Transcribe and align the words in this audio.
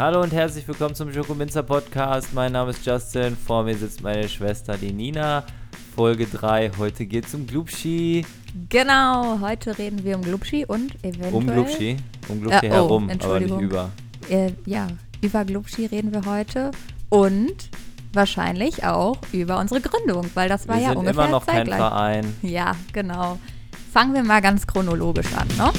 Hallo 0.00 0.22
und 0.22 0.32
herzlich 0.32 0.66
willkommen 0.66 0.96
zum 0.96 1.12
Schokominzer 1.12 1.62
Podcast. 1.62 2.34
Mein 2.34 2.50
Name 2.50 2.72
ist 2.72 2.84
Justin, 2.84 3.36
vor 3.36 3.62
mir 3.62 3.76
sitzt 3.76 4.02
meine 4.02 4.28
Schwester, 4.28 4.76
die 4.76 4.92
Nina. 4.92 5.44
Folge 5.94 6.26
3, 6.26 6.72
heute 6.78 7.06
geht 7.06 7.26
es 7.26 7.34
um 7.34 7.46
Glubschi. 7.46 8.26
Genau, 8.70 9.38
heute 9.38 9.78
reden 9.78 10.02
wir 10.02 10.16
um 10.16 10.22
Glubschi 10.22 10.64
und 10.66 10.96
eventuell... 11.04 11.32
Um 11.32 11.46
Glubschi, 11.46 11.96
um 12.26 12.40
Glubschi 12.40 12.66
Äh, 12.66 12.70
oh, 12.70 12.74
herum, 12.74 13.10
aber 13.22 13.38
nicht 13.38 13.60
über. 13.60 13.90
Äh, 14.28 14.50
ja, 14.66 14.88
über 15.20 15.44
Glubschi 15.44 15.86
reden 15.86 16.12
wir 16.12 16.26
heute 16.26 16.72
und 17.08 17.54
wahrscheinlich 18.12 18.82
auch 18.82 19.18
über 19.30 19.60
unsere 19.60 19.80
Gründung, 19.80 20.28
weil 20.34 20.48
das 20.48 20.66
war 20.66 20.74
Wir 20.74 20.82
ja 20.82 20.88
sind 20.88 20.98
ungefähr 20.98 21.24
immer 21.26 21.30
noch 21.30 21.46
kein 21.46 21.58
zeitgleich. 21.58 21.78
Verein. 21.78 22.34
Ja, 22.42 22.74
genau. 22.92 23.38
Fangen 23.92 24.12
wir 24.12 24.24
mal 24.24 24.42
ganz 24.42 24.66
chronologisch 24.66 25.32
an, 25.34 25.46
ne? 25.56 25.72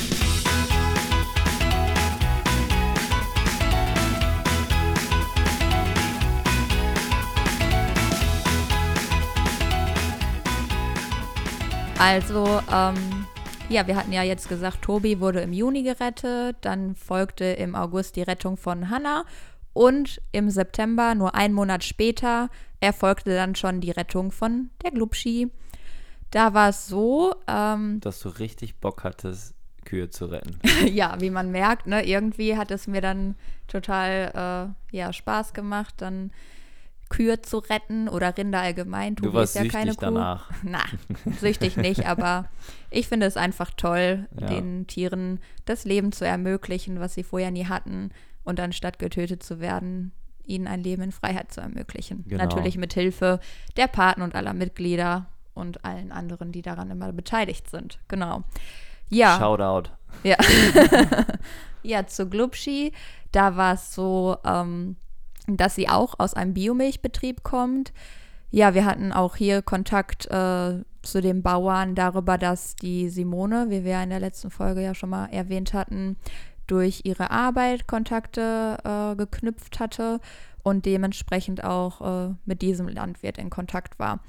Also, 12.07 12.61
ähm, 12.71 13.25
ja, 13.67 13.87
wir 13.87 13.95
hatten 13.95 14.13
ja 14.13 14.21
jetzt 14.21 14.47
gesagt, 14.47 14.83
Tobi 14.83 15.19
wurde 15.19 15.41
im 15.41 15.51
Juni 15.51 15.81
gerettet, 15.81 16.55
dann 16.61 16.93
folgte 16.93 17.45
im 17.45 17.73
August 17.73 18.15
die 18.15 18.21
Rettung 18.21 18.57
von 18.57 18.91
Hannah 18.91 19.25
und 19.73 20.21
im 20.31 20.51
September, 20.51 21.15
nur 21.15 21.33
einen 21.33 21.55
Monat 21.55 21.83
später, 21.83 22.51
erfolgte 22.79 23.33
dann 23.33 23.55
schon 23.55 23.81
die 23.81 23.89
Rettung 23.89 24.31
von 24.31 24.69
der 24.83 24.91
Glubschi. 24.91 25.49
Da 26.29 26.53
war 26.53 26.69
es 26.69 26.87
so, 26.87 27.33
ähm, 27.47 28.01
Dass 28.01 28.19
du 28.19 28.29
richtig 28.29 28.75
Bock 28.79 29.03
hattest, 29.03 29.55
Kühe 29.83 30.11
zu 30.11 30.27
retten. 30.27 30.59
ja, 30.87 31.19
wie 31.21 31.31
man 31.31 31.49
merkt, 31.49 31.87
ne, 31.87 32.05
irgendwie 32.05 32.55
hat 32.55 32.69
es 32.69 32.85
mir 32.85 33.01
dann 33.01 33.33
total 33.67 34.75
äh, 34.91 34.95
ja, 34.95 35.11
Spaß 35.11 35.55
gemacht, 35.55 35.95
dann 35.97 36.29
Kühe 37.09 37.41
zu 37.41 37.59
retten 37.59 38.09
oder 38.09 38.35
Rinder 38.37 38.61
allgemein. 38.61 39.15
Du 39.15 39.23
Tobi 39.25 39.35
warst 39.35 39.55
ist 39.55 39.63
ja 39.63 39.69
keine 39.69 39.91
süchtig 39.91 40.07
Kuh. 40.07 40.13
danach. 40.13 40.49
Na, 40.63 40.81
süchtig 41.39 41.77
nicht, 41.77 42.07
aber 42.07 42.45
ich 42.89 43.07
finde 43.07 43.25
es 43.27 43.37
einfach 43.37 43.71
toll, 43.77 44.27
Ja. 44.39 44.47
den 44.47 44.87
Tieren 44.87 45.39
das 45.65 45.85
Leben 45.85 46.11
zu 46.11 46.25
ermöglichen, 46.25 46.99
was 46.99 47.13
sie 47.13 47.23
vorher 47.23 47.51
nie 47.51 47.65
hatten 47.67 48.09
und 48.43 48.59
anstatt 48.59 48.99
getötet 48.99 49.43
zu 49.43 49.59
werden, 49.59 50.11
ihnen 50.45 50.67
ein 50.67 50.83
Leben 50.83 51.03
in 51.03 51.11
Freiheit 51.11 51.51
zu 51.51 51.61
ermöglichen. 51.61 52.23
Genau. 52.27 52.43
Natürlich 52.43 52.77
mit 52.77 52.93
Hilfe 52.93 53.39
der 53.77 53.87
Paten 53.87 54.21
und 54.21 54.35
aller 54.35 54.53
Mitglieder 54.53 55.27
und 55.53 55.85
allen 55.85 56.11
anderen, 56.11 56.51
die 56.51 56.61
daran 56.61 56.91
immer 56.91 57.11
beteiligt 57.13 57.69
sind. 57.69 57.99
Genau. 58.07 58.43
Ja. 59.09 59.37
Shoutout. 59.39 59.89
Ja. 60.23 60.37
ja, 61.83 62.05
zu 62.07 62.27
Glubschi, 62.29 62.91
da 63.31 63.55
war 63.55 63.73
es 63.75 63.93
so, 63.93 64.37
ähm, 64.45 64.95
dass 65.47 65.75
sie 65.75 65.89
auch 65.89 66.15
aus 66.19 66.33
einem 66.33 66.53
Biomilchbetrieb 66.53 67.43
kommt. 67.43 67.93
Ja, 68.51 68.73
wir 68.73 68.85
hatten 68.85 69.11
auch 69.11 69.35
hier 69.35 69.61
Kontakt 69.61 70.25
äh, 70.27 70.83
zu 71.01 71.21
den 71.21 71.43
Bauern 71.43 71.95
darüber, 71.95 72.37
dass 72.37 72.75
die 72.75 73.09
Simone, 73.09 73.67
wie 73.69 73.83
wir 73.83 73.91
ja 73.91 74.03
in 74.03 74.09
der 74.09 74.19
letzten 74.19 74.49
Folge 74.49 74.81
ja 74.81 74.95
schon 74.95 75.09
mal 75.09 75.25
erwähnt 75.27 75.73
hatten, 75.73 76.17
durch 76.67 77.01
ihre 77.03 77.29
Arbeit 77.31 77.87
Kontakte 77.87 78.77
äh, 78.83 79.15
geknüpft 79.15 79.79
hatte 79.79 80.19
und 80.63 80.85
dementsprechend 80.85 81.63
auch 81.63 82.01
äh, 82.29 82.33
mit 82.45 82.61
diesem 82.61 82.87
Landwirt 82.87 83.37
in 83.37 83.49
Kontakt 83.49 83.99
war. 83.99 84.19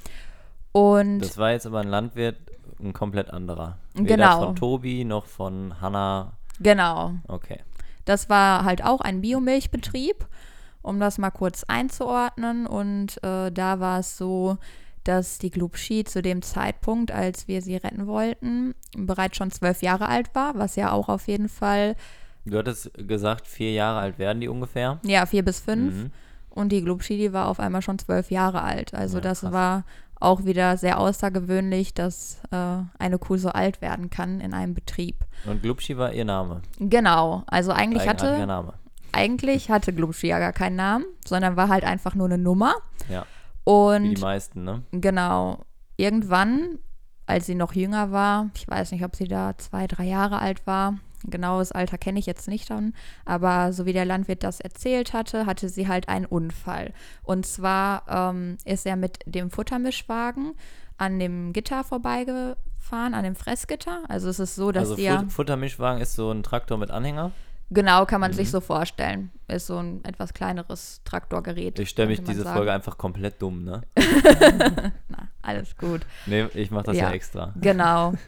Und 0.73 1.21
Das 1.21 1.39
war 1.39 1.53
jetzt 1.53 1.67
aber 1.67 1.81
ein 1.81 1.89
Landwirt, 1.89 2.37
ein 2.79 2.93
komplett 2.93 3.31
anderer. 3.31 3.79
Weder 3.95 4.17
Genau. 4.17 4.45
von 4.45 4.57
Tobi 4.57 5.05
noch 5.05 5.25
von 5.25 5.81
Hannah. 5.81 6.33
genau, 6.61 7.15
Okay. 7.29 7.61
Das 8.05 8.29
war 8.29 8.65
halt 8.65 8.85
auch 8.85 9.01
ein 9.01 9.21
Biomilchbetrieb, 9.21 10.27
um 10.87 11.01
das 11.01 11.19
mal 11.19 11.31
kurz 11.31 11.65
einzuordnen. 11.65 12.67
Und 12.67 13.23
äh, 13.23 13.51
da 13.51 13.81
war 13.81 14.01
es 14.01 14.17
so, 14.17 14.59
dass 15.05 15.39
die 15.39 15.51
Glubschi 15.51 16.05
zu 16.05 16.21
dem 16.23 16.43
Zeitpunkt, 16.43 17.13
als 17.13 17.47
wir 17.49 17.63
sie 17.63 17.77
retten 17.77 18.07
wollten, 18.07 18.75
bereits 18.97 19.37
schon 19.37 19.51
zwölf 19.51 19.83
Jahre 19.83 20.09
alt 20.09 20.35
war, 20.35 20.55
was 20.59 20.77
ja 20.77 20.91
auch 20.93 21.09
auf 21.09 21.29
jeden 21.29 21.49
Fall, 21.49 21.95
Du 22.49 22.57
hattest 22.59 22.93
gesagt, 22.95 23.47
vier 23.49 23.73
Jahre 23.73 23.99
alt 23.99 24.19
werden 24.21 24.41
die 24.41 24.49
ungefähr. 24.49 25.01
ja, 25.03 25.27
vier 25.27 25.45
bis 25.45 25.59
fünf. 25.61 25.95
Mhm. 25.95 26.11
Und 26.51 26.71
die 26.71 26.81
Glubschi, 26.83 27.19
die 27.19 27.33
war 27.33 27.49
auf 27.49 27.59
einmal 27.61 27.83
schon 27.83 27.99
zwölf 27.99 28.31
Jahre 28.31 28.63
alt. 28.63 28.95
Also 28.95 29.19
Ja, 29.19 29.23
das 29.23 29.41
krass. 29.41 29.53
war 29.53 29.85
auch 30.21 30.45
wieder 30.45 30.77
sehr 30.79 30.99
außergewöhnlich, 30.99 31.93
dass 31.93 32.39
äh, 32.51 32.79
eine 32.99 33.19
Kuh 33.19 33.37
so 33.37 33.51
alt 33.51 33.83
werden 33.83 34.09
kann 34.11 34.41
in 34.41 34.55
einem 34.55 34.75
Betrieb. 34.75 35.17
Und 35.45 35.61
Glubschi 35.63 35.99
war 35.99 36.13
ihr 36.13 36.25
Name. 36.25 36.63
Genau, 36.79 37.43
also 37.49 37.73
eigentlich 37.73 38.09
hatte 38.09 38.47
Name. 38.47 38.75
Eigentlich 39.13 39.71
hatte 39.71 39.93
Glubschi 39.93 40.29
ja 40.29 40.39
gar 40.39 40.53
keinen 40.53 40.77
Namen, 40.77 41.05
sondern 41.27 41.57
war 41.57 41.69
halt 41.69 41.85
einfach 41.85 42.15
nur 42.15 42.27
eine 42.27 42.39
Nummer. 42.39 42.75
Ja, 43.09 43.27
Und 43.65 44.05
wie 44.05 44.15
die 44.15 44.21
meisten, 44.21 44.65
ne? 44.65 44.83
genau, 44.93 45.65
irgendwann, 45.97 46.79
als 47.27 47.47
sie 47.47 47.55
noch 47.55 47.73
jünger 47.73 48.13
war, 48.13 48.51
ich 48.55 48.69
weiß 48.69 48.93
nicht, 48.93 49.05
ob 49.05 49.17
sie 49.17 49.29
da 49.29 49.57
zwei, 49.59 49.87
drei 49.87 50.05
Jahre 50.05 50.39
alt 50.39 50.67
war, 50.67 50.99
genaues 51.25 51.73
Alter 51.73 51.99
kenne 51.99 52.19
ich 52.19 52.27
jetzt 52.27 52.49
nicht 52.49 52.71
dann, 52.71 52.95
aber 53.25 53.73
so 53.73 53.87
wie 53.87 53.93
der 53.93 54.05
Landwirt 54.05 54.43
das 54.43 54.61
erzählt 54.61 55.13
hatte, 55.13 55.47
hatte 55.47 55.69
sie 55.69 55.89
halt 55.89 56.09
einen 56.09 56.27
Unfall. 56.27 56.93
Und 57.23 57.47
zwar 57.47 58.05
ähm, 58.09 58.59
ist 58.65 58.87
er 58.87 58.97
mit 58.97 59.21
dem 59.27 59.51
Futtermischwagen 59.51 60.53
an 60.99 61.19
dem 61.19 61.53
Gitter 61.53 61.85
vorbeigefahren, 61.85 63.15
an 63.15 63.25
dem 63.25 63.35
Fressgitter. 63.35 64.05
Also 64.09 64.29
es 64.29 64.39
ist 64.39 64.55
so, 64.55 64.73
dass 64.73 64.91
Also 64.91 64.97
Fut 64.97 65.33
Futtermischwagen 65.33 66.01
ist 66.01 66.15
so 66.15 66.31
ein 66.31 66.43
Traktor 66.43 66.79
mit 66.79 66.91
Anhänger. 66.91 67.33
Genau, 67.71 68.07
kann 68.07 68.21
man 68.21 68.31
Mhm. 68.33 68.37
sich 68.37 68.51
so 68.51 68.61
vorstellen, 68.61 69.31
ist 69.49 69.67
so 69.67 69.79
ein 69.79 70.05
etwas 70.05 70.35
kleineres 70.35 71.01
Traktorgerät. 71.05 71.79
Ich 71.79 71.91
stelle 71.91 72.09
mich 72.09 72.23
diese 72.23 72.43
sagen. 72.43 72.57
Folge 72.57 72.73
einfach 72.73 72.99
komplett 72.99 73.41
dumm, 73.41 73.65
ne? 73.65 73.83
Na, 75.09 75.29
alles 75.43 75.77
gut. 75.77 76.07
Nee, 76.27 76.47
ich 76.55 76.71
mache 76.71 76.85
das 76.85 76.97
ja. 76.97 77.05
Ja. 77.09 77.11
extra. 77.13 77.53
Genau. 77.61 78.15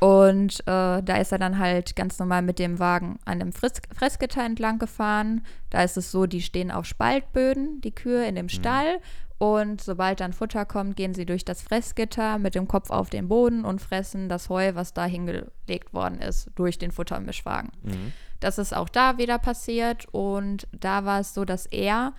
Und 0.00 0.60
äh, 0.60 1.02
da 1.02 1.16
ist 1.18 1.32
er 1.32 1.38
dann 1.38 1.58
halt 1.58 1.96
ganz 1.96 2.18
normal 2.18 2.42
mit 2.42 2.58
dem 2.58 2.78
Wagen 2.78 3.18
an 3.24 3.38
dem 3.38 3.52
Friss 3.52 3.80
Fressgitter 3.96 4.44
entlang 4.44 4.78
gefahren. 4.78 5.46
Da 5.70 5.82
ist 5.82 5.96
es 5.96 6.10
so, 6.10 6.26
die 6.26 6.42
stehen 6.42 6.70
auf 6.70 6.84
Spaltböden, 6.84 7.80
die 7.80 7.94
Kühe 7.94 8.26
in 8.26 8.34
dem 8.34 8.48
Stall. 8.50 8.98
Und 9.38 9.80
sobald 9.80 10.20
dann 10.20 10.32
Futter 10.32 10.64
kommt, 10.64 10.96
gehen 10.96 11.14
sie 11.14 11.26
durch 11.26 11.44
das 11.44 11.62
Fressgitter 11.62 12.38
mit 12.38 12.54
dem 12.54 12.68
Kopf 12.68 12.90
auf 12.90 13.08
den 13.10 13.28
Boden 13.28 13.64
und 13.64 13.80
fressen 13.80 14.28
das 14.28 14.48
Heu, 14.48 14.74
was 14.74 14.92
da 14.94 15.06
hingelegt 15.06 15.92
worden 15.92 16.20
ist, 16.20 16.50
durch 16.54 16.78
den 16.78 16.92
Futtermischwagen. 16.92 17.70
Mhm. 17.82 18.12
Das 18.44 18.58
ist 18.58 18.76
auch 18.76 18.88
da 18.90 19.16
wieder 19.16 19.38
passiert. 19.38 20.06
Und 20.12 20.68
da 20.72 21.04
war 21.04 21.20
es 21.20 21.32
so, 21.32 21.44
dass 21.46 21.64
er 21.66 22.12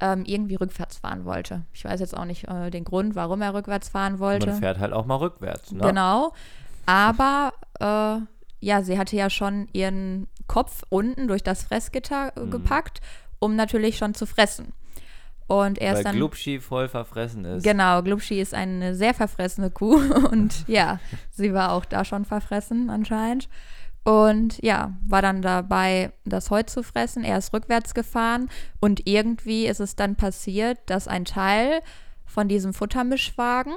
ähm, 0.00 0.24
irgendwie 0.24 0.54
rückwärts 0.54 0.98
fahren 0.98 1.24
wollte. 1.24 1.62
Ich 1.72 1.84
weiß 1.84 1.98
jetzt 1.98 2.16
auch 2.16 2.24
nicht 2.24 2.46
äh, 2.48 2.70
den 2.70 2.84
Grund, 2.84 3.14
warum 3.16 3.42
er 3.42 3.54
rückwärts 3.54 3.88
fahren 3.88 4.18
wollte. 4.20 4.46
Man 4.46 4.60
fährt 4.60 4.78
halt 4.78 4.92
auch 4.92 5.04
mal 5.06 5.16
rückwärts, 5.16 5.72
ne? 5.72 5.80
Genau. 5.84 6.32
Aber 6.86 7.52
äh, 7.80 8.24
ja, 8.64 8.82
sie 8.82 8.98
hatte 8.98 9.16
ja 9.16 9.30
schon 9.30 9.68
ihren 9.72 10.28
Kopf 10.46 10.82
unten 10.90 11.26
durch 11.28 11.42
das 11.42 11.64
Fressgitter 11.64 12.32
Mhm. 12.36 12.42
äh, 12.48 12.50
gepackt, 12.50 13.00
um 13.40 13.56
natürlich 13.56 13.98
schon 13.98 14.14
zu 14.14 14.26
fressen. 14.26 14.72
Und 15.46 15.78
er 15.78 15.92
Weil 15.92 15.98
ist 15.98 16.04
dann. 16.06 16.16
Glubschi 16.16 16.60
voll 16.60 16.88
verfressen 16.88 17.44
ist. 17.44 17.64
Genau, 17.64 18.00
Glubschi 18.02 18.40
ist 18.40 18.54
eine 18.54 18.94
sehr 18.94 19.12
verfressene 19.12 19.70
Kuh 19.70 19.96
und 20.30 20.66
ja, 20.68 21.00
sie 21.30 21.52
war 21.52 21.72
auch 21.72 21.84
da 21.84 22.04
schon 22.04 22.24
verfressen 22.24 22.90
anscheinend. 22.90 23.48
Und 24.04 24.62
ja, 24.62 24.92
war 25.06 25.22
dann 25.22 25.40
dabei, 25.40 26.12
das 26.24 26.50
Heu 26.50 26.62
zu 26.62 26.82
fressen. 26.82 27.24
Er 27.24 27.38
ist 27.38 27.52
rückwärts 27.54 27.94
gefahren 27.94 28.50
und 28.80 29.06
irgendwie 29.06 29.66
ist 29.66 29.80
es 29.80 29.96
dann 29.96 30.14
passiert, 30.16 30.78
dass 30.86 31.08
ein 31.08 31.24
Teil 31.24 31.80
von 32.26 32.46
diesem 32.48 32.74
Futtermischwagen 32.74 33.72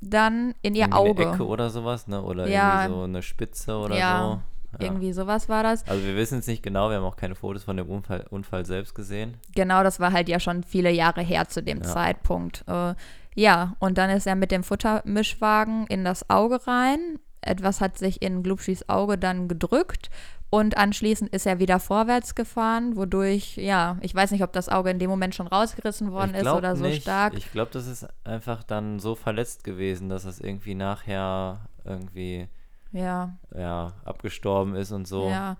dann 0.00 0.54
in 0.62 0.74
ihr 0.74 0.82
Irgendwie 0.84 0.96
Auge. 0.96 1.22
Eine 1.26 1.34
Ecke 1.34 1.46
oder 1.46 1.70
sowas, 1.70 2.06
ne? 2.06 2.22
Oder 2.22 2.46
Ja. 2.46 2.82
irgendwie 2.84 2.94
so 2.94 3.02
eine 3.04 3.22
Spitze 3.22 3.76
oder 3.76 3.96
Ja, 3.98 4.18
so. 4.20 4.78
Ja. 4.78 4.86
Irgendwie 4.88 5.12
sowas 5.12 5.48
war 5.48 5.62
das. 5.62 5.86
Also 5.88 6.04
wir 6.04 6.14
wissen 6.16 6.38
es 6.40 6.46
nicht 6.46 6.62
genau, 6.62 6.90
wir 6.90 6.98
haben 6.98 7.04
auch 7.04 7.16
keine 7.16 7.34
Fotos 7.34 7.64
von 7.64 7.76
dem 7.78 7.88
Unfall, 7.88 8.26
Unfall 8.30 8.66
selbst 8.66 8.94
gesehen. 8.94 9.34
Genau, 9.54 9.82
das 9.82 9.98
war 10.00 10.12
halt 10.12 10.28
ja 10.28 10.38
schon 10.38 10.62
viele 10.64 10.90
Jahre 10.90 11.22
her 11.22 11.48
zu 11.48 11.62
dem 11.62 11.78
Ja. 11.78 11.84
Zeitpunkt. 11.84 12.62
Äh, 12.68 12.94
ja, 13.34 13.74
und 13.78 13.96
dann 13.98 14.10
ist 14.10 14.26
er 14.26 14.34
mit 14.36 14.50
dem 14.50 14.62
Futtermischwagen 14.62 15.86
in 15.88 16.04
das 16.04 16.28
Auge 16.30 16.66
rein. 16.66 17.18
Etwas 17.46 17.80
hat 17.80 17.98
sich 17.98 18.22
in 18.22 18.42
Glubschis 18.42 18.88
Auge 18.88 19.18
dann 19.18 19.48
gedrückt 19.48 20.10
und 20.50 20.76
anschließend 20.76 21.30
ist 21.30 21.46
er 21.46 21.58
wieder 21.58 21.80
vorwärts 21.80 22.34
gefahren, 22.34 22.96
wodurch, 22.96 23.56
ja, 23.56 23.98
ich 24.00 24.14
weiß 24.14 24.30
nicht, 24.30 24.42
ob 24.42 24.52
das 24.52 24.68
Auge 24.68 24.90
in 24.90 24.98
dem 24.98 25.10
Moment 25.10 25.34
schon 25.34 25.48
rausgerissen 25.48 26.12
worden 26.12 26.34
ist 26.34 26.46
oder 26.46 26.76
so 26.76 26.84
nicht. 26.84 27.02
stark. 27.02 27.34
Ich 27.36 27.50
glaube, 27.50 27.70
das 27.72 27.86
ist 27.86 28.06
einfach 28.24 28.62
dann 28.62 29.00
so 29.00 29.14
verletzt 29.14 29.64
gewesen, 29.64 30.08
dass 30.08 30.24
es 30.24 30.40
irgendwie 30.40 30.74
nachher 30.74 31.68
irgendwie 31.84 32.48
ja, 32.92 33.36
ja, 33.56 33.92
abgestorben 34.04 34.74
ist 34.76 34.92
und 34.92 35.06
so. 35.06 35.28
ja. 35.28 35.56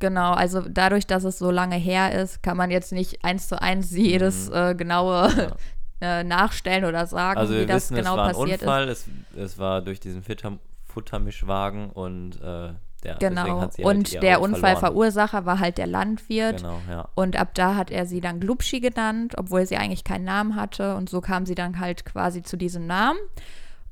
Genau, 0.00 0.32
also 0.32 0.60
dadurch, 0.60 1.08
dass 1.08 1.24
es 1.24 1.38
so 1.38 1.50
lange 1.50 1.74
her 1.74 2.12
ist, 2.12 2.40
kann 2.40 2.56
man 2.56 2.70
jetzt 2.70 2.92
nicht 2.92 3.24
eins 3.24 3.48
zu 3.48 3.60
eins 3.60 3.90
jedes 3.90 4.48
äh, 4.48 4.76
genaue 4.76 5.56
äh, 6.00 6.22
nachstellen 6.22 6.84
oder 6.84 7.06
sagen, 7.06 7.36
Also 7.36 7.54
wie 7.54 7.66
das 7.66 7.90
wissen, 7.90 7.96
genau 7.96 8.12
es 8.12 8.16
war 8.16 8.26
ein 8.26 8.34
passiert 8.34 8.62
ist. 8.62 8.62
Unfall, 8.62 8.88
es, 8.88 9.06
es 9.36 9.58
war 9.58 9.82
durch 9.82 9.98
diesen 9.98 10.22
Futter, 10.22 10.56
Futtermischwagen 10.98 11.90
und 11.90 12.40
äh, 12.40 12.74
Der, 13.04 13.14
Genau. 13.20 13.60
hat 13.60 13.74
sie 13.74 13.84
halt 13.84 13.96
Und 13.96 14.12
ihr 14.12 14.20
der 14.20 14.40
Unfallverursacher 14.40 15.46
war 15.46 15.60
halt 15.60 15.78
der 15.78 15.86
Landwirt. 15.86 16.56
Genau, 16.58 16.80
ja. 16.90 17.08
Und 17.14 17.36
ab 17.36 17.54
da 17.54 17.76
hat 17.76 17.92
er 17.92 18.06
sie 18.06 18.20
dann 18.20 18.40
Glubschi 18.40 18.80
genannt, 18.80 19.34
obwohl 19.38 19.64
sie 19.66 19.76
eigentlich 19.76 20.02
keinen 20.02 20.24
Namen 20.24 20.56
hatte. 20.56 20.96
Und 20.96 21.08
so 21.08 21.20
kam 21.20 21.46
sie 21.46 21.54
dann 21.54 21.78
halt 21.78 22.04
quasi 22.04 22.42
zu 22.42 22.56
diesem 22.56 22.86
Namen. 22.88 23.18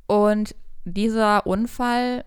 Und 0.06 0.56
dieser 0.85 1.47
Unfall 1.47 2.25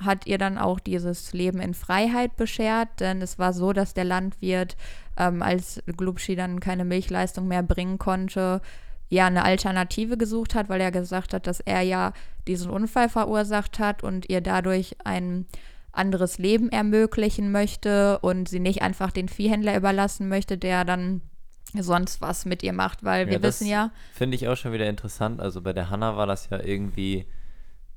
hat 0.00 0.26
ihr 0.26 0.38
dann 0.38 0.56
auch 0.56 0.78
dieses 0.80 1.32
Leben 1.32 1.60
in 1.60 1.74
Freiheit 1.74 2.36
beschert, 2.36 2.88
denn 3.00 3.20
es 3.22 3.38
war 3.38 3.52
so, 3.52 3.72
dass 3.72 3.92
der 3.92 4.04
Landwirt, 4.04 4.76
ähm, 5.18 5.42
als 5.42 5.82
Glubschi 5.96 6.36
dann 6.36 6.60
keine 6.60 6.84
Milchleistung 6.84 7.48
mehr 7.48 7.62
bringen 7.64 7.98
konnte, 7.98 8.62
ja 9.10 9.26
eine 9.26 9.44
Alternative 9.44 10.16
gesucht 10.16 10.54
hat, 10.54 10.68
weil 10.68 10.80
er 10.80 10.90
gesagt 10.90 11.34
hat, 11.34 11.46
dass 11.46 11.60
er 11.60 11.82
ja 11.82 12.12
diesen 12.46 12.70
Unfall 12.70 13.08
verursacht 13.08 13.78
hat 13.78 14.02
und 14.02 14.30
ihr 14.30 14.40
dadurch 14.40 14.96
ein 15.04 15.46
anderes 15.92 16.38
Leben 16.38 16.70
ermöglichen 16.70 17.50
möchte 17.52 18.18
und 18.20 18.48
sie 18.48 18.60
nicht 18.60 18.80
einfach 18.80 19.10
den 19.10 19.28
Viehhändler 19.28 19.76
überlassen 19.76 20.28
möchte, 20.28 20.56
der 20.56 20.84
dann 20.84 21.20
sonst 21.74 22.20
was 22.20 22.46
mit 22.46 22.62
ihr 22.62 22.72
macht, 22.72 23.04
weil 23.04 23.26
wir 23.26 23.34
Ja, 23.34 23.42
wissen 23.42 23.66
ja, 23.66 23.90
Finde 24.12 24.36
ich 24.36 24.48
auch 24.48 24.56
schon 24.56 24.72
wieder 24.72 24.88
interessant. 24.88 25.40
Also 25.40 25.60
bei 25.60 25.72
der 25.72 25.90
Hanna 25.90 26.16
war 26.16 26.26
das 26.26 26.48
ja 26.48 26.60
irgendwie, 26.62 27.26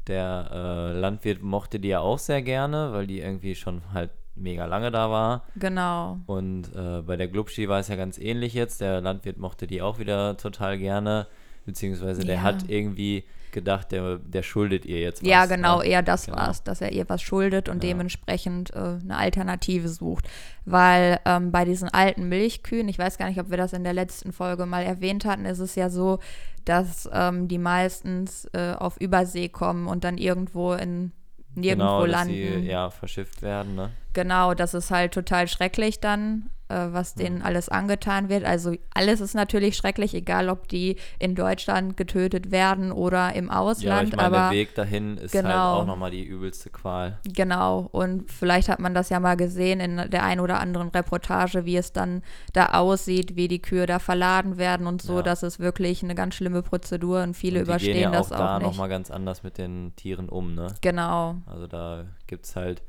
der 0.08 0.50
äh, 0.52 1.00
Landwirt 1.00 1.42
mochte 1.42 1.80
die 1.80 1.90
ja 1.90 2.00
auch 2.00 2.20
sehr 2.20 2.42
gerne, 2.42 2.92
weil 2.94 3.08
die 3.08 3.20
irgendwie 3.20 3.56
schon 3.56 3.82
halt 3.94 4.12
mega 4.36 4.66
lange 4.66 4.92
da 4.92 5.10
war. 5.12 5.44
genau, 5.56 6.18
Und 6.26 6.74
äh, 6.76 7.02
bei 7.02 7.16
der 7.18 7.28
Glubschi 7.28 7.70
war 7.70 7.80
es 7.80 7.88
ja 7.88 7.96
ganz 7.96 8.18
ähnlich 8.18 8.54
jetzt. 8.54 8.82
Der 8.82 9.00
Landwirt 9.02 9.38
mochte 9.38 9.68
die 9.68 9.82
auch 9.82 10.00
wieder 10.00 10.38
total 10.38 10.78
gerne. 10.78 11.28
Beziehungsweise 11.66 12.24
der 12.26 12.36
Ja. 12.36 12.42
hat 12.42 12.66
irgendwie 12.70 13.24
gedacht, 13.52 13.92
der, 13.92 14.18
der 14.18 14.42
schuldet 14.42 14.84
ihr 14.86 15.00
jetzt 15.00 15.22
was. 15.22 15.30
ja 15.30 15.46
genau, 15.46 15.78
ne? 15.80 15.86
eher 15.86 16.02
das 16.02 16.26
Genau. 16.26 16.38
war's, 16.40 16.64
dass 16.64 16.82
er 16.82 16.92
ihr 16.92 17.08
was 17.08 17.22
schuldet 17.22 17.70
und 17.70 17.84
Ja. 17.84 17.92
dementsprechend 17.92 18.72
äh, 18.74 18.98
eine 19.02 19.16
Alternative 19.16 19.88
sucht, 19.88 20.28
weil 20.66 21.20
ähm, 21.26 21.52
bei 21.52 21.64
diesen 21.64 21.88
alten 21.90 22.28
Milchkühen, 22.28 22.90
ich 22.90 22.98
weiß 22.98 23.20
gar 23.20 23.28
nicht, 23.30 23.40
ob 23.40 23.52
wir 23.52 23.58
das 23.58 23.72
in 23.74 23.84
der 23.84 23.94
letzten 23.94 24.34
Folge 24.34 24.66
mal 24.66 24.82
erwähnt 24.84 25.24
hatten, 25.26 25.46
ist 25.46 25.60
es 25.60 25.76
ja 25.76 25.90
so, 25.92 26.18
dass 26.66 27.08
ähm, 27.14 27.48
die 27.48 27.60
meistens 27.60 28.46
äh, 28.54 28.74
auf 28.74 28.98
Übersee 29.00 29.50
kommen 29.50 29.86
und 29.88 30.04
dann 30.04 30.18
irgendwo 30.18 30.74
in 30.74 31.12
nirgendwo 31.54 31.86
genau, 32.00 32.06
landen. 32.06 32.34
sie 32.34 32.68
ja 32.68 32.90
verschifft 32.90 33.44
werden, 33.44 33.76
ne? 33.76 33.92
Genau, 34.14 34.54
das 34.54 34.74
ist 34.74 34.92
halt 34.92 35.14
total 35.14 35.48
schrecklich 35.48 36.00
dann, 36.00 36.50
äh, 36.70 36.76
was 36.92 37.16
denen 37.16 37.42
alles 37.42 37.68
angetan 37.68 38.30
wird. 38.30 38.46
Also 38.46 38.76
alles 38.94 39.22
ist 39.22 39.34
natürlich 39.34 39.76
schrecklich, 39.76 40.14
egal 40.14 40.50
ob 40.50 40.68
die 40.68 40.98
in 41.20 41.36
Deutschland 41.36 41.98
getötet 41.98 42.52
werden 42.52 42.92
oder 42.92 43.34
im 43.34 43.48
Ja, 43.48 43.60
Ausland. 43.60 44.10
ich 44.10 44.16
meine, 44.16 44.28
aber 44.28 44.38
der 44.38 44.52
Weg 44.52 44.76
dahin 44.76 45.18
ist 45.18 45.34
halt 45.36 45.46
Genau. 45.46 45.82
auch 45.82 45.86
nochmal 45.86 46.12
die 46.12 46.24
übelste 46.24 46.70
Qual. 46.70 47.18
genau, 47.34 47.90
und 47.92 48.32
vielleicht 48.32 48.70
hat 48.70 48.80
man 48.80 48.94
das 48.94 49.10
ja 49.10 49.20
mal 49.20 49.36
gesehen 49.36 49.80
in 49.80 50.10
der 50.10 50.24
ein 50.24 50.40
oder 50.40 50.60
anderen 50.60 50.90
Reportage, 50.90 51.66
wie 51.66 51.76
es 51.78 51.92
dann 51.92 52.22
da 52.54 52.68
aussieht, 52.74 53.36
wie 53.36 53.48
die 53.48 53.62
Kühe 53.62 53.86
da 53.86 54.00
verladen 54.00 54.58
werden 54.58 54.88
und 54.88 55.02
so. 55.02 55.18
Ja. 55.18 55.22
Das 55.24 55.42
ist 55.44 55.60
wirklich 55.60 56.04
eine 56.04 56.16
ganz 56.16 56.36
schlimme 56.36 56.62
Prozedur 56.62 57.24
und 57.24 57.34
viele 57.36 57.60
Und 57.60 57.66
überstehen 57.66 57.94
gehen 57.94 58.04
ja 58.04 58.12
das 58.12 58.32
auch 58.32 58.36
auch, 58.36 58.40
da 58.40 58.58
nicht. 58.60 58.68
nochmal 58.68 58.90
ganz 58.90 59.10
anders 59.12 59.44
mit 59.44 59.58
den 59.58 59.96
Tieren 59.96 60.30
um, 60.30 60.54
ne? 60.56 60.68
Genau, 60.82 61.36
Also 61.46 61.68
da 61.68 62.06
gibt 62.28 62.46
es 62.46 62.56
halt 62.56 62.82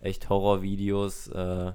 echt 0.00 0.28
Horrorvideos, 0.28 1.28
äh, 1.28 1.72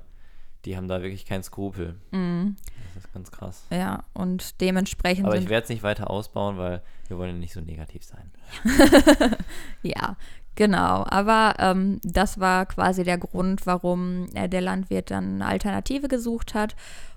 die 0.66 0.78
haben 0.78 0.88
da 0.88 1.02
wirklich 1.02 1.26
keinen 1.26 1.44
Skrupel. 1.44 2.00
mhm. 2.12 2.56
Das 2.96 3.06
ist 3.06 3.14
ganz 3.14 3.32
krass. 3.32 3.66
ja, 3.72 4.04
und 4.14 4.62
dementsprechend 4.62 5.26
Aber 5.26 5.36
ich 5.36 5.50
werde 5.50 5.64
es 5.64 5.70
nicht 5.70 5.82
weiter 5.82 6.12
ausbauen, 6.12 6.58
weil 6.58 6.84
wir 7.08 7.18
wollen 7.18 7.32
ja 7.32 7.38
nicht 7.38 7.54
so 7.54 7.62
negativ 7.62 8.04
sein. 8.04 8.32
Ja, 9.82 10.16
genau. 10.56 11.06
Aber 11.08 11.56
ähm, 11.60 12.00
das 12.04 12.40
war 12.40 12.66
quasi 12.66 13.04
der 13.04 13.18
Grund, 13.18 13.66
warum 13.66 14.28
äh, 14.34 14.48
der 14.48 14.62
Landwirt 14.62 15.12
dann 15.12 15.42
eine 15.42 15.48
Alternative 15.48 16.08
gesucht 16.08 16.54
hat. 16.54 16.76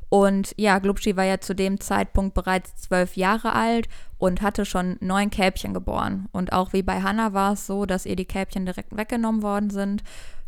Und 0.08 0.54
ja, 0.56 0.78
Glubschi 0.78 1.16
war 1.16 1.24
ja 1.24 1.40
zu 1.40 1.54
dem 1.54 1.80
Zeitpunkt 1.80 2.34
bereits 2.34 2.76
zwölf 2.76 3.16
Jahre 3.16 3.54
alt 3.54 3.88
und 4.18 4.40
hatte 4.40 4.64
schon 4.64 4.96
neun 5.00 5.30
Kälbchen 5.30 5.74
geboren. 5.74 6.28
Und 6.32 6.52
auch 6.52 6.72
wie 6.72 6.82
bei 6.82 7.02
Hannah 7.02 7.32
war 7.32 7.54
es 7.54 7.66
so, 7.66 7.86
dass 7.86 8.06
ihr 8.06 8.16
die 8.16 8.24
Kälbchen 8.24 8.66
direkt 8.66 8.96
weggenommen 8.96 9.42
worden 9.42 9.70
sind, 9.70 10.04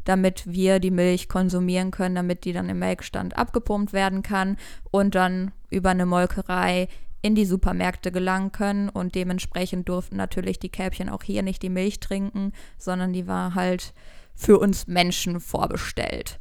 damit 0.09 0.45
wir 0.47 0.81
die 0.81 0.91
Milch 0.91 1.29
konsumieren 1.29 1.91
können, 1.91 2.15
damit 2.15 2.47
die 2.47 2.55
dann 2.55 2.71
im 2.71 2.79
Melkstand 2.79 3.37
abgepumpt 3.37 3.93
werden 3.93 4.23
kann 4.23 4.57
und 4.91 5.15
dann 5.15 5.53
über 5.69 5.91
eine 5.91 6.07
Molkerei 6.07 6.89
in 7.21 7.35
die 7.35 7.45
Supermärkte 7.45 8.11
gelangen 8.11 8.51
können 8.51 8.89
und 8.89 9.15
dementsprechend 9.15 9.87
durften 9.87 10.17
natürlich 10.17 10.59
die 10.59 10.71
Kälbchen 10.71 11.11
auch 11.11 11.23
hier 11.23 11.43
nicht 11.43 11.63
die 11.63 11.69
Milch 11.69 12.01
trinken, 12.01 12.53
sondern 12.79 13.13
die 13.13 13.27
war 13.27 13.55
halt 13.55 13.93
für 14.35 14.59
uns 14.59 14.87
Menschen 14.87 15.41
vorbestellt. 15.41 16.39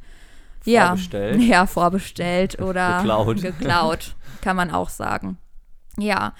Vorbestellt? 0.60 1.42
Ja, 1.42 1.46
ja 1.46 1.66
vorbestellt 1.66 2.62
oder 2.62 2.98
Geklaut. 3.02 3.42
geklaut, 3.42 4.16
kann 4.40 4.56
man 4.56 4.70
auch 4.70 4.88
sagen. 4.88 5.36
Ja, 5.98 6.32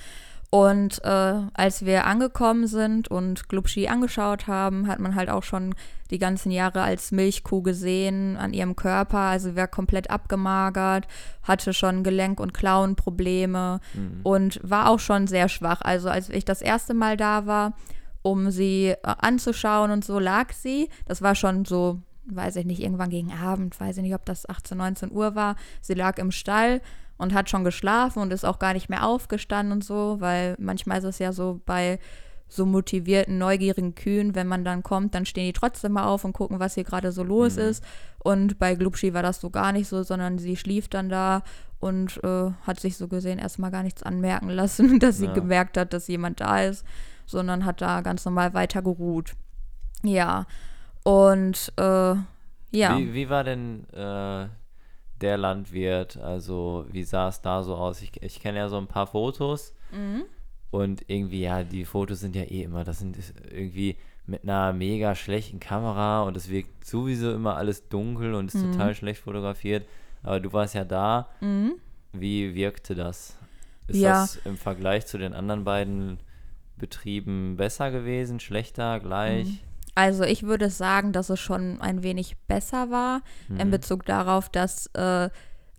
und 0.51 1.05
äh, 1.05 1.41
als 1.53 1.85
wir 1.85 2.07
angekommen 2.07 2.67
sind 2.67 3.09
und 3.09 3.49
Glubschi 3.51 3.89
angeschaut 3.89 4.47
haben, 4.47 4.87
hat 4.87 4.99
man 4.99 5.15
halt 5.15 5.29
auch 5.29 5.43
schon 5.43 5.75
die 6.11 6.19
ganzen 6.19 6.51
Jahre 6.51 6.81
als 6.81 7.13
Milchkuh 7.13 7.61
gesehen 7.63 8.39
an 8.39 8.55
ihrem 8.55 8.75
Körper. 8.75 9.19
Also 9.19 9.57
war 9.57 9.69
komplett 9.69 10.09
abgemagert, 10.11 11.07
hatte 11.43 11.75
schon 11.75 12.03
Gelenk- 12.03 12.41
und 12.41 12.55
Klauenprobleme 12.55 13.81
Mhm. 13.95 14.21
und 14.23 14.61
war 14.63 14.89
auch 14.89 15.01
schon 15.01 15.27
sehr 15.27 15.49
schwach. 15.51 15.83
Also 15.83 16.09
als 16.09 16.31
ich 16.31 16.45
das 16.47 16.63
erste 16.63 16.95
Mal 16.95 17.19
da 17.19 17.45
war, 17.45 17.75
um 18.23 18.51
sie 18.51 18.89
äh, 18.89 18.97
anzuschauen 19.03 19.91
und 19.91 20.05
so 20.05 20.19
lag 20.19 20.53
sie. 20.53 20.89
Das 21.07 21.21
war 21.21 21.35
schon 21.35 21.67
so, 21.67 22.01
weiß 22.35 22.57
ich 22.57 22.67
nicht, 22.67 22.81
irgendwann 22.83 23.11
gegen 23.11 23.33
Abend, 23.33 23.79
weiß 23.81 23.97
ich 23.99 24.03
nicht, 24.03 24.15
ob 24.15 24.25
das 24.25 24.49
18, 24.49 24.77
19 24.79 25.13
Uhr 25.13 25.35
war. 25.35 25.57
Sie 25.81 25.95
lag 25.95 26.19
im 26.19 26.31
Stall 26.31 26.81
und 27.17 27.35
hat 27.35 27.51
schon 27.51 27.65
geschlafen 27.65 28.21
und 28.23 28.33
ist 28.33 28.45
auch 28.45 28.59
gar 28.59 28.75
nicht 28.75 28.89
mehr 28.89 29.07
aufgestanden 29.07 29.73
und 29.73 29.85
so, 29.85 30.17
weil 30.21 30.55
manchmal 30.59 30.99
ist 30.99 31.05
es 31.05 31.19
ja 31.19 31.33
so 31.33 31.61
bei 31.67 31.99
so 32.51 32.65
motivierten, 32.65 33.37
neugierigen 33.37 33.95
Kühen, 33.95 34.35
wenn 34.35 34.47
man 34.47 34.65
dann 34.65 34.83
kommt, 34.83 35.15
dann 35.15 35.27
stehen 35.27 35.45
die 35.45 35.53
trotzdem 35.53 35.93
mal 35.93 36.07
auf 36.07 36.25
und 36.25 36.33
gucken, 36.33 36.61
was 36.61 36.75
hier 36.75 36.85
gerade 36.85 37.13
so 37.13 37.23
los 37.23 37.57
Mhm. 37.57 37.63
ist. 37.63 37.85
Und 38.21 38.59
bei 38.59 38.75
Glubschi 38.75 39.13
war 39.13 39.23
das 39.23 39.41
so 39.41 39.51
gar 39.51 39.73
nicht 39.73 39.87
so, 39.89 40.03
sondern 40.03 40.39
sie 40.39 40.57
schlief 40.57 40.89
dann 40.89 41.09
da 41.11 41.43
und 41.79 42.19
äh, 42.25 42.51
hat 42.67 42.81
sich 42.81 42.97
so 42.97 43.07
gesehen 43.07 43.39
erstmal 43.39 43.71
gar 43.71 43.83
nichts 43.83 44.03
anmerken 44.03 44.49
lassen, 44.61 44.99
dass 44.99 45.19
sie 45.19 45.27
Ja. 45.27 45.33
gemerkt 45.35 45.77
hat, 45.77 45.93
dass 45.93 46.09
jemand 46.09 46.41
da 46.41 46.63
ist, 46.63 46.87
sondern 47.27 47.67
hat 47.67 47.83
da 47.83 48.01
ganz 48.01 48.25
normal 48.25 48.55
weiter 48.55 48.81
geruht. 48.81 49.35
Ja. 50.03 50.47
Und 51.09 51.73
äh, 51.77 52.15
ja. 52.71 52.99
Wie, 52.99 53.15
wie 53.15 53.31
war 53.31 53.43
denn 53.45 53.89
äh, 53.95 54.49
der 55.23 55.37
Landwirt? 55.39 56.19
Also, 56.19 56.85
wie 56.93 57.03
sah 57.03 57.29
es 57.29 57.41
da 57.41 57.63
so 57.63 57.77
aus? 57.77 58.03
Ich, 58.03 58.23
ich 58.23 58.41
kenne 58.41 58.59
ja 58.59 58.69
so 58.69 58.77
ein 58.77 58.87
paar 58.89 59.07
Fotos 59.07 59.75
Mhm. 59.91 60.25
und 60.71 61.03
irgendwie, 61.09 61.41
ja, 61.41 61.65
die 61.65 61.87
Fotos 61.87 62.21
sind 62.21 62.37
ja 62.37 62.43
eh 62.43 62.63
immer, 62.65 62.85
das 62.85 62.99
sind 62.99 63.17
irgendwie 63.51 63.97
mit 64.27 64.43
einer 64.43 64.75
mega 64.75 65.15
schlechten 65.15 65.61
Kamera 65.61 66.25
und 66.25 66.37
es 66.37 66.51
wirkt 66.51 66.85
sowieso 66.85 67.33
immer 67.33 67.57
alles 67.57 67.89
dunkel 67.89 68.35
und 68.35 68.49
ist 68.53 68.63
Mhm. 68.63 68.73
total 68.73 68.95
schlecht 68.95 69.23
fotografiert. 69.23 69.87
Aber 70.23 70.41
du 70.41 70.53
warst 70.53 70.75
ja 70.75 70.85
da. 70.85 71.31
Mhm. 71.41 71.77
Wie 72.13 72.55
wirkte 72.55 72.95
das? 72.95 73.39
Ist 73.87 74.01
Ja. 74.01 74.11
das 74.11 74.37
im 74.45 74.59
Vergleich 74.59 75.07
zu 75.07 75.17
den 75.17 75.33
anderen 75.33 75.65
beiden 75.65 76.19
Betrieben 76.77 77.57
besser 77.57 77.91
gewesen, 77.91 78.39
schlechter, 78.41 79.01
gleich? 79.01 79.65
Also 79.99 80.23
ich 80.23 80.45
würde 80.45 80.71
sagen, 80.71 81.13
dass 81.13 81.29
es 81.29 81.41
schon 81.41 81.81
ein 81.81 82.05
wenig 82.05 82.37
besser 82.47 82.91
war 82.91 83.21
in 83.49 83.67
Mhm. 83.67 83.71
Bezug 83.73 84.05
darauf, 84.07 84.49
dass 84.49 84.87
äh, 84.95 85.29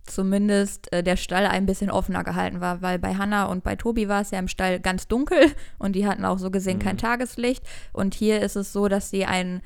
zumindest 0.04 0.92
äh, 0.92 1.02
der 1.02 1.16
Stall 1.16 1.46
ein 1.46 1.64
bisschen 1.66 1.90
offener 1.90 2.24
gehalten 2.24 2.60
war, 2.60 2.82
weil 2.82 2.98
bei 2.98 3.14
Hannah 3.14 3.44
und 3.46 3.62
bei 3.64 3.76
Tobi 3.76 4.08
war 4.08 4.20
es 4.20 4.30
ja 4.30 4.38
im 4.38 4.48
Stall 4.48 4.80
ganz 4.80 5.08
dunkel 5.08 5.38
und 5.78 5.94
die 5.96 6.06
hatten 6.06 6.24
auch 6.24 6.38
so 6.38 6.50
gesehen 6.50 6.78
kein 6.80 6.96
Mhm. 6.96 7.00
Tageslicht. 7.00 7.64
Und 7.92 8.14
hier 8.14 8.40
ist 8.42 8.56
es 8.56 8.72
so, 8.72 8.88
dass 8.88 9.08
sie 9.10 9.24
einen 9.24 9.62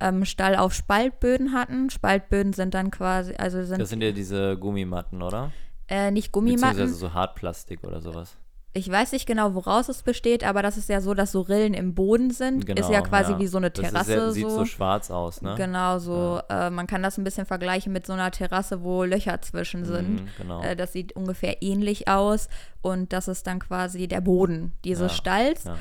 ähm, 0.00 0.24
Stall 0.24 0.56
auf 0.56 0.72
Spaltböden 0.72 1.52
hatten. 1.52 1.90
Spaltböden 1.90 2.52
sind 2.52 2.72
dann 2.74 2.90
quasi, 2.90 3.34
also 3.36 3.62
sind 3.64 3.80
Das 3.80 3.90
sind 3.90 4.02
ja 4.02 4.12
diese 4.12 4.56
Gummimatten, 4.56 5.20
oder? 5.22 5.50
äh, 5.88 6.10
nicht 6.10 6.32
Beziehungsweise 6.32 6.72
Gummimatten. 6.74 6.94
so 6.94 7.12
Hartplastik 7.14 7.82
oder 7.84 8.00
sowas. 8.00 8.36
Ich 8.78 8.88
weiß 8.90 9.12
nicht 9.12 9.26
genau, 9.26 9.54
woraus 9.54 9.88
es 9.88 10.02
besteht, 10.02 10.44
aber 10.44 10.62
das 10.62 10.76
ist 10.76 10.88
ja 10.88 11.00
so, 11.00 11.12
dass 11.14 11.32
so 11.32 11.40
Rillen 11.40 11.74
im 11.74 11.94
Boden 11.94 12.30
sind. 12.30 12.68
ist 12.68 12.88
ja 12.90 13.00
quasi 13.00 13.36
wie 13.38 13.46
so 13.48 13.58
eine 13.58 13.70
Genau, 13.70 13.82
Das 13.90 14.06
Terrasse. 14.06 14.12
ist 14.12 14.18
ja, 14.18 14.30
sieht 14.32 14.50
so. 14.50 14.58
so 14.58 14.64
schwarz 14.64 15.10
aus, 15.10 15.42
ne? 15.42 15.54
Genau, 15.56 15.98
so. 15.98 16.40
Äh, 16.48 16.70
man 16.70 16.86
kann 16.86 17.02
das 17.02 17.18
ein 17.18 17.24
bisschen 17.24 17.44
vergleichen 17.46 17.92
mit 17.92 18.06
so 18.06 18.12
einer 18.12 18.30
Terrasse, 18.30 18.82
wo 18.82 19.02
Löcher 19.04 19.40
zwischen 19.42 19.84
sind. 19.84 20.22
Mhm, 20.22 20.28
genau. 20.38 20.62
Äh, 20.62 20.76
das 20.76 20.92
sieht 20.92 21.14
ungefähr 21.16 21.60
ähnlich 21.62 22.06
aus. 22.08 22.48
Und 22.80 23.12
das 23.12 23.26
ist 23.28 23.46
dann 23.48 23.58
quasi 23.58 24.06
der 24.06 24.20
Boden 24.20 24.72
dieses 24.84 25.10
Ja, 25.10 25.16
Stalls. 25.18 25.64
ja. 25.64 25.76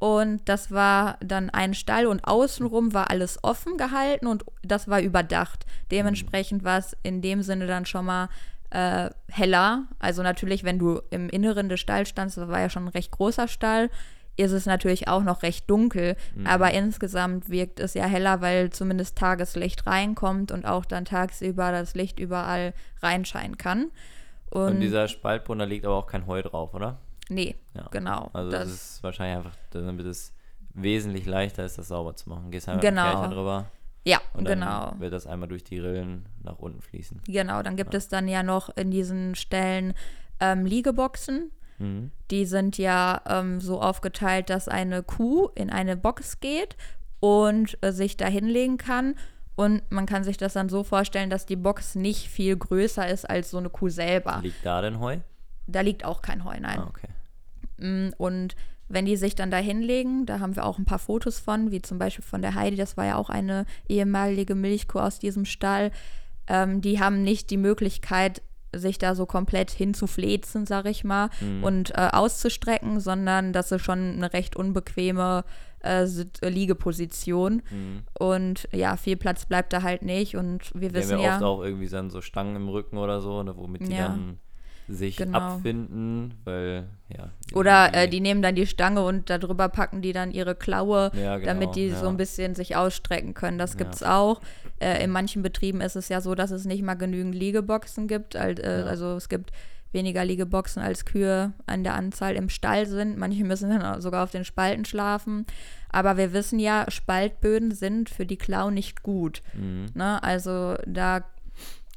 Und 0.00 0.48
das 0.48 0.70
war 0.70 1.18
dann 1.22 1.50
ein 1.50 1.74
Stall 1.74 2.06
und 2.06 2.24
außenrum 2.24 2.94
war 2.94 3.10
alles 3.10 3.38
offen 3.44 3.76
gehalten 3.76 4.26
und 4.26 4.44
das 4.62 4.88
war 4.88 5.00
überdacht. 5.02 5.66
Dementsprechend 5.90 6.64
war 6.64 6.78
es 6.78 6.96
in 7.02 7.20
dem 7.20 7.42
Sinne 7.42 7.66
dann 7.66 7.84
schon 7.84 8.06
mal 8.06 8.28
äh, 8.70 9.10
heller. 9.28 9.84
Also 9.98 10.22
natürlich, 10.22 10.64
wenn 10.64 10.78
du 10.78 11.00
im 11.10 11.28
Inneren 11.28 11.68
des 11.68 11.80
Stalls 11.80 12.08
standst, 12.08 12.36
das 12.36 12.48
war 12.48 12.60
ja 12.60 12.70
schon 12.70 12.84
ein 12.84 12.88
recht 12.88 13.10
großer 13.10 13.48
Stall, 13.48 13.90
ist 14.36 14.52
es 14.52 14.64
natürlich 14.64 15.08
auch 15.08 15.22
noch 15.22 15.42
recht 15.42 15.68
dunkel, 15.68 16.16
Mhm. 16.34 16.46
aber 16.46 16.70
insgesamt 16.72 17.50
wirkt 17.50 17.78
es 17.80 17.94
ja 17.94 18.04
heller, 18.06 18.40
weil 18.40 18.70
zumindest 18.70 19.18
Tageslicht 19.18 19.86
reinkommt 19.86 20.50
und 20.52 20.64
auch 20.66 20.84
dann 20.86 21.04
tagsüber 21.04 21.72
das 21.72 21.94
Licht 21.94 22.18
überall 22.18 22.72
reinscheinen 23.02 23.58
kann. 23.58 23.90
Und, 24.50 24.62
Und 24.74 24.80
dieser 24.80 25.08
Spaltboden, 25.08 25.58
da 25.58 25.64
liegt 25.64 25.84
aber 25.84 25.96
auch 25.96 26.06
kein 26.06 26.26
Heu 26.26 26.40
drauf, 26.42 26.72
oder? 26.74 26.98
nee, 27.28 27.54
Ja. 27.74 27.86
genau. 27.90 28.30
Also 28.32 28.50
das, 28.50 28.68
ist 28.68 29.02
wahrscheinlich 29.02 29.36
einfach, 29.38 29.56
damit 29.70 30.04
es 30.06 30.32
wesentlich 30.74 31.26
leichter 31.26 31.64
ist, 31.64 31.78
das 31.78 31.88
sauber 31.88 32.14
zu 32.16 32.28
machen. 32.28 32.50
Gehst 32.50 32.68
einfach 32.68 32.80
Genau. 32.82 33.28
drüber 33.28 33.66
ja, 34.04 34.20
und 34.32 34.48
dann 34.48 34.60
genau. 34.60 34.94
wird 34.98 35.12
das 35.12 35.26
einmal 35.26 35.48
durch 35.48 35.64
die 35.64 35.78
Rillen 35.78 36.26
nach 36.42 36.58
unten 36.58 36.80
fließen. 36.80 37.20
Genau, 37.26 37.62
dann 37.62 37.76
gibt 37.76 37.94
es 37.94 38.08
dann 38.08 38.28
ja 38.28 38.42
noch 38.42 38.74
in 38.76 38.90
diesen 38.90 39.34
Stellen 39.34 39.94
ähm, 40.40 40.64
Liegeboxen. 40.64 41.50
Mhm. 41.78 42.10
Die 42.30 42.46
sind 42.46 42.78
ja 42.78 43.20
ähm, 43.26 43.60
so 43.60 43.80
aufgeteilt, 43.80 44.48
dass 44.50 44.68
eine 44.68 45.02
Kuh 45.02 45.48
in 45.54 45.70
eine 45.70 45.96
Box 45.96 46.40
geht 46.40 46.76
und 47.20 47.76
äh, 47.82 47.92
sich 47.92 48.16
da 48.16 48.26
hinlegen 48.26 48.78
kann. 48.78 49.14
Und 49.54 49.82
man 49.90 50.06
kann 50.06 50.24
sich 50.24 50.38
das 50.38 50.54
dann 50.54 50.70
so 50.70 50.84
vorstellen, 50.84 51.28
dass 51.28 51.44
die 51.44 51.56
Box 51.56 51.94
nicht 51.94 52.28
viel 52.28 52.56
größer 52.56 53.06
ist 53.06 53.28
als 53.28 53.50
so 53.50 53.58
eine 53.58 53.68
Kuh 53.68 53.90
selber. 53.90 54.40
Liegt 54.42 54.64
da 54.64 54.80
denn 54.80 54.98
Heu? 55.00 55.18
Da 55.66 55.82
liegt 55.82 56.04
auch 56.04 56.22
kein 56.22 56.44
Heu, 56.44 56.58
nein. 56.58 56.80
Ah, 56.80 56.88
okay. 56.88 57.08
Mm, 57.76 58.14
Und 58.16 58.56
wenn 58.90 59.06
die 59.06 59.16
sich 59.16 59.34
dann 59.34 59.50
da 59.50 59.56
hinlegen, 59.56 60.26
da 60.26 60.40
haben 60.40 60.56
wir 60.56 60.66
auch 60.66 60.78
ein 60.78 60.84
paar 60.84 60.98
Fotos 60.98 61.38
von, 61.38 61.70
wie 61.70 61.80
zum 61.80 61.98
Beispiel 61.98 62.24
von 62.24 62.42
der 62.42 62.54
Heidi, 62.54 62.76
das 62.76 62.96
war 62.96 63.06
ja 63.06 63.16
auch 63.16 63.30
eine 63.30 63.64
ehemalige 63.88 64.54
Milchkuh 64.54 64.98
aus 64.98 65.18
diesem 65.18 65.44
Stall. 65.44 65.90
Ähm, 66.48 66.80
die 66.82 67.00
haben 67.00 67.22
nicht 67.22 67.50
die 67.50 67.56
Möglichkeit, 67.56 68.42
sich 68.74 68.98
da 68.98 69.14
so 69.16 69.26
komplett 69.26 69.70
hinzuflezen, 69.70 70.64
sag 70.66 70.86
ich 70.86 71.02
mal, 71.04 71.28
Mhm. 71.40 71.64
und 71.64 71.90
äh, 71.96 72.08
auszustrecken, 72.12 73.00
sondern 73.00 73.52
das 73.52 73.72
ist 73.72 73.82
schon 73.84 73.98
eine 74.16 74.32
recht 74.32 74.54
unbequeme 74.56 75.44
äh, 75.82 76.04
äh, 76.04 76.48
Liegeposition. 76.48 77.62
Mhm. 77.70 78.02
Und 78.18 78.68
ja, 78.72 78.96
viel 78.96 79.16
Platz 79.16 79.46
bleibt 79.46 79.72
da 79.72 79.82
halt 79.82 80.02
nicht. 80.02 80.36
Und 80.36 80.70
wir 80.74 80.88
Die 80.90 80.94
wissen 80.94 81.12
haben 81.14 81.20
ja, 81.22 81.26
ja. 81.28 81.34
oft 81.36 81.44
auch 81.44 81.62
irgendwie 81.62 81.88
dann 81.88 82.10
so 82.10 82.20
Stangen 82.20 82.56
im 82.56 82.68
Rücken 82.68 82.98
oder 82.98 83.20
so, 83.20 83.42
ne, 83.42 83.56
womit 83.56 83.86
die 83.88 83.92
Ja. 83.94 84.08
dann 84.08 84.38
sich 84.92 85.16
Genau. 85.16 85.38
abfinden, 85.38 86.34
weil, 86.44 86.84
ja. 87.08 87.30
Oder 87.54 87.94
äh, 87.94 88.08
die 88.08 88.20
nehmen 88.20 88.42
dann 88.42 88.54
die 88.54 88.66
Stange 88.66 89.02
und 89.04 89.30
darüber 89.30 89.68
packen 89.68 90.02
die 90.02 90.12
dann 90.12 90.30
ihre 90.30 90.54
Klaue, 90.54 91.10
Ja, 91.14 91.36
genau, 91.36 91.46
damit 91.46 91.76
die 91.76 91.90
so 91.90 92.04
ja. 92.04 92.08
ein 92.10 92.16
bisschen 92.16 92.54
sich 92.54 92.76
ausstrecken 92.76 93.34
können. 93.34 93.58
Das 93.58 93.72
Ja. 93.74 93.78
gibt's 93.78 94.02
auch. 94.02 94.40
Äh, 94.80 95.02
in 95.04 95.10
manchen 95.10 95.42
Betrieben 95.42 95.80
ist 95.80 95.96
es 95.96 96.08
ja 96.08 96.20
so, 96.20 96.34
dass 96.34 96.50
es 96.50 96.64
nicht 96.64 96.82
mal 96.82 96.94
genügend 96.94 97.34
Liegeboxen 97.34 98.08
gibt. 98.08 98.36
Al- 98.36 98.58
äh, 98.58 98.80
Ja. 98.80 98.86
Also 98.86 99.14
es 99.16 99.28
gibt 99.28 99.50
weniger 99.92 100.24
Liegeboxen 100.24 100.80
als 100.82 101.04
Kühe 101.04 101.52
an 101.66 101.82
der 101.82 101.94
Anzahl 101.94 102.36
im 102.36 102.48
Stall 102.48 102.86
sind. 102.86 103.18
Manche 103.18 103.44
müssen 103.44 103.70
dann 103.70 104.00
sogar 104.00 104.22
auf 104.24 104.30
den 104.30 104.44
Spalten 104.44 104.84
schlafen. 104.84 105.46
Aber 105.92 106.16
wir 106.16 106.32
wissen 106.32 106.60
ja, 106.60 106.84
Spaltböden 106.88 107.72
sind 107.72 108.08
für 108.08 108.24
die 108.24 108.36
Klaue 108.38 108.70
nicht 108.70 109.02
gut. 109.02 109.42
Mhm. 109.54 109.86
Ne? 109.94 110.22
Also 110.22 110.76
da 110.86 111.24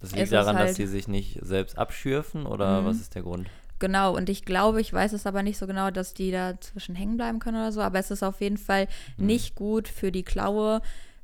Das 0.04 0.12
liegt 0.12 0.26
es 0.26 0.30
daran, 0.32 0.56
dass 0.58 0.66
halt- 0.68 0.78
die 0.78 0.86
sich 0.86 1.08
nicht 1.08 1.40
selbst 1.42 1.78
abschürfen 1.78 2.46
oder 2.46 2.82
Mhm. 2.82 2.86
was 2.86 2.98
ist 2.98 3.16
der 3.16 3.24
Grund? 3.24 3.48
Genau, 3.80 4.16
und 4.16 4.30
ich 4.30 4.46
glaube, 4.46 4.80
ich 4.80 4.94
weiß 4.94 5.14
es 5.14 5.26
aber 5.26 5.44
nicht 5.44 5.58
so 5.58 5.66
genau, 5.68 5.90
dass 5.92 6.14
die 6.14 6.32
da 6.32 6.60
zwischen 6.62 6.94
hängen 6.96 7.18
bleiben 7.18 7.40
können 7.40 7.58
oder 7.58 7.72
so, 7.72 7.82
aber 7.82 8.00
es 8.00 8.12
ist 8.12 8.22
auf 8.24 8.40
jeden 8.40 8.58
Fall 8.58 8.88
Mhm. 9.18 9.26
nicht 9.26 9.56
gut 9.56 9.88
für 9.88 10.12
die 10.12 10.24
Klaue, 10.24 10.82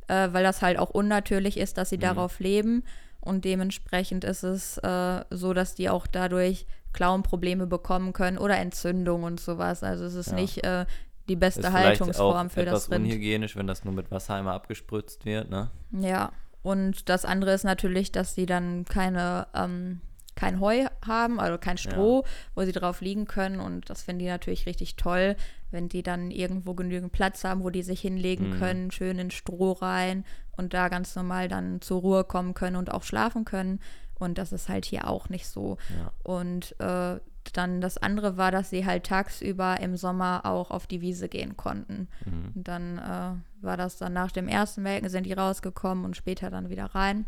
äh, 0.08 0.30
weil 0.32 0.44
das 0.44 0.62
halt 0.62 0.80
auch 0.80 0.90
unnatürlich 0.90 1.58
ist, 1.58 1.78
dass 1.78 1.90
sie 1.90 1.98
Mhm. 1.98 2.02
darauf 2.02 2.40
leben. 2.40 2.84
Und 3.22 3.46
dementsprechend 3.46 4.24
ist 4.24 4.44
es 4.44 4.78
äh, 4.80 5.24
so, 5.30 5.54
dass 5.54 5.76
die 5.76 5.90
auch 5.90 6.08
dadurch 6.08 6.66
Klauenprobleme 6.94 7.68
bekommen 7.68 8.14
können 8.14 8.38
oder 8.38 8.58
Entzündung 8.58 9.24
und 9.24 9.40
sowas. 9.40 9.84
Also 9.84 10.06
es 10.06 10.16
ist 10.16 10.30
Ja. 10.32 10.36
nicht 10.36 10.64
äh, 10.64 10.86
die 11.28 11.36
beste 11.36 11.60
Ist 11.62 11.72
Haltungsform 11.72 12.48
auch 12.48 12.52
für 12.52 12.62
etwas 12.62 12.86
das 12.88 12.92
Rind. 12.92 13.06
unhygienisch, 13.06 13.56
wenn 13.56 13.68
das 13.68 13.84
nur 13.86 13.94
mit 13.94 14.10
Wasser 14.10 14.34
einmal 14.36 14.56
abgespritzt 14.56 15.26
wird, 15.26 15.50
ne? 15.52 15.70
Ja, 15.92 16.32
und 16.62 17.10
das 17.10 17.26
andere 17.26 17.54
ist 17.54 17.64
natürlich, 17.64 18.12
dass 18.12 18.36
sie 18.36 18.46
dann 18.46 18.86
keine, 18.86 19.48
ähm, 19.54 20.02
kein 20.36 20.60
Heu 20.62 20.86
haben, 21.06 21.40
also 21.40 21.58
kein 21.58 21.78
Stroh, 21.78 22.24
wo 22.56 22.64
sie 22.64 22.72
drauf 22.72 23.02
liegen 23.02 23.26
können. 23.26 23.60
Und 23.60 23.90
das 23.90 24.04
finden 24.04 24.20
die 24.20 24.28
natürlich 24.28 24.66
richtig 24.66 24.96
toll, 24.96 25.36
wenn 25.72 25.90
die 25.90 26.02
dann 26.04 26.32
irgendwo 26.32 26.74
genügend 26.76 27.12
Platz 27.12 27.44
haben, 27.44 27.62
wo 27.64 27.70
die 27.70 27.84
sich 27.84 28.00
hinlegen 28.02 28.52
Mhm. 28.52 28.60
können, 28.60 28.92
schön 28.92 29.20
in 29.20 29.32
Stroh 29.32 29.74
rein 29.74 30.24
und 30.56 30.74
da 30.74 30.88
ganz 30.88 31.16
normal 31.16 31.50
dann 31.50 31.82
zur 31.82 32.00
Ruhe 32.02 32.24
kommen 32.24 32.54
können 32.54 32.78
und 32.78 32.92
auch 32.92 33.04
schlafen 33.04 33.44
können. 33.44 33.80
Und 34.18 34.38
das 34.38 34.52
ist 34.54 34.70
halt 34.70 34.86
hier 34.86 35.08
auch 35.10 35.30
nicht 35.30 35.48
so. 35.48 35.78
Ja. 35.98 36.12
Und 36.24 36.76
äh, 36.80 37.20
dann 37.52 37.82
das 37.82 37.98
andere 37.98 38.38
war, 38.38 38.52
dass 38.52 38.70
sie 38.70 38.86
halt 38.86 39.06
tagsüber 39.06 39.80
im 39.80 39.96
Sommer 39.98 40.42
auch 40.46 40.72
auf 40.72 40.88
die 40.88 41.02
Wiese 41.02 41.30
gehen 41.30 41.58
konnten. 41.58 42.08
Mhm. 42.26 42.52
Und 42.56 42.68
dann 42.68 42.98
äh, 42.98 43.64
war 43.66 43.78
das 43.78 43.98
dann 43.98 44.14
nach 44.14 44.32
dem 44.32 44.48
ersten 44.48 44.84
Melken, 44.84 45.10
sind 45.10 45.26
die 45.26 45.34
rausgekommen 45.34 46.06
und 46.06 46.16
später 46.18 46.50
dann 46.50 46.70
wieder 46.70 46.86
rein. 46.96 47.26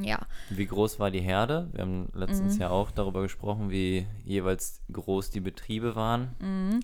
Ja, 0.00 0.18
Wie 0.50 0.66
groß 0.66 1.00
war 1.00 1.10
die 1.10 1.20
Herde? 1.20 1.68
Wir 1.72 1.82
haben 1.82 2.08
letztens 2.14 2.54
Mhm. 2.54 2.60
ja 2.60 2.70
auch 2.70 2.90
darüber 2.92 3.22
gesprochen, 3.22 3.68
wie 3.70 4.06
jeweils 4.24 4.80
groß 4.92 5.30
die 5.30 5.40
Betriebe 5.40 5.96
waren. 5.96 6.28
mhm. 6.40 6.80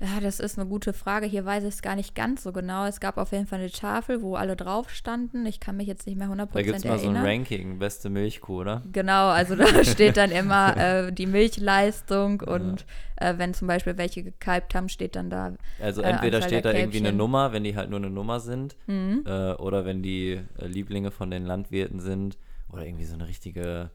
Ja, 0.00 0.20
das 0.20 0.40
ist 0.40 0.58
eine 0.58 0.68
gute 0.68 0.92
Frage. 0.92 1.26
Hier 1.26 1.44
weiß 1.44 1.62
ich 1.64 1.70
es 1.70 1.82
gar 1.82 1.96
nicht 1.96 2.14
ganz 2.14 2.42
so 2.42 2.52
genau. 2.52 2.84
Es 2.84 3.00
gab 3.00 3.16
auf 3.16 3.32
jeden 3.32 3.46
Fall 3.46 3.60
eine 3.60 3.70
Tafel, 3.70 4.20
wo 4.22 4.34
alle 4.36 4.54
drauf 4.56 4.90
standen. 4.90 5.46
Ich 5.46 5.58
kann 5.60 5.76
mich 5.78 5.86
jetzt 5.86 6.06
nicht 6.06 6.18
mehr 6.18 6.28
100% 6.28 6.48
Da 6.52 6.62
gibt 6.62 6.76
es 6.78 6.84
mal 6.84 6.98
so 6.98 7.08
ein 7.08 7.14
erinnern. 7.16 7.24
Ranking, 7.38 7.78
beste 7.78 8.10
Milchkuh, 8.10 8.60
oder? 8.60 8.82
Genau, 8.92 9.28
also 9.28 9.56
da 9.56 9.66
steht 9.84 10.16
dann 10.18 10.30
immer 10.30 10.76
äh, 10.76 11.12
die 11.12 11.26
Milchleistung 11.26 12.40
und 12.42 12.84
äh, 13.16 13.34
wenn 13.38 13.54
zum 13.54 13.68
Beispiel 13.68 13.96
welche 13.96 14.22
gekalbt 14.22 14.74
haben, 14.74 14.88
steht 14.88 15.16
dann 15.16 15.30
da. 15.30 15.54
Also 15.80 16.02
Äh, 16.02 16.10
entweder 16.10 16.42
steht 16.42 16.64
da 16.66 16.72
irgendwie 16.72 16.98
eine. 16.98 17.12
Nummer, 17.12 17.52
wenn 17.52 17.64
die 17.64 17.74
halt 17.76 17.88
nur 17.90 17.98
eine 17.98 18.10
Nummer 18.10 18.40
sind, 18.40 18.76
Mhm. 18.86 19.24
äh, 19.26 19.52
oder 19.54 19.84
wenn 19.86 20.02
die 20.02 20.40
äh, 20.58 20.66
Lieblinge 20.66 21.10
von 21.10 21.30
den 21.30 21.46
Landwirten 21.46 22.00
sind, 22.00 22.36
oder 22.68 22.84
irgendwie 22.84 23.04
so 23.06 23.14
eine 23.14 23.26
richtige 23.28 23.90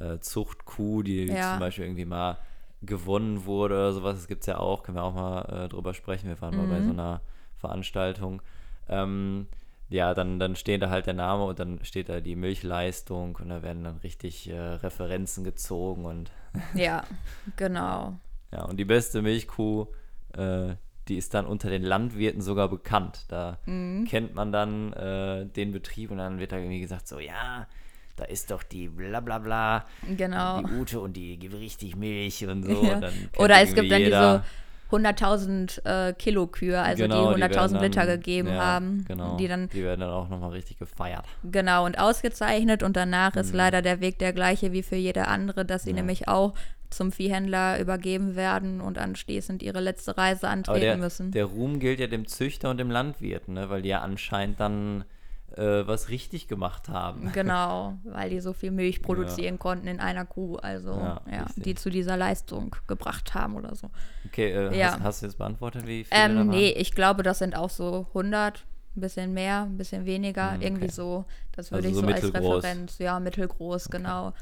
äh, 0.00 0.18
Zuchtkuh, 0.20 1.02
die 1.02 1.26
Ja. 1.26 1.50
zum 1.50 1.60
Beispiel 1.60 1.84
irgendwie 1.84 2.04
mal 2.06 2.38
gewonnen 2.82 3.44
wurde 3.44 3.74
oder 3.74 3.92
sowas. 3.92 4.16
Das 4.16 4.28
gibt 4.28 4.42
es 4.42 4.46
ja 4.46 4.58
auch, 4.58 4.82
können 4.82 4.96
wir 4.98 5.04
auch 5.04 5.14
mal 5.14 5.64
äh, 5.64 5.68
drüber 5.68 5.94
sprechen. 5.94 6.28
Wir 6.28 6.40
waren 6.40 6.56
mal 6.56 6.66
bei 6.66 6.80
Mhm. 6.80 6.84
so 6.84 6.90
einer 6.90 7.20
Veranstaltung. 7.58 8.42
Ähm, 8.88 9.46
ja, 9.88 10.14
dann, 10.14 10.38
dann 10.38 10.56
steht 10.56 10.82
da 10.82 10.90
halt 10.90 11.06
der 11.06 11.14
Name 11.14 11.44
und 11.44 11.58
dann 11.58 11.84
steht 11.84 12.08
da 12.08 12.20
die 12.20 12.34
Milchleistung 12.36 13.36
und 13.40 13.48
da 13.50 13.62
werden 13.62 13.84
dann 13.84 13.98
richtig 13.98 14.48
äh, 14.48 14.56
Referenzen 14.58 15.44
gezogen 15.44 16.04
und 16.04 16.30
Ja, 16.74 17.04
genau. 17.56 18.16
ja, 18.52 18.64
und 18.64 18.78
die 18.78 18.84
beste 18.84 19.22
Milchkuh, 19.22 19.86
äh, 20.36 20.74
die 21.08 21.16
ist 21.16 21.34
dann 21.34 21.46
unter 21.46 21.68
den 21.68 21.82
Landwirten 21.82 22.40
sogar 22.40 22.68
bekannt. 22.68 23.26
Da 23.28 23.58
Mhm. 23.66 24.06
kennt 24.08 24.34
man 24.34 24.50
dann 24.52 24.92
äh, 24.94 25.46
den 25.46 25.72
Betrieb 25.72 26.10
und 26.10 26.18
dann 26.18 26.38
wird 26.38 26.52
da 26.52 26.56
irgendwie 26.56 26.80
gesagt, 26.80 27.06
so, 27.08 27.18
ja, 27.18 27.66
da 28.16 28.24
ist 28.24 28.50
doch 28.50 28.62
die 28.62 28.88
bla 28.88 29.20
bla 29.20 29.38
bla, 29.38 29.84
Genau. 30.16 30.60
die 30.60 30.66
Ute 30.72 31.00
und 31.00 31.14
die 31.16 31.38
gibt 31.38 31.54
richtig 31.54 31.96
Milch 31.96 32.46
und 32.46 32.64
so. 32.64 32.84
Ja. 32.84 32.96
Und 32.98 33.30
Oder 33.38 33.60
es 33.62 33.74
gibt 33.74 33.90
dann 33.90 34.02
diese 34.04 34.42
100.000 34.90 35.84
äh, 35.86 36.12
Kilo 36.12 36.46
Kühe, 36.46 36.80
also 36.80 37.02
Genau, 37.04 37.34
die 37.34 37.42
100.000 37.42 37.72
werden 37.72 37.82
Liter 37.82 38.06
gegeben 38.06 38.48
ja, 38.48 38.60
haben, 38.62 39.04
Genau, 39.08 39.36
die 39.38 39.48
dann 39.48 39.68
die 39.70 39.82
werden 39.82 40.00
dann 40.00 40.10
auch 40.10 40.28
nochmal 40.28 40.50
richtig 40.50 40.78
gefeiert. 40.78 41.24
genau 41.50 41.86
und 41.86 41.98
ausgezeichnet 41.98 42.82
und 42.82 42.96
danach 42.96 43.34
ist 43.36 43.52
Mhm. 43.52 43.56
leider 43.56 43.82
der 43.82 44.00
Weg 44.00 44.18
der 44.18 44.32
gleiche 44.32 44.72
wie 44.72 44.82
für 44.82 44.96
jede 44.96 45.28
andere, 45.28 45.64
dass 45.64 45.84
sie 45.84 45.90
Ja. 45.90 45.96
nämlich 45.96 46.28
auch 46.28 46.54
zum 46.90 47.10
Viehhändler 47.10 47.80
übergeben 47.80 48.36
werden 48.36 48.82
und 48.82 48.98
anschließend 48.98 49.62
ihre 49.62 49.80
letzte 49.80 50.18
Reise 50.18 50.48
antreten 50.48 50.80
der, 50.82 50.96
müssen. 50.98 51.30
der 51.30 51.46
Ruhm 51.46 51.78
gilt 51.80 51.98
ja 52.00 52.06
dem 52.06 52.26
Züchter 52.28 52.68
und 52.68 52.76
dem 52.76 52.90
Landwirt, 52.90 53.48
ne? 53.48 53.70
weil 53.70 53.80
die 53.80 53.88
ja 53.88 54.00
anscheinend 54.02 54.60
dann 54.60 55.04
äh, 55.56 55.86
was 55.86 56.08
richtig 56.08 56.48
gemacht 56.48 56.88
haben. 56.88 57.30
Genau, 57.32 57.98
weil 58.04 58.30
die 58.30 58.40
so 58.40 58.52
viel 58.52 58.70
Milch 58.70 59.02
produzieren 59.02 59.58
konnten 59.58 59.86
in 59.86 60.00
einer 60.00 60.24
Kuh, 60.24 60.56
also 60.56 60.92
Ja, 60.92 61.20
ja, 61.30 61.46
die 61.56 61.74
zu 61.74 61.90
dieser 61.90 62.16
Leistung 62.16 62.74
gebracht 62.86 63.34
haben 63.34 63.56
oder 63.56 63.74
so. 63.74 63.90
Okay, 64.26 64.50
äh, 64.50 64.76
Ja. 64.76 64.92
hast, 64.92 65.00
hast 65.02 65.22
du 65.22 65.26
jetzt 65.26 65.38
beantwortet, 65.38 65.86
wie 65.86 66.04
viele 66.04 66.20
Ähm, 66.24 66.48
nee, 66.48 66.70
ich 66.70 66.92
glaube, 66.94 67.22
das 67.22 67.38
sind 67.38 67.56
auch 67.56 67.70
so 67.70 68.06
100, 68.14 68.64
ein 68.96 69.00
bisschen 69.00 69.32
mehr, 69.34 69.62
ein 69.62 69.76
bisschen 69.76 70.04
weniger, 70.04 70.52
Hm, 70.52 70.62
irgendwie 70.62 70.84
okay. 70.84 70.92
so. 70.92 71.24
Das 71.52 71.72
Also 71.72 71.76
würde 71.76 71.88
ich 71.88 71.94
so 71.94 72.00
so 72.00 72.52
als. 72.52 72.64
Referenz, 72.64 72.98
ja, 72.98 73.20
mittelgroß, 73.20 73.88
genau. 73.90 74.32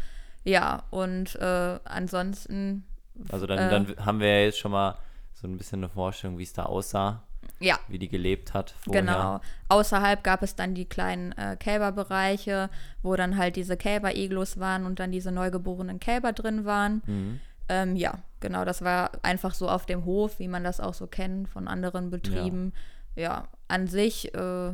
Ja, 0.45 0.85
und 0.91 1.37
äh, 1.37 1.79
ansonsten, 1.85 2.85
Also 3.31 3.47
dann, 3.47 3.59
Äh. 3.59 3.71
dann 3.71 4.07
haben 4.07 4.21
wir 4.21 4.29
ja 4.29 4.45
jetzt 4.45 4.59
schon 4.59 4.73
mal 4.73 4.97
so 5.35 5.47
ein 5.47 5.57
bisschen 5.57 5.81
eine 5.81 5.89
Vorstellung, 5.89 6.39
wie 6.39 6.43
es 6.45 6.53
da 6.53 6.65
aussah, 6.65 7.23
ja, 7.61 7.79
wie 7.89 7.99
die 7.99 8.09
gelebt 8.09 8.55
hat 8.55 8.71
vorher. 8.81 9.03
genau. 9.03 9.41
Außerhalb 9.69 10.25
gab 10.25 10.43
es 10.43 10.57
dann 10.57 10.75
die 10.75 10.87
kleinen 10.87 11.33
äh, 11.33 11.57
Kälberbereiche, 11.59 12.71
wo 13.03 13.15
dann 13.17 13.37
halt 13.37 13.57
diese 13.57 13.77
Kälber-Iglus 13.77 14.59
waren 14.59 14.87
und 14.87 14.99
dann 14.99 15.13
diese 15.13 15.31
neugeborenen 15.31 16.01
Kälber 16.01 16.33
drin 16.33 16.65
waren. 16.65 17.03
Mhm. 17.07 17.41
Ähm, 17.69 17.97
ja, 17.97 18.15
genau, 18.41 18.65
das 18.65 18.83
war 18.83 19.11
einfach 19.23 19.55
so 19.55 19.69
auf 19.69 19.87
dem 19.87 20.05
Hof, 20.05 20.39
wie 20.39 20.49
man 20.49 20.65
das 20.65 20.81
auch 20.81 20.95
so 20.95 21.07
kennt 21.07 21.49
von 21.49 21.69
anderen 21.69 22.11
Betrieben. 22.11 22.73
Ja, 23.15 23.47
an 23.69 23.87
sich, 23.87 24.35
äh, 24.35 24.73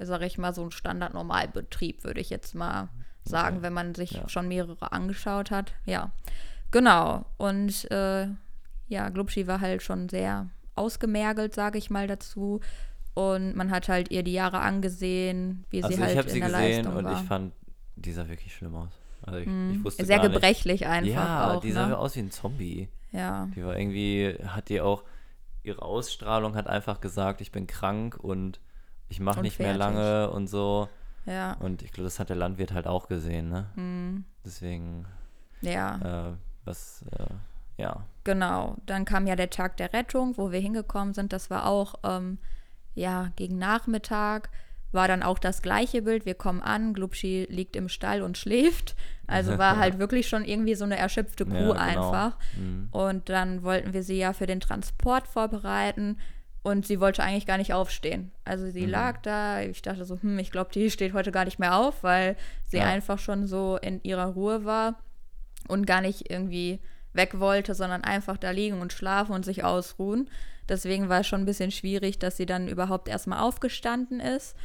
sage 0.00 0.26
ich 0.26 0.38
mal, 0.38 0.54
so 0.54 0.62
ein 0.64 0.70
Standard-Normalbetrieb, 0.72 2.02
würde 2.04 2.20
ich 2.20 2.30
jetzt 2.30 2.54
mal 2.54 2.88
sagen, 3.24 3.56
Okay. 3.58 3.62
wenn 3.64 3.72
man 3.74 3.94
sich 3.94 4.12
Ja. 4.12 4.28
schon 4.28 4.48
mehrere 4.48 4.90
angeschaut 4.92 5.50
hat. 5.50 5.74
Ja, 5.84 6.10
genau. 6.70 7.24
Und 7.36 7.90
äh, 7.90 8.26
ja, 8.88 9.08
Glubschi 9.10 9.46
war 9.46 9.60
halt 9.60 9.82
schon 9.82 10.08
sehr 10.08 10.48
ausgemergelt, 10.74 11.54
sage 11.54 11.78
ich 11.78 11.90
mal 11.90 12.06
dazu. 12.06 12.60
Und 13.14 13.54
man 13.56 13.70
hat 13.70 13.88
halt 13.88 14.10
ihr 14.10 14.22
die 14.22 14.32
Jahre 14.32 14.60
angesehen, 14.60 15.64
wie 15.70 15.82
Also 15.82 15.96
sie 15.96 16.02
halt 16.02 16.12
ich 16.12 16.18
habe 16.18 16.28
in 16.28 16.34
sie 16.34 16.40
der 16.40 16.48
gesehen 16.48 16.84
Leistung 16.84 16.96
und 16.96 17.04
war. 17.04 17.20
ich 17.22 17.28
fand, 17.28 17.52
die 17.96 18.12
sah 18.12 18.28
wirklich 18.28 18.54
schlimm 18.54 18.74
aus. 18.74 18.90
Also 19.22 19.38
ich, 19.38 19.46
Mhm. 19.46 19.74
ich 19.76 19.84
wusste 19.84 20.04
Sehr 20.06 20.16
gar 20.18 20.24
nicht. 20.28 20.34
gebrechlich 20.34 20.86
einfach 20.86 21.12
Ja, 21.12 21.54
auch. 21.54 21.60
die 21.60 21.72
sah 21.72 21.86
ne? 21.88 21.98
aus 21.98 22.16
wie 22.16 22.20
ein 22.20 22.30
Zombie. 22.30 22.88
Ja. 23.12 23.48
Die 23.54 23.62
war 23.64 23.78
irgendwie, 23.78 24.34
hat 24.46 24.68
die 24.70 24.80
auch, 24.80 25.04
ihre 25.62 25.82
Ausstrahlung 25.82 26.56
hat 26.56 26.66
einfach 26.66 27.00
gesagt, 27.00 27.40
ich 27.42 27.52
bin 27.52 27.66
krank 27.66 28.16
und 28.18 28.58
ich 29.08 29.20
mache 29.20 29.40
Und 29.40 29.42
nicht 29.44 29.58
mehr 29.58 29.74
fertig. 29.76 29.78
lange 29.96 30.30
und 30.30 30.46
so. 30.48 30.88
Ja. 31.26 31.52
Und 31.60 31.82
ich 31.82 31.92
glaube, 31.92 32.04
das 32.06 32.18
hat 32.18 32.30
der 32.30 32.36
Landwirt 32.36 32.72
halt 32.72 32.86
auch 32.88 33.06
gesehen, 33.08 33.48
ne? 33.50 33.66
Mhm. 33.76 34.24
Deswegen, 34.44 35.04
Ja. 35.60 36.30
äh, 36.30 36.32
was, 36.64 37.04
äh, 37.16 37.26
ja. 37.76 38.04
Genau, 38.24 38.76
dann 38.86 39.04
kam 39.04 39.26
ja 39.26 39.34
der 39.36 39.50
Tag 39.50 39.76
der 39.78 39.92
Rettung, 39.92 40.36
wo 40.36 40.52
wir 40.52 40.60
hingekommen 40.60 41.12
sind. 41.14 41.32
Das 41.32 41.50
war 41.50 41.66
auch, 41.66 41.94
ähm, 42.04 42.38
ja, 42.94 43.32
gegen 43.36 43.58
Nachmittag. 43.58 44.50
War 44.92 45.08
dann 45.08 45.22
auch 45.22 45.38
das 45.38 45.62
gleiche 45.62 46.02
Bild. 46.02 46.26
Wir 46.26 46.34
kommen 46.34 46.60
an, 46.60 46.92
Glubschi 46.92 47.46
liegt 47.48 47.76
im 47.76 47.88
Stall 47.88 48.20
und 48.22 48.36
schläft. 48.36 48.94
Also 49.26 49.56
war 49.56 49.78
halt 49.78 49.98
wirklich 49.98 50.28
schon 50.28 50.44
irgendwie 50.44 50.74
so 50.74 50.84
eine 50.84 50.98
erschöpfte 50.98 51.46
Kuh 51.46 51.54
Ja, 51.54 51.60
genau. 51.72 52.10
einfach. 52.10 52.38
Mhm. 52.56 52.88
Und 52.90 53.28
dann 53.30 53.62
wollten 53.62 53.94
wir 53.94 54.02
sie 54.02 54.18
ja 54.18 54.34
für 54.34 54.46
den 54.46 54.60
Transport 54.60 55.26
vorbereiten. 55.26 56.18
Und 56.62 56.86
sie 56.86 57.00
wollte 57.00 57.22
eigentlich 57.24 57.46
gar 57.46 57.56
nicht 57.58 57.72
aufstehen. 57.72 58.30
Also 58.44 58.70
sie 58.70 58.82
Mhm. 58.84 58.90
lag 58.90 59.22
da. 59.22 59.62
Ich 59.62 59.80
dachte 59.82 60.04
so, 60.04 60.20
hm, 60.20 60.38
ich 60.38 60.50
glaube, 60.52 60.70
die 60.72 60.90
steht 60.90 61.12
heute 61.14 61.32
gar 61.32 61.46
nicht 61.46 61.58
mehr 61.58 61.76
auf, 61.76 62.04
weil 62.04 62.36
sie 62.66 62.76
Ja. 62.76 62.84
einfach 62.84 63.18
schon 63.18 63.46
so 63.48 63.78
in 63.78 64.00
ihrer 64.04 64.26
Ruhe 64.26 64.64
war 64.66 64.96
und 65.68 65.86
gar 65.86 66.02
nicht 66.02 66.30
irgendwie 66.30 66.78
weg 67.12 67.38
wollte, 67.38 67.74
sondern 67.74 68.04
einfach 68.04 68.36
da 68.36 68.50
liegen 68.50 68.80
und 68.80 68.92
schlafen 68.92 69.32
und 69.32 69.44
sich 69.44 69.64
ausruhen. 69.64 70.28
Deswegen 70.68 71.08
war 71.08 71.20
es 71.20 71.26
schon 71.26 71.40
ein 71.40 71.46
bisschen 71.46 71.70
schwierig, 71.70 72.18
dass 72.18 72.36
sie 72.36 72.46
dann 72.46 72.68
überhaupt 72.68 73.08
erstmal 73.08 73.40
aufgestanden 73.40 74.20
ist. 74.20 74.56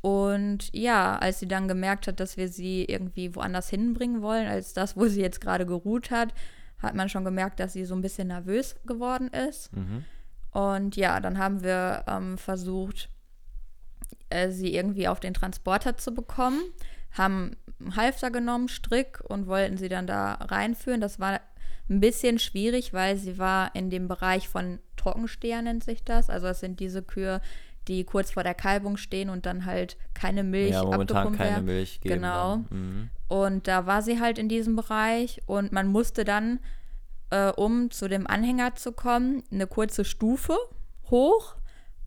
Und 0.00 0.70
ja, 0.72 1.16
als 1.16 1.38
sie 1.38 1.48
dann 1.48 1.68
gemerkt 1.68 2.08
hat, 2.08 2.18
dass 2.18 2.36
wir 2.36 2.48
sie 2.48 2.84
irgendwie 2.84 3.34
woanders 3.36 3.68
hinbringen 3.68 4.20
wollen, 4.20 4.48
als 4.48 4.72
das, 4.72 4.96
wo 4.96 5.06
sie 5.06 5.20
jetzt 5.20 5.40
gerade 5.40 5.64
geruht 5.64 6.10
hat, 6.10 6.34
hat 6.78 6.94
man 6.94 7.08
schon 7.08 7.24
gemerkt, 7.24 7.60
dass 7.60 7.72
sie 7.72 7.84
so 7.84 7.94
ein 7.94 8.02
bisschen 8.02 8.28
nervös 8.28 8.74
geworden 8.84 9.28
ist. 9.28 9.74
Mhm. 9.76 10.04
Und 10.50 10.96
ja, 10.96 11.20
dann 11.20 11.38
haben 11.38 11.62
wir 11.62 12.04
ähm, 12.08 12.36
versucht, 12.36 13.08
äh, 14.28 14.50
sie 14.50 14.74
irgendwie 14.74 15.08
auf 15.08 15.20
den 15.20 15.34
Transporter 15.34 15.96
zu 15.96 16.12
bekommen, 16.12 16.60
haben 17.12 17.56
einen 17.80 17.96
Halfter 17.96 18.30
genommen, 18.30 18.68
Strick 18.68 19.20
und 19.28 19.46
wollten 19.46 19.76
sie 19.76 19.88
dann 19.88 20.06
da 20.06 20.34
reinführen. 20.34 21.00
Das 21.00 21.20
war 21.20 21.40
ein 21.88 22.00
bisschen 22.00 22.38
schwierig, 22.38 22.92
weil 22.92 23.16
sie 23.16 23.38
war 23.38 23.74
in 23.74 23.90
dem 23.90 24.08
Bereich 24.08 24.48
von 24.48 24.78
Trockensteher, 24.96 25.62
nennt 25.62 25.84
sich 25.84 26.04
das. 26.04 26.30
Also 26.30 26.46
das 26.46 26.60
sind 26.60 26.80
diese 26.80 27.02
Kühe, 27.02 27.40
die 27.88 28.04
kurz 28.04 28.30
vor 28.30 28.44
der 28.44 28.54
Kalbung 28.54 28.96
stehen 28.96 29.28
und 29.28 29.46
dann 29.46 29.66
halt 29.66 29.96
keine 30.14 30.44
Milch 30.44 30.72
Ja, 30.72 30.84
momentan 30.84 31.36
keine 31.36 31.50
werden. 31.50 31.64
Milch 31.64 32.00
geben. 32.00 32.16
Genau. 32.16 32.58
Mhm. 32.70 33.10
Und 33.28 33.66
da 33.66 33.86
war 33.86 34.02
sie 34.02 34.20
halt 34.20 34.38
in 34.38 34.48
diesem 34.48 34.76
Bereich 34.76 35.42
und 35.46 35.72
man 35.72 35.88
musste 35.88 36.24
dann, 36.24 36.60
äh, 37.30 37.50
um 37.50 37.90
zu 37.90 38.08
dem 38.08 38.26
Anhänger 38.26 38.74
zu 38.76 38.92
kommen, 38.92 39.42
eine 39.50 39.66
kurze 39.66 40.04
Stufe 40.04 40.56
hoch 41.10 41.56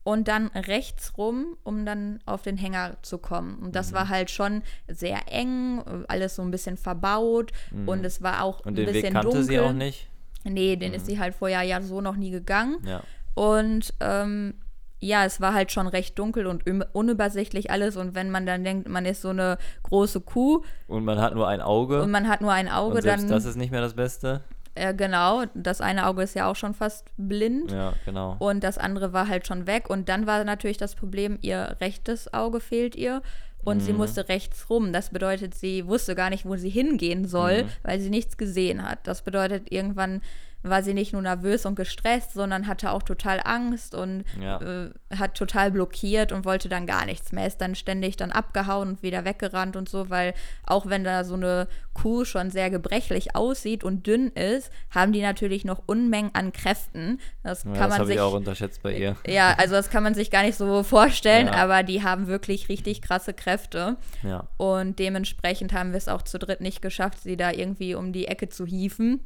und 0.05 0.27
dann 0.29 0.47
rechts 0.53 1.17
rum, 1.17 1.57
um 1.63 1.85
dann 1.85 2.19
auf 2.25 2.43
den 2.43 2.55
Hänger 2.57 2.95
zu 3.01 3.17
kommen. 3.17 3.55
Und 3.55 3.67
Mhm. 3.67 3.71
das 3.74 3.91
war 3.91 4.07
halt 4.07 4.29
schon 4.31 4.62
sehr 4.88 5.17
eng, 5.31 5.83
alles 6.07 6.35
so 6.35 6.43
ein 6.43 6.51
bisschen 6.51 6.77
verbaut 6.77 7.51
und 7.88 8.05
es 8.05 8.21
war 8.21 8.43
auch 8.43 8.59
Mhm. 8.63 8.67
Und 8.69 8.74
ein 8.74 8.75
den 8.75 8.85
bisschen 8.85 9.03
Weg 9.03 9.13
kannte 9.13 9.27
dunkel. 9.29 9.43
sie 9.43 9.59
auch 9.59 9.74
nicht. 9.74 10.07
Nee, 10.43 10.75
den 10.75 10.93
ist 10.93 11.07
sie 11.07 11.19
halt 11.19 11.33
vorher 11.35 11.63
ja 11.63 11.81
so 11.81 12.01
noch 12.01 12.15
nie 12.15 12.29
gegangen. 12.29 12.77
Ja. 12.85 13.01
Und 13.33 13.93
ähm, 14.00 14.53
ja, 15.00 15.25
es 15.25 15.41
war 15.41 15.53
halt 15.55 15.71
schon 15.71 15.88
recht 15.88 16.17
dunkel 16.19 16.45
und 16.47 16.67
un- 16.67 16.85
unübersichtlich 16.93 17.69
alles. 17.71 17.97
Und 17.97 18.13
wenn 18.15 18.29
man 18.31 18.45
dann 18.45 18.63
denkt, 18.63 18.88
man 18.88 19.05
ist 19.05 19.21
so 19.21 19.29
eine 19.29 19.57
große 19.83 20.21
Kuh 20.21 20.62
Und 20.88 21.03
man 21.03 21.19
hat 21.19 21.33
nur 21.35 21.47
ein 21.47 21.62
Auge. 21.62 22.01
und 22.03 22.12
man 22.12 22.27
hat 22.27 22.41
nur 22.41 22.51
ein 22.53 22.69
Auge, 22.69 22.97
und 22.97 23.01
selbst 23.01 23.24
dann. 23.24 23.29
das 23.31 23.45
ist 23.45 23.55
nicht 23.55 23.71
mehr 23.71 23.81
das 23.81 23.95
Beste. 23.95 24.41
Äh, 24.75 24.94
genau, 24.94 25.44
das 25.53 25.82
eine 25.82 26.05
Auge 26.08 26.24
ist 26.24 26.36
ja 26.36 26.50
auch 26.50 26.55
schon 26.55 26.74
fast 26.74 27.10
blind. 27.17 27.72
Ja, 27.72 27.94
genau. 28.05 28.36
Und 28.39 28.63
das 28.63 28.77
andere 28.77 29.13
war 29.13 29.27
halt 29.27 29.48
schon 29.48 29.67
weg. 29.67 29.89
Und 29.89 30.10
dann 30.10 30.28
war 30.28 30.43
natürlich 30.43 30.78
das 30.78 30.95
Problem, 30.95 31.39
ihr 31.41 31.78
rechtes 31.82 32.34
Auge 32.34 32.60
fehlt 32.60 32.95
ihr. 32.95 33.21
Und 33.63 33.80
sie 33.80 33.93
musste 33.93 34.30
rechts 34.30 34.69
rum. 34.69 34.93
Das 34.93 35.10
bedeutet, 35.10 35.56
sie 35.56 35.88
wusste 35.88 36.13
gar 36.13 36.30
nicht, 36.30 36.45
wo 36.45 36.56
sie 36.56 36.69
hingehen 36.69 37.26
soll, 37.26 37.65
weil 37.82 37.99
sie 37.99 38.12
nichts 38.12 38.38
gesehen 38.38 38.88
hat. 38.88 38.99
Das 39.08 39.23
bedeutet, 39.23 39.71
irgendwann 39.71 40.21
war 40.69 40.84
sie 40.84 40.93
nicht 40.93 41.13
nur 41.13 41.21
nervös 41.21 41.65
und 41.65 41.75
gestresst, 41.75 42.34
sondern 42.34 42.67
hatte 42.67 42.91
auch 42.91 43.04
total 43.04 43.39
Angst 43.43 43.95
und 43.95 44.23
Ja. 44.41 44.60
äh, 44.62 44.89
hat 45.15 45.36
total 45.36 45.71
blockiert 45.71 46.32
und 46.32 46.43
wollte 46.45 46.69
dann 46.69 46.86
gar 46.88 47.06
nichts 47.06 47.32
mehr. 47.32 47.45
Ist 47.47 47.62
dann 47.62 47.75
ständig 47.75 48.17
dann 48.17 48.32
abgehauen 48.32 48.89
und 48.89 49.04
wieder 49.04 49.25
weggerannt 49.25 49.75
und 49.75 49.88
so, 49.88 50.10
weil 50.10 50.34
auch 50.65 50.88
wenn 50.88 51.04
da 51.04 51.23
so 51.23 51.36
eine 51.36 51.67
Kuh 51.93 52.25
schon 52.25 52.49
sehr 52.51 52.69
gebrechlich 52.69 53.36
aussieht 53.36 53.84
und 53.84 54.06
dünn 54.08 54.28
ist, 54.30 54.69
haben 54.93 55.13
die 55.13 55.21
natürlich 55.21 55.63
noch 55.65 55.84
Unmengen 55.86 56.32
an 56.34 56.51
Kräften. 56.51 57.19
Das 57.43 57.63
Ja, 57.63 57.73
kann 57.73 57.89
das 57.89 57.97
man 57.99 58.08
sich 58.08 58.15
ich 58.15 58.21
auch 58.21 58.34
unterschätzt 58.34 58.82
bei 58.84 58.93
ihr. 58.97 59.15
ja, 59.28 59.54
also 59.58 59.75
das 59.75 59.89
kann 59.89 60.04
man 60.04 60.13
sich 60.13 60.32
gar 60.32 60.43
nicht 60.43 60.58
so 60.58 60.84
vorstellen, 60.84 61.47
Ja. 61.47 61.54
aber 61.54 61.84
die 61.84 62.04
haben 62.04 62.28
wirklich 62.28 62.67
richtig 62.69 63.01
krasse 63.01 63.34
Kräfte. 63.34 63.97
Ja. 64.23 64.47
Und 64.58 64.99
dementsprechend 64.99 65.71
haben 65.73 65.91
wir 65.91 65.97
es 65.97 66.08
auch 66.08 66.23
zu 66.23 66.38
dritt 66.39 66.60
nicht 66.62 66.82
geschafft, 66.82 67.21
sie 67.21 67.38
da 67.38 67.51
irgendwie 67.51 67.95
um 67.95 68.12
die 68.12 68.28
Ecke 68.28 68.49
zu 68.49 68.65
hieven. 68.65 69.19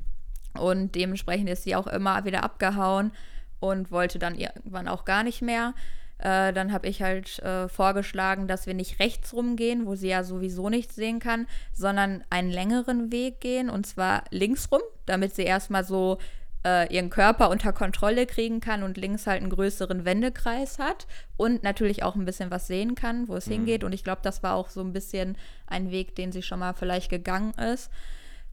Und 0.57 0.95
dementsprechend 0.95 1.49
ist 1.49 1.63
sie 1.63 1.75
auch 1.75 1.87
immer 1.87 2.25
wieder 2.25 2.43
abgehauen 2.43 3.11
und 3.59 3.91
wollte 3.91 4.19
dann 4.19 4.35
irgendwann 4.35 4.87
auch 4.87 5.05
gar 5.05 5.23
nicht 5.23 5.41
mehr. 5.41 5.73
Äh, 6.17 6.51
dann 6.51 6.73
habe 6.73 6.87
ich 6.87 7.01
halt 7.01 7.39
äh, 7.39 7.69
vorgeschlagen, 7.69 8.47
dass 8.47 8.67
wir 8.67 8.73
nicht 8.73 8.99
rechts 8.99 9.33
rumgehen, 9.33 9.85
wo 9.85 9.95
sie 9.95 10.09
ja 10.09 10.23
sowieso 10.23 10.69
nichts 10.69 10.95
sehen 10.95 11.19
kann, 11.19 11.47
sondern 11.71 12.23
einen 12.29 12.51
längeren 12.51 13.11
Weg 13.11 13.39
gehen 13.39 13.69
und 13.69 13.87
zwar 13.87 14.23
links 14.29 14.69
rum, 14.71 14.81
damit 15.05 15.33
sie 15.33 15.43
erstmal 15.43 15.85
so 15.85 16.17
äh, 16.65 16.93
ihren 16.93 17.09
Körper 17.09 17.49
unter 17.49 17.71
Kontrolle 17.71 18.25
kriegen 18.25 18.59
kann 18.59 18.83
und 18.83 18.97
links 18.97 19.27
halt 19.27 19.41
einen 19.41 19.49
größeren 19.49 20.03
Wendekreis 20.03 20.77
hat 20.77 21.07
und 21.37 21.63
natürlich 21.63 22.03
auch 22.03 22.15
ein 22.15 22.25
bisschen 22.25 22.51
was 22.51 22.67
sehen 22.67 22.95
kann, 22.95 23.29
wo 23.29 23.35
es 23.35 23.45
hingeht. 23.45 23.85
Und 23.85 23.93
ich 23.93 24.03
glaube, 24.03 24.21
das 24.21 24.43
war 24.43 24.55
auch 24.55 24.69
so 24.69 24.81
ein 24.81 24.91
bisschen 24.91 25.37
ein 25.67 25.89
Weg, 25.89 26.15
den 26.15 26.33
sie 26.33 26.41
schon 26.41 26.59
mal 26.59 26.73
vielleicht 26.73 27.09
gegangen 27.09 27.53
ist. 27.53 27.89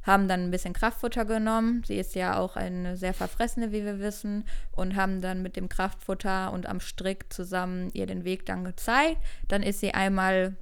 Haben 0.06 0.28
dann 0.28 0.44
ein 0.44 0.50
bisschen 0.50 0.72
Kraftfutter 0.72 1.24
genommen. 1.24 1.82
Sie 1.84 1.98
ist 1.98 2.14
ja 2.14 2.38
auch 2.38 2.56
eine 2.56 2.96
sehr 2.96 3.12
verfressene, 3.12 3.72
wie 3.72 3.84
wir 3.84 3.98
wissen. 3.98 4.44
Und 4.72 4.94
haben 4.94 5.20
dann 5.20 5.42
mit 5.42 5.56
dem 5.56 5.68
Kraftfutter 5.68 6.52
und 6.52 6.66
am 6.66 6.80
Strick 6.80 7.32
zusammen 7.32 7.90
ihr 7.92 8.06
den 8.06 8.24
Weg 8.24 8.46
dann 8.46 8.64
gezeigt. 8.64 9.18
Dann 9.48 9.62
ist 9.62 9.80
sie 9.80 9.92
einmal 9.92 10.56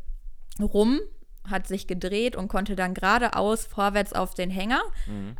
rum, 0.60 1.00
hat 1.50 1.66
sich 1.66 1.86
gedreht 1.86 2.36
und 2.36 2.48
konnte 2.48 2.74
dann 2.74 2.94
geradeaus 2.94 3.66
vorwärts 3.66 4.12
auf 4.14 4.32
den 4.34 4.48
Hänger. 4.50 4.80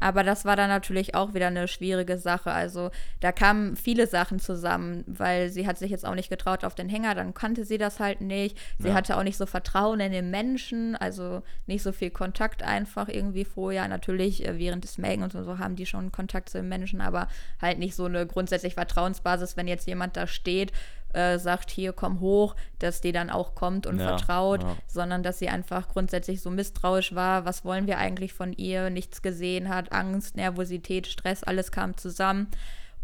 Aber 0.01 0.23
das 0.23 0.45
war 0.45 0.55
dann 0.55 0.69
natürlich 0.69 1.15
auch 1.15 1.33
wieder 1.33 1.47
eine 1.47 1.67
schwierige 1.67 2.19
Sache. 2.19 2.51
Also 2.53 2.91
da 3.21 3.33
kamen 3.33 3.75
viele 3.77 4.07
Sachen 4.07 4.39
zusammen, 4.39 5.05
weil 5.07 5.49
sie 5.51 5.67
hat 5.67 5.79
sich 5.79 5.91
jetzt 5.91 6.05
auch 6.07 6.15
nicht 6.15 6.29
getraut 6.29 6.65
auf 6.65 6.75
den 6.75 6.89
Hänger, 6.91 7.15
dann 7.15 7.33
kannte 7.33 7.65
sie 7.65 7.79
das 7.79 8.01
halt 8.01 8.21
nicht. 8.21 8.59
Sie 8.79 8.89
Ja. 8.89 8.95
hatte 8.95 9.17
auch 9.17 9.23
nicht 9.23 9.39
so 9.39 9.47
Vertrauen 9.47 10.01
in 10.01 10.13
den 10.13 10.31
Menschen, 10.31 10.95
also 10.95 11.43
nicht 11.67 11.83
so 11.83 11.93
viel 11.93 12.11
Kontakt 12.11 12.63
einfach 12.63 13.09
irgendwie 13.09 13.45
vorher. 13.47 13.89
Natürlich 13.89 14.47
äh, 14.47 14.59
während 14.59 14.85
des 14.85 14.99
Melken 14.99 15.23
und 15.23 15.33
so, 15.33 15.43
so 15.43 15.59
haben 15.59 15.75
die 15.77 15.87
schon 15.87 16.13
Kontakt 16.13 16.51
zu 16.51 16.59
den 16.59 16.69
Menschen, 16.69 17.01
aber 17.01 17.29
halt 17.63 17.79
nicht 17.79 17.95
so 17.95 18.05
eine 18.05 18.27
grundsätzlich 18.27 18.75
Vertrauensbasis, 18.75 19.57
wenn 19.57 19.69
jetzt 19.69 19.87
jemand 19.87 20.17
da 20.19 20.27
steht, 20.27 20.73
äh, 21.15 21.39
sagt, 21.39 21.71
hier 21.71 21.93
komm 21.93 22.21
hoch, 22.21 22.55
dass 22.79 23.01
die 23.01 23.13
dann 23.13 23.31
auch 23.31 23.55
kommt 23.55 23.87
und 23.87 23.99
Ja, 23.99 24.09
vertraut, 24.09 24.63
ja. 24.63 24.77
sondern 24.87 25.23
dass 25.23 25.39
sie 25.39 25.49
einfach 25.49 25.89
grundsätzlich 25.89 26.41
so 26.41 26.51
misstrauisch 26.51 27.15
war, 27.15 27.45
was 27.45 27.65
wollen 27.65 27.87
wir 27.87 27.99
eigentlich 27.99 28.33
von 28.35 28.53
ihr, 28.53 28.91
nichts 28.91 29.23
gesehen 29.23 29.69
hat, 29.69 29.93
Angst, 29.93 30.37
Nervosität, 30.37 31.07
Stress, 31.07 31.43
alles 31.43 31.73
kam 31.73 31.97
zusammen. 31.97 32.49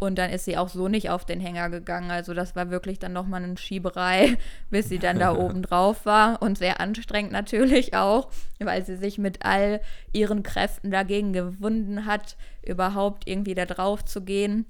Und 0.02 0.16
dann 0.16 0.30
ist 0.30 0.46
sie 0.46 0.56
auch 0.56 0.70
so 0.70 0.88
nicht 0.88 1.10
auf 1.10 1.26
den 1.26 1.40
Hänger 1.40 1.68
gegangen. 1.68 2.10
Also 2.10 2.32
das 2.32 2.56
war 2.56 2.70
wirklich 2.70 2.98
dann 2.98 3.12
nochmal 3.12 3.44
eine 3.44 3.58
Schieberei, 3.58 4.38
bis 4.70 4.88
sie 4.88 4.98
dann 4.98 5.18
da 5.18 5.34
oben 5.36 5.62
drauf 5.62 6.06
war. 6.06 6.40
Und 6.40 6.56
sehr 6.56 6.80
anstrengend 6.80 7.32
natürlich 7.32 7.94
auch, 7.94 8.30
weil 8.58 8.84
sie 8.84 8.96
sich 8.96 9.18
mit 9.18 9.44
all 9.44 9.82
ihren 10.12 10.42
Kräften 10.42 10.90
dagegen 10.90 11.34
gewunden 11.34 12.06
hat, 12.06 12.36
überhaupt 12.66 13.28
irgendwie 13.28 13.54
da 13.54 13.66
drauf 13.66 14.02
zu 14.04 14.22
gehen. 14.22 14.64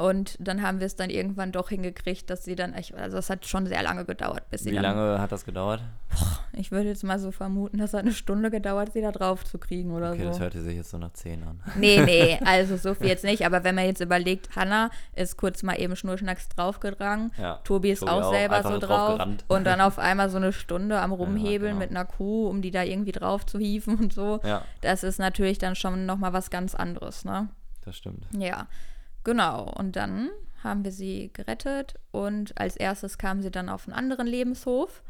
Und 0.00 0.36
dann 0.40 0.62
haben 0.62 0.80
wir 0.80 0.86
es 0.86 0.96
dann 0.96 1.10
irgendwann 1.10 1.52
doch 1.52 1.68
hingekriegt, 1.68 2.28
dass 2.30 2.44
sie 2.44 2.54
dann, 2.56 2.74
also 2.74 3.18
es 3.18 3.30
hat 3.30 3.46
schon 3.46 3.66
sehr 3.66 3.82
lange 3.82 4.04
gedauert, 4.04 4.48
bis 4.50 4.62
sie 4.64 4.70
Wie 4.70 4.74
dann, 4.74 4.82
lange 4.84 5.20
hat 5.20 5.32
das 5.32 5.44
gedauert? 5.44 5.80
ich 6.52 6.70
würde 6.72 6.88
jetzt 6.88 7.04
mal 7.04 7.18
so 7.18 7.30
vermuten, 7.30 7.78
dass 7.78 7.90
es 7.90 7.94
eine 8.00 8.12
Stunde 8.12 8.50
gedauert, 8.50 8.92
sie 8.92 9.00
da 9.02 9.12
drauf 9.12 9.44
zu 9.44 9.58
kriegen 9.58 9.92
oder 9.92 10.12
Okay, 10.12 10.22
so. 10.22 10.28
das 10.28 10.40
hörte 10.40 10.60
sich 10.62 10.76
jetzt 10.76 10.90
so 10.90 10.98
nach 10.98 11.12
10 11.12 11.42
an. 11.44 11.60
Nee, 11.76 12.00
nee, 12.04 12.38
also 12.44 12.76
so 12.76 12.94
viel 12.94 13.06
jetzt 13.08 13.24
nicht. 13.24 13.44
Aber 13.46 13.62
wenn 13.64 13.74
man 13.74 13.84
jetzt 13.84 14.00
überlegt, 14.00 14.54
Hanna 14.56 14.90
ist 15.14 15.36
kurz 15.36 15.62
mal 15.62 15.74
eben 15.80 15.94
schnurschnacks 15.96 16.48
draufgegangen, 16.48 17.32
Ja, 17.38 17.56
Tobi 17.64 17.90
ist 17.90 18.00
Tobi 18.00 18.10
auch 18.12 18.22
auch, 18.24 18.32
selber 18.32 18.62
so 18.62 18.78
drauf 18.78 19.18
drauf 19.18 19.28
und 19.48 19.64
dann 19.64 19.80
auf 19.80 19.98
einmal 19.98 20.30
so 20.30 20.36
eine 20.38 20.52
Stunde 20.52 20.98
am 21.00 21.12
Rumhebeln 21.18 21.72
genau. 21.74 21.78
mit 21.80 21.90
einer 21.90 22.04
Kuh, 22.04 22.48
um 22.48 22.62
die 22.62 22.70
da 22.70 22.82
irgendwie 22.82 23.12
drauf 23.12 23.46
zu 23.46 23.58
hieven 23.58 23.96
und 23.96 24.12
so. 24.12 24.40
Ja, 24.44 24.62
Das 24.80 25.02
ist 25.02 25.18
natürlich 25.18 25.58
dann 25.58 25.74
schon 25.76 26.06
nochmal 26.06 26.32
was 26.32 26.50
ganz 26.50 26.74
anderes, 26.74 27.24
ne? 27.24 27.48
das 27.84 27.96
stimmt. 27.96 28.26
Ja, 28.36 28.66
genau. 29.28 29.70
Und 29.76 29.96
dann 29.96 30.30
haben 30.64 30.84
wir 30.84 30.90
sie 30.92 31.30
gerettet 31.34 31.94
und 32.10 32.58
als 32.58 32.76
erstes 32.76 33.18
kam 33.18 33.42
sie 33.42 33.50
dann 33.50 33.68
auf 33.68 33.86
einen 33.86 33.94
anderen 33.96 34.26
Lebenshof. 34.26 35.02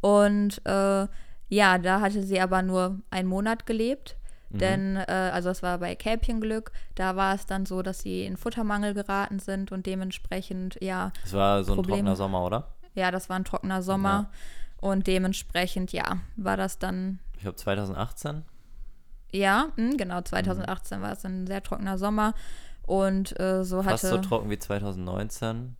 Und 0.00 0.60
äh, 0.66 1.06
ja, 1.48 1.78
da 1.78 2.00
hatte 2.00 2.22
sie 2.22 2.40
aber 2.40 2.62
nur 2.62 3.00
einen 3.10 3.28
Monat 3.28 3.66
gelebt. 3.66 4.16
Mhm. 4.50 4.58
Denn, 4.58 4.96
äh, 4.96 5.30
also 5.32 5.48
das 5.48 5.62
war 5.62 5.78
bei 5.78 5.94
Kälbchenglück, 5.94 6.72
da 6.94 7.16
war 7.16 7.34
es 7.34 7.46
dann 7.46 7.64
so, 7.66 7.82
dass 7.82 8.00
sie 8.00 8.24
in 8.26 8.36
Futtermangel 8.36 8.92
geraten 8.94 9.38
sind 9.38 9.72
und 9.72 9.86
dementsprechend, 9.86 10.76
ja, 10.82 11.12
Das 11.22 11.32
war 11.32 11.64
so 11.64 11.72
ein 11.72 11.76
Probleme. 11.76 11.98
trockener 11.98 12.16
Sommer, 12.16 12.44
oder? 12.44 12.68
ja, 12.94 13.10
das 13.10 13.28
war 13.30 13.36
ein 13.36 13.44
trockener 13.44 13.82
Sommer. 13.82 14.28
Und 14.80 15.06
dementsprechend, 15.06 15.92
ja, 15.92 16.18
war 16.36 16.56
das 16.58 16.78
dann 16.78 17.20
Ich 17.36 17.42
glaube 17.42 17.56
2018. 17.56 18.42
Ja, 19.32 19.68
mh, 19.76 19.94
genau, 19.96 20.20
2018 20.20 21.00
war 21.00 21.12
es 21.12 21.24
ein 21.24 21.46
sehr 21.46 21.62
trockener 21.62 21.96
Sommer 21.96 22.34
und 22.86 23.38
äh, 23.40 23.64
so 23.64 23.82
Fast 23.82 24.04
hatte 24.04 24.08
so 24.16 24.18
trocken 24.18 24.50
wie 24.50 24.58
2019. 24.58 25.76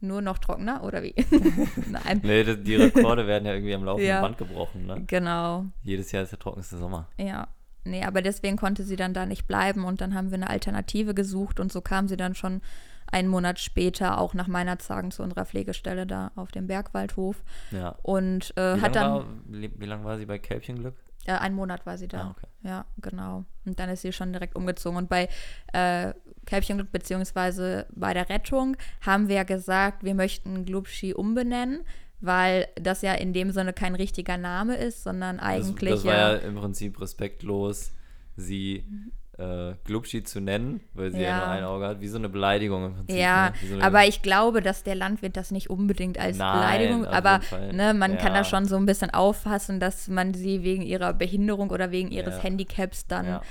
nur 0.00 0.20
noch 0.22 0.38
trockener 0.38 0.82
oder 0.82 1.02
wie? 1.02 1.14
Nein, 1.90 2.20
Nee, 2.24 2.44
die 2.56 2.74
Rekorde 2.76 3.26
werden 3.26 3.46
ja 3.46 3.52
irgendwie 3.54 3.74
am 3.74 3.84
laufenden 3.84 4.08
Ja. 4.08 4.20
Band 4.20 4.38
gebrochen, 4.38 4.86
ne? 4.86 5.04
genau. 5.06 5.66
Jedes 5.82 6.10
Jahr 6.12 6.22
ist 6.24 6.32
der 6.32 6.38
trockenste 6.38 6.76
Sommer. 6.78 7.08
Ja. 7.18 7.48
Nee, 7.84 8.04
aber 8.04 8.22
deswegen 8.22 8.56
konnte 8.56 8.84
sie 8.84 8.94
dann 8.96 9.12
da 9.12 9.26
nicht 9.26 9.46
bleiben 9.48 9.84
und 9.84 10.00
dann 10.00 10.14
haben 10.14 10.30
wir 10.30 10.36
eine 10.36 10.48
Alternative 10.50 11.14
gesucht 11.14 11.58
und 11.58 11.72
so 11.72 11.80
kam 11.80 12.06
sie 12.06 12.16
dann 12.16 12.34
schon 12.36 12.62
einen 13.10 13.28
Monat 13.28 13.58
später 13.58 14.18
auch 14.18 14.34
nach 14.34 14.46
meiner 14.46 14.78
Zagen 14.78 15.10
zu 15.10 15.22
unserer 15.22 15.44
Pflegestelle 15.44 16.06
da 16.06 16.30
auf 16.36 16.52
dem 16.52 16.66
Bergwaldhof 16.68 17.42
Ja. 17.72 17.96
und 18.02 18.54
äh, 18.56 18.78
hat 18.80 18.94
lange 18.94 18.94
dann 18.94 19.12
war, 19.12 19.26
wie, 19.48 19.70
wie 19.80 19.86
lang 19.86 20.04
war 20.04 20.16
sie 20.16 20.26
bei 20.26 20.38
Kälbchenglück? 20.38 20.94
äh, 21.26 21.32
einen 21.32 21.54
Monat 21.56 21.84
war 21.84 21.98
sie 21.98 22.06
da. 22.08 22.22
Ah, 22.22 22.30
okay. 22.36 22.46
Ja, 22.62 22.84
genau. 23.00 23.44
Und 23.64 23.78
dann 23.80 23.88
ist 23.88 24.02
sie 24.02 24.12
schon 24.12 24.32
direkt 24.32 24.54
umgezogen. 24.54 24.96
Und 24.96 25.08
bei 25.08 25.28
äh, 25.72 26.12
Kälbchenglück 26.46 26.92
beziehungsweise 26.92 27.86
bei 27.90 28.14
der 28.14 28.28
Rettung 28.28 28.76
haben 29.00 29.28
wir 29.28 29.36
ja 29.36 29.42
gesagt, 29.42 30.04
wir 30.04 30.14
möchten 30.14 30.64
Glubschi 30.64 31.14
umbenennen, 31.14 31.82
weil 32.20 32.68
das 32.76 33.02
ja 33.02 33.14
in 33.14 33.32
dem 33.32 33.50
Sinne 33.50 33.72
kein 33.72 33.94
richtiger 33.94 34.38
Name 34.38 34.76
ist, 34.76 35.02
sondern 35.02 35.38
Das, 35.38 35.46
eigentlich 35.46 35.90
das 35.90 36.04
war 36.04 36.14
ja, 36.14 36.32
ja 36.34 36.38
im 36.38 36.54
Prinzip 36.54 37.00
respektlos, 37.00 37.92
sie 38.36 38.84
äh, 39.42 39.74
Glubschi 39.84 40.22
zu 40.22 40.40
nennen, 40.40 40.80
weil 40.94 41.10
sie 41.12 41.20
ja. 41.22 41.28
Ja. 41.28 41.36
nur 41.38 41.48
ein 41.48 41.64
Auge 41.64 41.86
hat, 41.88 42.00
wie 42.00 42.08
so 42.08 42.18
eine 42.18 42.28
Beleidigung 42.28 42.86
im 42.86 42.94
Prinzip. 42.94 43.16
Ja, 43.16 43.50
ne? 43.50 43.54
So 43.68 43.80
aber 43.80 44.06
ich 44.06 44.22
glaube, 44.22 44.62
dass 44.62 44.82
der 44.84 44.94
Landwirt 44.94 45.36
das 45.36 45.50
nicht 45.50 45.70
unbedingt 45.70 46.18
als 46.18 46.38
Nein, 46.38 46.52
Beleidigung, 46.58 47.04
aber 47.06 47.40
ne, 47.72 47.94
man 47.94 48.16
kann 48.18 48.32
Ja. 48.34 48.38
da 48.40 48.44
schon 48.44 48.66
so 48.66 48.76
ein 48.76 48.86
bisschen 48.86 49.10
auffassen, 49.10 49.80
dass 49.80 50.08
man 50.08 50.34
sie 50.34 50.62
wegen 50.62 50.82
ihrer 50.82 51.12
Behinderung 51.12 51.70
oder 51.70 51.90
wegen 51.90 52.10
ihres 52.10 52.36
Ja. 52.36 52.42
Handicaps 52.42 53.06
dann 53.06 53.26
Ja. 53.26 53.42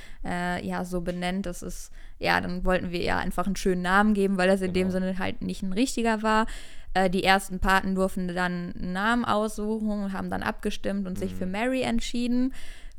äh, 0.57 0.65
ja 0.65 0.85
so 0.85 1.01
benennt. 1.01 1.45
Das 1.45 1.61
ist, 1.61 1.91
ja, 2.19 2.39
dann 2.39 2.63
wollten 2.63 2.91
wir 2.91 3.01
ihr 3.01 3.17
einfach 3.17 3.45
einen 3.45 3.55
schönen 3.55 3.81
Namen 3.81 4.13
geben, 4.13 4.37
weil 4.37 4.47
das 4.47 4.61
in 4.61 4.73
dem 4.73 4.87
Genau. 4.89 4.99
Sinne 5.05 5.19
halt 5.19 5.41
nicht 5.41 5.63
ein 5.63 5.73
richtiger 5.73 6.23
war. 6.23 6.45
Äh, 6.93 7.09
die 7.09 7.23
ersten 7.23 7.59
Paten 7.59 7.95
durften 7.95 8.27
dann 8.27 8.73
einen 8.77 8.91
Namen 8.93 9.23
aussuchen 9.25 9.89
und 9.89 10.13
haben 10.13 10.29
dann 10.29 10.43
abgestimmt 10.43 11.07
und 11.07 11.17
sich 11.17 11.33
für 11.33 11.45
Mary 11.45 11.81
entschieden. 11.83 12.53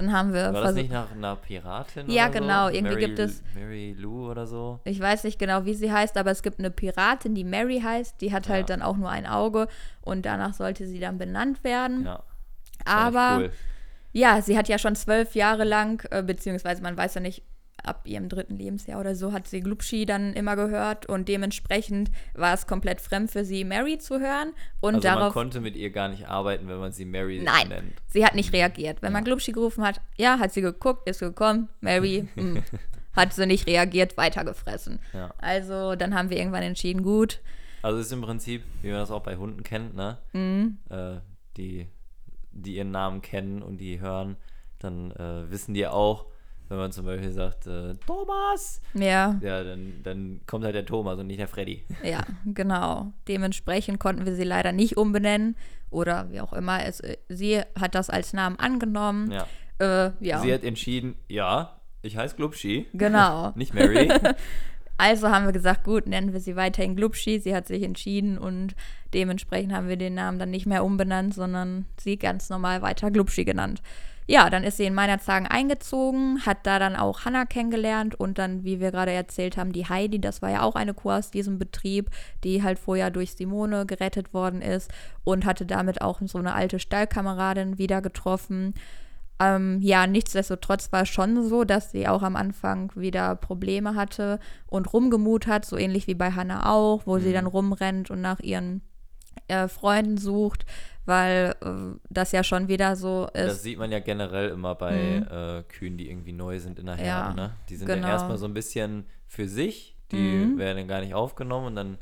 Dann 0.06 0.12
haben 0.12 0.32
wir. 0.32 0.52
War 0.52 0.62
das 0.62 0.74
nicht 0.74 0.90
nach 0.92 1.10
einer 1.12 1.36
Piratin 1.36 2.10
Ja, 2.10 2.24
oder 2.24 2.32
so? 2.34 2.38
genau, 2.40 2.68
irgendwie 2.68 2.94
Mary, 2.94 3.06
gibt 3.06 3.18
es- 3.18 3.42
Mary 3.54 3.94
Lou 3.98 4.30
oder 4.30 4.46
so. 4.46 4.80
ich 4.84 4.98
weiß 5.00 5.24
nicht 5.24 5.38
genau, 5.38 5.64
wie 5.64 5.74
sie 5.74 5.92
heißt, 5.92 6.16
aber 6.16 6.30
es 6.30 6.42
gibt 6.42 6.58
eine 6.58 6.70
Piratin, 6.70 7.34
die 7.34 7.44
Mary 7.44 7.80
heißt. 7.80 8.20
Die 8.20 8.32
hat 8.32 8.48
halt 8.48 8.68
Ja. 8.68 8.76
dann 8.76 8.82
auch 8.82 8.96
nur 8.96 9.10
ein 9.10 9.26
Auge 9.26 9.68
und 10.00 10.26
danach 10.26 10.54
sollte 10.54 10.86
sie 10.86 10.98
dann 11.00 11.18
benannt 11.18 11.62
werden. 11.64 12.04
Ja. 12.04 12.22
aber 12.84 13.36
Cool. 13.38 13.52
ja, 14.12 14.42
sie 14.42 14.58
hat 14.58 14.68
ja 14.68 14.76
schon 14.76 14.96
zwölf 14.96 15.36
Jahre 15.36 15.62
lang, 15.62 16.04
äh, 16.10 16.22
beziehungsweise 16.22 16.82
man 16.82 16.96
weiß 16.96 17.14
ja 17.14 17.20
nicht, 17.20 17.44
ab 17.85 18.03
ihrem 18.07 18.29
dritten 18.29 18.57
Lebensjahr 18.57 19.01
oder 19.01 19.14
so 19.14 19.33
hat 19.33 19.47
sie 19.49 19.61
Glubschi 19.61 20.07
dann 20.07 20.33
immer 20.35 20.57
gehört 20.57 21.07
und 21.07 21.29
dementsprechend 21.29 22.11
war 22.35 22.55
es 22.55 22.66
komplett 22.66 23.01
fremd 23.01 23.31
für 23.31 23.45
sie, 23.45 23.64
Mary 23.64 23.99
zu 23.99 24.21
hören. 24.21 24.53
Und 24.81 24.97
Also 24.97 25.09
man 25.09 25.18
darauf. 25.18 25.33
konnte 25.33 25.61
mit 25.61 25.77
ihr 25.77 25.90
gar 25.90 26.09
nicht 26.09 26.29
arbeiten, 26.29 26.68
wenn 26.68 26.79
man 26.79 26.92
sie 26.92 27.05
Mary 27.05 27.40
Nein, 27.45 27.68
nennt. 27.68 27.92
sie 28.07 28.25
hat 28.25 28.35
nicht 28.35 28.53
reagiert. 28.53 29.03
Wenn 29.03 29.12
man 29.12 29.25
Glubschi 29.25 29.53
gerufen 29.53 29.85
hat, 29.85 30.01
ja, 30.16 30.38
hat 30.38 30.53
sie 30.53 30.61
geguckt, 30.62 31.09
ist 31.09 31.21
gekommen, 31.21 31.68
Mary, 31.81 32.29
hm, 32.35 32.62
hat 33.14 33.33
sie 33.33 33.47
nicht 33.47 33.66
reagiert, 33.66 34.16
weitergefressen. 34.16 34.99
Ja. 35.12 35.35
Also 35.38 35.95
dann 35.97 36.14
haben 36.14 36.31
wir 36.31 36.38
irgendwann 36.38 36.62
entschieden, 36.62 37.03
gut, 37.03 37.40
Also 37.83 37.99
es 37.99 38.07
ist 38.07 38.12
im 38.12 38.23
Prinzip, 38.23 38.62
wie 38.83 38.90
man 38.90 38.99
das 39.01 39.11
auch 39.11 39.23
bei 39.23 39.37
Hunden 39.37 39.62
kennt, 39.64 39.95
ne? 39.97 40.18
Mhm. 40.33 40.79
Äh, 40.88 41.16
die, 41.57 41.88
die 42.53 42.77
ihren 42.77 42.90
Namen 42.92 43.21
kennen 43.23 43.61
und 43.62 43.79
die 43.79 44.01
hören, 44.01 44.37
dann 44.79 45.11
äh, 45.12 45.51
wissen 45.51 45.75
die 45.75 45.87
auch, 45.87 46.27
wenn 46.72 46.78
man 46.78 46.92
zum 46.92 47.04
Beispiel 47.04 47.30
sagt, 47.30 47.66
äh, 47.66 47.94
Thomas, 48.06 48.80
ja, 48.94 49.38
ja, 49.42 49.62
dann, 49.62 50.00
dann 50.02 50.40
kommt 50.46 50.64
halt 50.64 50.74
der 50.74 50.87
Thomas 50.87 51.18
und 51.18 51.26
nicht 51.26 51.38
der 51.38 51.48
Freddy. 51.48 51.85
ja, 52.02 52.22
genau. 52.46 53.12
Dementsprechend 53.28 54.00
konnten 54.00 54.24
wir 54.24 54.35
sie 54.35 54.44
leider 54.44 54.72
nicht 54.72 54.96
umbenennen 54.96 55.54
oder 55.90 56.30
wie 56.30 56.40
auch 56.40 56.54
immer. 56.54 56.85
Es, 56.85 57.00
äh, 57.00 57.18
sie 57.28 57.61
hat 57.78 57.94
das 57.94 58.08
als 58.08 58.32
Namen 58.32 58.58
angenommen. 58.58 59.30
Ja. 59.30 59.46
Äh, 59.78 60.12
ja, 60.20 60.40
Sie 60.40 60.52
hat 60.52 60.64
entschieden, 60.64 61.16
ja, 61.28 61.80
ich 62.00 62.16
heiße 62.16 62.37
Glubschi, 62.37 62.87
genau. 62.94 63.52
nicht 63.54 63.74
Mary. 63.74 64.11
Also 64.98 65.30
haben 65.30 65.46
wir 65.46 65.52
gesagt, 65.52 65.82
gut, 65.82 66.06
nennen 66.06 66.32
wir 66.32 66.38
sie 66.38 66.54
weiterhin 66.54 66.94
Glubschi. 66.94 67.40
Sie 67.40 67.56
hat 67.56 67.66
sich 67.66 67.82
entschieden 67.82 68.38
und 68.38 68.76
dementsprechend 69.14 69.72
haben 69.72 69.88
wir 69.88 69.96
den 69.96 70.14
Namen 70.14 70.38
dann 70.38 70.50
nicht 70.50 70.66
mehr 70.66 70.85
umbenannt, 70.85 71.35
sondern 71.35 71.87
sie 71.98 72.18
ganz 72.18 72.50
normal 72.50 72.82
weiter 72.82 73.11
Glubschi 73.11 73.44
genannt. 73.44 73.82
Ja, 74.26 74.48
dann 74.50 74.62
ist 74.64 74.76
sie 74.76 74.85
in 74.85 74.94
meiner 74.94 75.18
Zagen 75.18 75.46
eingezogen, 75.46 76.46
hat 76.46 76.58
da 76.64 76.78
dann 76.78 76.94
auch 76.96 77.24
Hannah 77.24 77.44
kennengelernt 77.44 78.14
und 78.14 78.38
dann, 78.38 78.64
wie 78.64 78.78
wir 78.80 78.92
gerade 78.92 79.11
erzählt 79.11 79.56
haben, 79.56 79.72
die 79.72 79.88
Heidi, 79.88 80.20
das 80.20 80.42
war 80.42 80.50
ja 80.50 80.62
auch 80.62 80.76
eine 80.76 80.94
Kuh 80.94 81.11
aus 81.11 81.30
diesem 81.30 81.58
Betrieb, 81.58 82.08
die 82.44 82.62
halt 82.62 82.78
vorher 82.78 83.11
durch 83.11 83.32
Simone 83.32 83.85
gerettet 83.85 84.32
worden 84.32 84.62
ist 84.62 84.90
und 85.24 85.44
hatte 85.44 85.66
damit 85.66 86.00
auch 86.02 86.20
so 86.24 86.38
eine 86.38 86.54
alte 86.54 86.78
Stallkameradin 86.78 87.78
wieder 87.78 88.00
getroffen. 88.00 88.74
Ähm, 89.40 89.78
ja, 89.80 90.06
nichtsdestotrotz 90.06 90.92
war 90.92 91.02
es 91.02 91.08
schon 91.08 91.48
so, 91.48 91.64
dass 91.64 91.90
sie 91.90 92.06
auch 92.06 92.22
am 92.22 92.37
Anfang 92.37 92.92
wieder 92.94 93.35
Probleme 93.35 93.96
hatte 93.96 94.38
und 94.68 94.92
rumgemut 94.92 95.48
hat, 95.48 95.64
so 95.64 95.76
ähnlich 95.76 96.06
wie 96.06 96.14
bei 96.14 96.30
Hannah 96.30 96.70
auch, 96.70 97.06
wo 97.06 97.18
sie 97.18 97.30
Mhm. 97.30 97.35
dann 97.35 97.46
rumrennt 97.46 98.11
und 98.11 98.20
nach 98.20 98.38
ihren 98.38 98.82
äh, 99.49 99.68
Freunden 99.68 100.16
sucht, 100.18 100.64
weil 101.05 101.55
äh, 101.62 101.99
das 102.11 102.33
ja 102.33 102.45
schon 102.45 102.68
wieder 102.68 102.97
so 102.97 103.29
Das 103.35 103.55
ist. 103.57 103.62
sieht 103.62 103.79
man 103.79 103.90
ja 103.92 103.99
generell 104.01 104.51
immer 104.51 104.75
bei 104.75 105.16
äh, 105.16 105.62
Kühen, 105.73 105.97
die 105.99 106.09
irgendwie 106.11 106.33
neu 106.33 106.59
sind 106.61 106.79
in 106.79 106.87
der 106.87 106.97
Mhm. 106.97 107.01
Ja, 107.05 107.23
Herde. 107.25 107.37
ne? 107.37 107.51
Die 107.68 107.77
sind 107.77 107.88
genau. 107.88 108.07
ja 108.07 108.12
erstmal 108.14 108.38
so 108.38 108.47
ein 108.47 108.55
bisschen 108.55 109.07
für 109.27 109.49
sich, 109.49 109.97
die 110.12 110.37
Mhm. 110.47 110.59
werden 110.59 110.77
dann 110.79 110.88
gar 110.88 111.01
nicht 111.01 111.14
aufgenommen 111.14 111.66
und 111.68 111.77
dann 111.77 111.99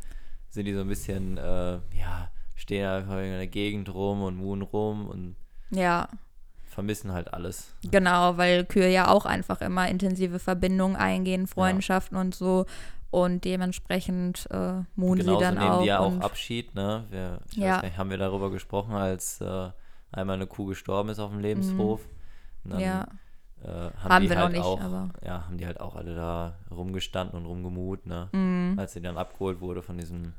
sind 0.51 0.64
die 0.66 0.75
so 0.75 0.81
ein 0.81 0.88
bisschen, 0.88 1.38
äh, 1.38 1.79
ja, 1.99 2.31
stehen 2.57 2.85
einfach 2.87 3.19
in 3.19 3.31
der 3.33 3.47
Gegend 3.47 3.93
rum 3.95 4.23
und 4.23 4.37
muhen 4.37 4.62
rum 4.62 5.07
und 5.09 5.37
Ja, 5.71 6.09
vermissen 6.66 7.12
halt 7.12 7.33
alles. 7.33 7.73
genau, 7.90 8.37
weil 8.37 8.64
Kühe 8.64 8.88
ja 8.88 9.09
auch 9.09 9.27
einfach 9.27 9.61
immer 9.61 9.88
intensive 9.88 10.38
Verbindungen 10.38 10.97
eingehen, 10.97 11.47
Freundschaften 11.47 12.16
und 12.19 12.35
so. 12.35 12.66
Und 13.11 13.44
dementsprechend 13.44 14.46
äh, 14.51 14.83
sie 14.96 15.16
Genauso 15.16 15.40
dann 15.40 15.55
nehmen 15.55 15.70
auch. 15.70 15.81
die 15.83 15.87
ja 15.88 15.99
auch 15.99 16.20
Abschied, 16.20 16.75
ne? 16.75 17.05
Wir, 17.11 17.40
Ja. 17.53 17.83
nicht, 17.83 17.96
haben 17.99 18.09
wir 18.11 18.18
darüber 18.18 18.51
gesprochen, 18.51 18.94
als 18.94 19.40
äh, 19.40 19.70
einmal 20.12 20.37
eine 20.37 20.46
Kuh 20.46 20.66
gestorben 20.66 21.09
ist 21.09 21.18
auf 21.18 21.31
dem 21.31 21.40
Lebenshof. 21.40 22.01
Und 22.64 22.70
dann, 22.70 22.79
Mhm. 22.79 22.85
ja, 22.85 23.09
äh, 23.64 23.68
haben, 23.68 23.92
Haben 24.14 24.23
die 24.23 24.29
wir 24.31 24.37
noch 24.37 24.42
halt 24.44 24.53
nicht, 24.53 24.64
auch, 24.64 24.81
aber- 24.81 25.09
ja, 25.25 25.44
haben 25.44 25.59
die 25.59 25.66
halt 25.66 25.81
auch 25.81 25.96
alle 25.96 26.14
da 26.14 26.55
rumgestanden 26.70 27.37
und 27.38 27.46
rumgemut, 27.46 28.07
ne? 28.07 28.29
Mhm. 28.33 28.79
Als 28.79 28.92
sie 28.92 29.01
dann 29.03 29.16
abgeholt 29.18 29.61
wurde 29.61 29.83
von 29.83 29.99
diesem, 29.99 30.33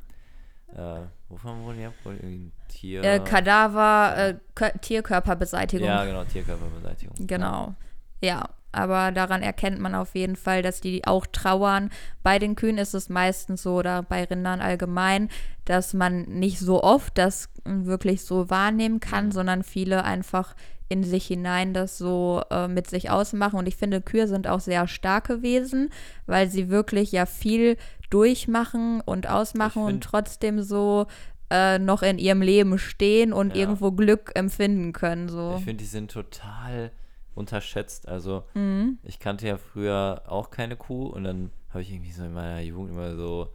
äh, 0.73 1.01
wovon 1.27 1.63
wurden 1.65 1.77
die 1.79 1.85
abgeholt? 1.85 2.21
Tier. 2.69 3.03
äh, 3.03 3.19
Kadaver, 3.19 4.13
äh, 4.17 4.35
Kö- 4.55 4.79
Tierkörperbeseitigung. 4.79 5.85
ja, 5.87 6.05
genau, 6.05 6.23
Tierkörperbeseitigung. 6.23 7.27
Genau. 7.27 7.75
Ja, 8.21 8.45
aber 8.71 9.11
daran 9.11 9.41
erkennt 9.41 9.79
man 9.79 9.95
auf 9.95 10.15
jeden 10.15 10.35
Fall, 10.35 10.61
dass 10.61 10.81
die 10.81 11.05
auch 11.05 11.25
trauern. 11.25 11.89
Bei 12.23 12.39
den 12.39 12.55
Kühen 12.55 12.77
ist 12.77 12.93
es 12.93 13.09
meistens 13.09 13.63
so, 13.63 13.75
oder 13.75 14.03
bei 14.03 14.23
Rindern 14.23 14.61
allgemein, 14.61 15.29
dass 15.65 15.93
man 15.93 16.23
nicht 16.23 16.59
so 16.59 16.81
oft 16.83 17.17
das 17.17 17.49
wirklich 17.65 18.23
so 18.23 18.49
wahrnehmen 18.49 18.99
kann, 18.99 19.27
Mhm. 19.27 19.31
sondern 19.31 19.63
viele 19.63 20.03
einfach 20.03 20.55
in 20.89 21.03
sich 21.03 21.25
hinein 21.27 21.73
das 21.73 21.97
so 21.97 22.41
äh, 22.49 22.67
mit 22.67 22.89
sich 22.89 23.09
ausmachen. 23.09 23.57
Und 23.57 23.67
ich 23.67 23.77
finde, 23.77 24.01
Kühe 24.01 24.27
sind 24.27 24.45
auch 24.47 24.59
sehr 24.59 24.87
starke 24.87 25.41
Wesen, 25.41 25.89
weil 26.25 26.49
sie 26.49 26.69
wirklich 26.69 27.13
ja 27.13 27.25
viel 27.25 27.77
durchmachen 28.09 29.01
und 29.01 29.27
ausmachen 29.27 29.83
und 29.83 30.03
trotzdem 30.03 30.61
so 30.61 31.07
äh, 31.49 31.79
noch 31.79 32.01
in 32.03 32.17
ihrem 32.17 32.41
Leben 32.41 32.77
stehen 32.77 33.33
und 33.33 33.55
Ja. 33.55 33.61
irgendwo 33.61 33.91
Glück 33.91 34.31
empfinden 34.35 34.93
können. 34.93 35.27
So. 35.27 35.55
Ich 35.57 35.63
finde, 35.63 35.83
die 35.83 35.89
sind 35.89 36.11
total 36.11 36.91
unterschätzt. 37.35 38.07
Also, 38.07 38.43
Mhm. 38.53 38.97
ich 39.03 39.19
kannte 39.19 39.47
ja 39.47 39.57
früher 39.57 40.23
auch 40.27 40.49
keine 40.49 40.75
Kuh 40.75 41.07
und 41.07 41.23
dann 41.23 41.51
habe 41.69 41.81
ich 41.81 41.91
irgendwie 41.91 42.11
so 42.11 42.23
in 42.23 42.33
meiner 42.33 42.59
Jugend 42.61 42.91
immer 42.91 43.15
so, 43.15 43.49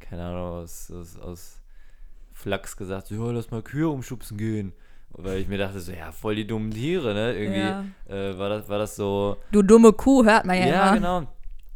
keine 0.00 0.24
Ahnung, 0.26 0.62
aus, 0.62 0.90
aus, 0.90 1.18
aus 1.18 1.60
Flachs 2.32 2.76
gesagt, 2.76 3.06
so, 3.06 3.14
ja, 3.14 3.32
lass 3.32 3.50
mal 3.50 3.62
Kühe 3.62 3.88
umschubsen 3.88 4.36
gehen. 4.36 4.72
Weil 5.16 5.38
ich 5.38 5.46
mir 5.48 5.58
dachte, 5.58 5.78
so, 5.80 5.92
ja, 5.92 6.10
voll 6.10 6.34
die 6.34 6.46
dummen 6.46 6.72
Tiere, 6.72 7.14
ne? 7.14 7.34
Irgendwie 7.34 7.60
Ja. 7.60 7.84
äh, 8.08 8.36
war, 8.36 8.48
das, 8.48 8.68
war 8.68 8.78
das 8.78 8.96
so, 8.96 9.36
Du 9.52 9.62
dumme 9.62 9.92
Kuh, 9.92 10.24
hört 10.24 10.44
man 10.44 10.58
ja, 10.58 10.66
ja, 10.66 10.86
immer. 10.88 10.92
genau. 10.94 11.26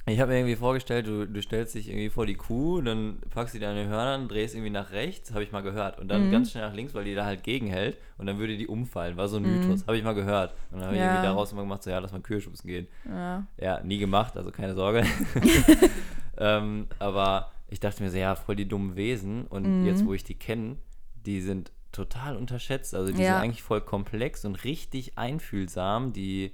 Ich 0.09 0.21
habe 0.21 0.33
mir 0.33 0.39
irgendwie 0.39 0.57
vorgestellt, 0.57 1.07
du, 1.07 1.27
du 1.27 1.43
stellst 1.43 1.75
dich 1.75 1.89
irgendwie 1.89 2.09
vor 2.11 2.27
die 2.27 2.35
Kuh, 2.35 2.81
dann 2.81 3.19
packst 3.31 3.53
sie 3.53 3.59
deine 3.61 3.87
Hörner, 3.89 4.27
drehst 4.27 4.55
irgendwie 4.55 4.71
nach 4.71 4.91
rechts, 4.93 5.33
habe 5.33 5.43
ich 5.45 5.53
mal 5.53 5.61
gehört. 5.63 5.99
Und 5.99 6.09
dann 6.09 6.27
Mhm. 6.27 6.31
ganz 6.31 6.51
schnell 6.51 6.67
nach 6.67 6.75
links, 6.75 6.95
weil 6.95 7.05
die 7.05 7.15
da 7.15 7.25
halt 7.25 7.43
gegenhält 7.43 7.97
und 8.17 8.27
dann 8.27 8.39
würde 8.39 8.57
die 8.57 8.67
umfallen. 8.67 9.17
War 9.17 9.29
so 9.29 9.37
ein 9.37 9.43
Mythos, 9.45 9.87
habe 9.87 9.97
ich 9.99 10.05
mal 10.05 10.15
gehört. 10.15 10.55
Und 10.71 10.79
dann 10.81 10.87
habe 10.87 10.95
ich 10.97 11.01
Mhm. 11.01 11.05
Ja. 11.07 11.13
irgendwie 11.13 11.27
daraus 11.27 11.53
immer 11.53 11.63
gemacht, 11.63 11.83
so 11.83 11.91
ja, 11.91 11.99
lass 11.99 12.13
mal 12.13 12.21
Kühe 12.21 12.41
schubsen 12.41 12.69
gehen. 12.69 12.89
Ja. 13.07 13.47
Ja, 13.61 13.81
nie 13.83 13.99
gemacht, 13.99 14.37
also 14.37 14.51
keine 14.51 14.75
Sorge. 14.75 15.05
ähm, 16.39 16.87
aber 16.99 17.51
ich 17.69 17.81
dachte 17.81 18.03
mir 18.03 18.11
so, 18.11 18.17
ja, 18.17 18.35
voll 18.35 18.57
die 18.57 18.67
dummen 18.69 18.97
Wesen. 18.97 19.47
Und 19.47 19.81
Mhm. 19.81 19.85
jetzt, 19.87 20.05
wo 20.07 20.15
ich 20.15 20.25
die 20.25 20.35
kenne, 20.35 20.77
die 21.27 21.41
sind 21.41 21.71
total 21.93 22.37
unterschätzt. 22.37 22.95
Also 22.95 23.13
die 23.13 23.23
Ja. 23.23 23.35
sind 23.35 23.43
eigentlich 23.43 23.63
voll 23.63 23.81
komplex 23.81 24.45
und 24.45 24.65
richtig 24.65 25.19
einfühlsam. 25.19 26.13
Die, 26.13 26.53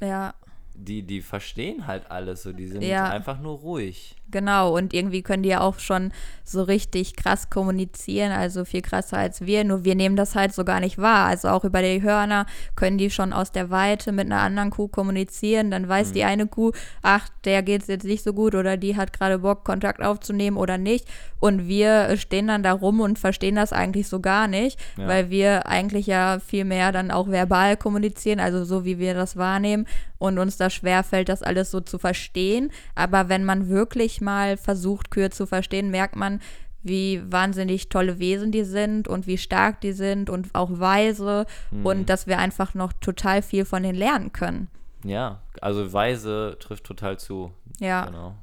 ja. 0.00 0.34
Die, 0.76 1.02
die 1.02 1.20
verstehen 1.22 1.86
halt 1.86 2.10
alles. 2.10 2.42
So, 2.42 2.52
die 2.52 2.66
sind 2.66 2.82
Ja. 2.82 3.08
einfach 3.10 3.40
nur 3.40 3.58
ruhig. 3.58 4.16
Genau, 4.30 4.76
und 4.76 4.92
irgendwie 4.92 5.22
können 5.22 5.44
die 5.44 5.50
ja 5.50 5.60
auch 5.60 5.78
schon 5.78 6.12
so 6.42 6.62
richtig 6.62 7.14
krass 7.16 7.48
kommunizieren, 7.48 8.32
also 8.32 8.64
viel 8.64 8.82
krasser 8.82 9.18
als 9.18 9.40
wir, 9.40 9.62
nur 9.64 9.84
wir 9.84 9.94
nehmen 9.94 10.16
das 10.16 10.34
halt 10.34 10.52
so 10.52 10.64
gar 10.64 10.80
nicht 10.80 10.98
wahr. 10.98 11.26
Also 11.26 11.48
auch 11.48 11.64
über 11.64 11.80
die 11.80 12.02
Hörner 12.02 12.46
können 12.74 12.98
die 12.98 13.10
schon 13.10 13.32
aus 13.32 13.52
der 13.52 13.70
Weite 13.70 14.10
mit 14.12 14.26
einer 14.26 14.40
anderen 14.40 14.70
Kuh 14.70 14.88
kommunizieren, 14.88 15.70
dann 15.70 15.88
weiß 15.88 16.12
die 16.12 16.24
eine 16.24 16.46
Kuh, 16.46 16.72
ach, 17.02 17.28
der 17.44 17.62
geht's 17.62 17.86
jetzt 17.86 18.04
nicht 18.04 18.24
so 18.24 18.32
gut 18.32 18.54
oder 18.56 18.76
die 18.76 18.96
hat 18.96 19.12
gerade 19.12 19.38
Bock, 19.38 19.64
Kontakt 19.64 20.02
aufzunehmen 20.02 20.56
oder 20.56 20.76
nicht. 20.78 21.06
Und 21.38 21.68
wir 21.68 22.16
stehen 22.16 22.48
dann 22.48 22.62
da 22.62 22.72
rum 22.72 23.00
und 23.00 23.18
verstehen 23.18 23.56
das 23.56 23.72
eigentlich 23.72 24.08
so 24.08 24.20
gar 24.20 24.48
nicht, 24.48 24.78
Ja. 24.96 25.06
weil 25.06 25.30
wir 25.30 25.66
eigentlich 25.66 26.06
ja 26.06 26.38
viel 26.44 26.64
mehr 26.64 26.90
dann 26.92 27.10
auch 27.10 27.28
verbal 27.28 27.76
kommunizieren, 27.76 28.40
also 28.40 28.64
so 28.64 28.84
wie 28.84 28.98
wir 28.98 29.14
das 29.14 29.36
wahrnehmen 29.36 29.86
und 30.18 30.38
uns 30.38 30.56
da 30.56 30.70
schwerfällt, 30.70 31.28
das 31.28 31.42
alles 31.42 31.70
so 31.70 31.80
zu 31.80 31.98
verstehen. 31.98 32.70
Aber 32.94 33.28
wenn 33.28 33.44
man 33.44 33.68
wirklich 33.68 34.15
mal 34.20 34.56
versucht, 34.56 35.10
Kühe 35.10 35.30
zu 35.30 35.46
verstehen, 35.46 35.90
merkt 35.90 36.16
man, 36.16 36.40
wie 36.82 37.20
wahnsinnig 37.30 37.88
tolle 37.88 38.18
Wesen 38.18 38.52
die 38.52 38.64
sind 38.64 39.08
und 39.08 39.26
wie 39.26 39.38
stark 39.38 39.80
die 39.80 39.92
sind 39.92 40.30
und 40.30 40.54
auch 40.54 40.70
weise 40.78 41.46
und 41.82 42.08
dass 42.08 42.26
wir 42.26 42.38
einfach 42.38 42.74
noch 42.74 42.92
total 42.92 43.42
viel 43.42 43.64
von 43.64 43.82
denen 43.82 43.98
lernen 43.98 44.32
können. 44.32 44.68
Ja, 45.02 45.40
also 45.60 45.92
weise 45.92 46.56
trifft 46.60 46.84
total 46.84 47.18
zu. 47.18 47.52
Ja. 47.80 48.06
Genau. 48.06 48.34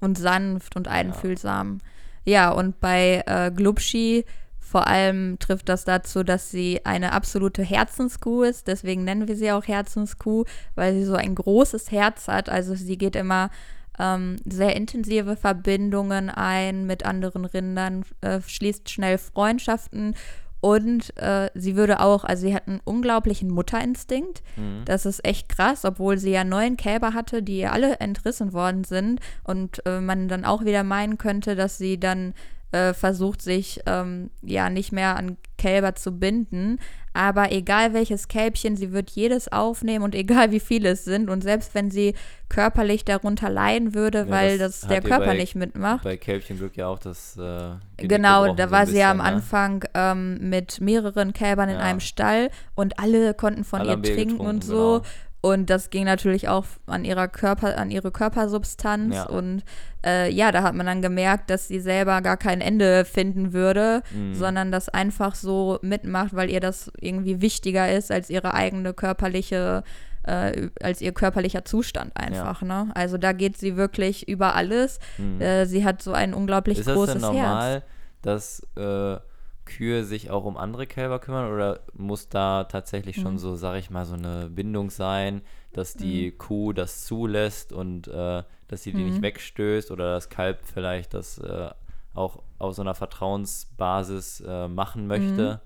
und 0.00 0.18
sanft 0.18 0.74
und 0.76 0.88
einfühlsam. 0.88 1.78
Ja, 2.24 2.50
und 2.50 2.80
bei 2.80 3.22
äh, 3.26 3.50
Glubschi 3.50 4.24
vor 4.58 4.86
allem 4.86 5.38
trifft 5.38 5.68
das 5.68 5.84
dazu, 5.84 6.22
dass 6.24 6.50
sie 6.50 6.80
eine 6.84 7.12
absolute 7.12 7.62
Herzenskuh 7.62 8.42
ist. 8.42 8.68
Deswegen 8.68 9.04
nennen 9.04 9.28
wir 9.28 9.36
sie 9.36 9.52
auch 9.52 9.66
Herzenskuh, 9.66 10.44
weil 10.74 10.94
sie 10.94 11.04
so 11.04 11.14
ein 11.14 11.34
großes 11.34 11.90
Herz 11.90 12.28
hat. 12.28 12.48
Also 12.48 12.74
sie 12.74 12.96
geht 12.96 13.14
immer 13.14 13.50
ähm, 13.98 14.36
sehr 14.44 14.76
intensive 14.76 15.36
Verbindungen 15.36 16.30
ein 16.30 16.86
mit 16.86 17.04
anderen 17.04 17.44
Rindern, 17.44 18.04
äh, 18.20 18.40
schließt 18.46 18.90
schnell 18.90 19.18
Freundschaften 19.18 20.14
und 20.62 21.16
äh, 21.16 21.50
sie 21.54 21.74
würde 21.74 21.98
auch, 21.98 22.22
also 22.22 22.46
sie 22.46 22.54
hat 22.54 22.68
einen 22.68 22.80
unglaublichen 22.84 23.50
Mutterinstinkt. 23.50 24.44
Mhm. 24.56 24.84
Das 24.84 25.06
ist 25.06 25.24
echt 25.26 25.48
krass, 25.48 25.84
obwohl 25.84 26.18
sie 26.18 26.30
ja 26.30 26.44
neun 26.44 26.76
Kälber 26.76 27.14
hatte, 27.14 27.42
die 27.42 27.66
alle 27.66 27.98
entrissen 27.98 28.52
worden 28.52 28.84
sind 28.84 29.20
und 29.42 29.84
äh, 29.86 30.00
man 30.00 30.28
dann 30.28 30.44
auch 30.44 30.64
wieder 30.64 30.84
meinen 30.84 31.18
könnte, 31.18 31.56
dass 31.56 31.78
sie 31.78 31.98
dann 31.98 32.32
äh, 32.70 32.94
versucht, 32.94 33.42
sich 33.42 33.80
ähm, 33.86 34.30
ja 34.40 34.70
nicht 34.70 34.92
mehr 34.92 35.16
an 35.16 35.36
Kälber 35.58 35.96
zu 35.96 36.12
binden. 36.12 36.78
Aber 37.14 37.52
egal 37.52 37.92
welches 37.92 38.28
Kälbchen, 38.28 38.76
sie 38.76 38.92
wird 38.92 39.10
jedes 39.10 39.50
aufnehmen 39.52 40.02
und 40.04 40.14
egal 40.14 40.50
wie 40.50 40.60
viele 40.60 40.90
es 40.90 41.04
sind. 41.04 41.28
Und 41.28 41.42
selbst 41.42 41.74
wenn 41.74 41.90
sie 41.90 42.14
körperlich 42.48 43.04
darunter 43.04 43.50
leiden 43.50 43.94
würde, 43.94 44.20
Ja, 44.20 44.28
weil 44.30 44.58
das 44.58 44.80
das, 44.80 44.88
der 44.88 45.00
Körper 45.02 45.26
bei- 45.26 45.36
nicht 45.36 45.54
mitmacht. 45.54 46.04
Bei 46.04 46.16
Kälbchenglück 46.16 46.76
ja 46.76 46.86
auch 46.88 46.98
das. 46.98 47.36
Äh, 47.36 47.72
Genau, 47.98 48.54
da 48.54 48.66
so 48.66 48.70
war 48.72 48.80
ein 48.80 48.86
sie 48.86 48.98
ja 48.98 49.10
am 49.10 49.18
ne? 49.18 49.22
Anfang 49.24 49.84
ähm, 49.94 50.48
mit 50.50 50.80
mehreren 50.80 51.32
Kälbern 51.32 51.68
in 51.68 51.76
Ja. 51.76 51.82
einem 51.82 52.00
Stall 52.00 52.50
und 52.74 52.98
alle 52.98 53.34
konnten 53.34 53.64
von 53.64 53.80
Alle 53.80 53.92
ihr 53.94 54.02
trinken 54.02 54.38
und 54.40 54.64
so. 54.64 55.00
genau. 55.00 55.02
Und 55.44 55.70
das 55.70 55.90
ging 55.90 56.04
natürlich 56.04 56.48
auch 56.48 56.64
an 56.86 57.04
ihrer 57.04 57.26
Körper, 57.28 57.76
an 57.76 57.90
ihre 57.90 58.12
Körpersubstanz. 58.12 59.14
Ja. 59.16 59.24
Und 59.24 59.64
äh, 60.06 60.30
ja, 60.30 60.52
da 60.52 60.62
hat 60.62 60.74
man 60.74 60.86
dann 60.86 61.02
gemerkt, 61.02 61.50
dass 61.50 61.66
sie 61.68 61.80
selber 61.80 62.20
gar 62.22 62.36
kein 62.36 62.60
Ende 62.60 63.04
finden 63.04 63.52
würde, 63.52 64.02
Mhm. 64.14 64.34
sondern 64.36 64.70
das 64.72 64.88
einfach 64.88 65.34
so 65.34 65.78
mitmacht, 65.82 66.34
weil 66.34 66.48
ihr 66.48 66.60
das 66.60 66.92
irgendwie 67.00 67.40
wichtiger 67.42 67.92
ist 67.92 68.12
als 68.12 68.30
ihre 68.30 68.54
eigene 68.54 68.94
körperliche, 68.94 69.82
äh, 70.22 70.68
als 70.80 71.00
ihr 71.00 71.10
körperlicher 71.12 71.64
Zustand 71.64 72.16
einfach. 72.16 72.62
Ne? 72.62 72.92
Also 72.94 73.18
da 73.18 73.32
geht 73.32 73.56
sie 73.58 73.76
wirklich 73.76 74.28
über 74.28 74.54
alles. 74.54 75.00
Mhm. 75.18 75.40
Äh, 75.40 75.66
sie 75.66 75.84
hat 75.84 76.02
so 76.02 76.12
ein 76.12 76.34
unglaublich 76.34 76.78
Ist 76.78 76.86
das 76.86 76.94
großes 76.94 77.14
denn 77.14 77.22
normal, 77.22 77.72
Herz. 77.72 77.84
dass 78.22 78.66
äh, 78.76 79.16
Kühe 79.64 80.04
sich 80.04 80.30
auch 80.30 80.44
um 80.44 80.56
andere 80.56 80.86
Kälber 80.86 81.18
kümmern 81.18 81.52
oder 81.52 81.80
muss 81.94 82.28
da 82.28 82.64
tatsächlich 82.64 83.16
Mhm. 83.18 83.22
schon 83.22 83.38
so, 83.38 83.54
sag 83.56 83.76
ich 83.78 83.90
mal, 83.90 84.04
so 84.04 84.14
eine 84.14 84.48
Bindung 84.48 84.90
sein, 84.90 85.42
dass 85.72 85.94
die 85.94 86.32
Kuh 86.32 86.72
das 86.72 87.04
zulässt 87.04 87.72
und 87.72 88.08
äh, 88.08 88.42
dass 88.68 88.82
sie 88.82 88.92
die 88.92 88.98
Mhm. 89.00 89.06
nicht 89.06 89.22
wegstößt 89.22 89.90
oder 89.90 90.14
das 90.14 90.28
Kalb 90.28 90.60
vielleicht 90.64 91.14
das 91.14 91.38
äh, 91.38 91.70
auch 92.14 92.42
auf 92.58 92.74
so 92.74 92.82
einer 92.82 92.94
Vertrauensbasis 92.94 94.42
äh, 94.46 94.68
machen 94.68 95.06
möchte? 95.06 95.60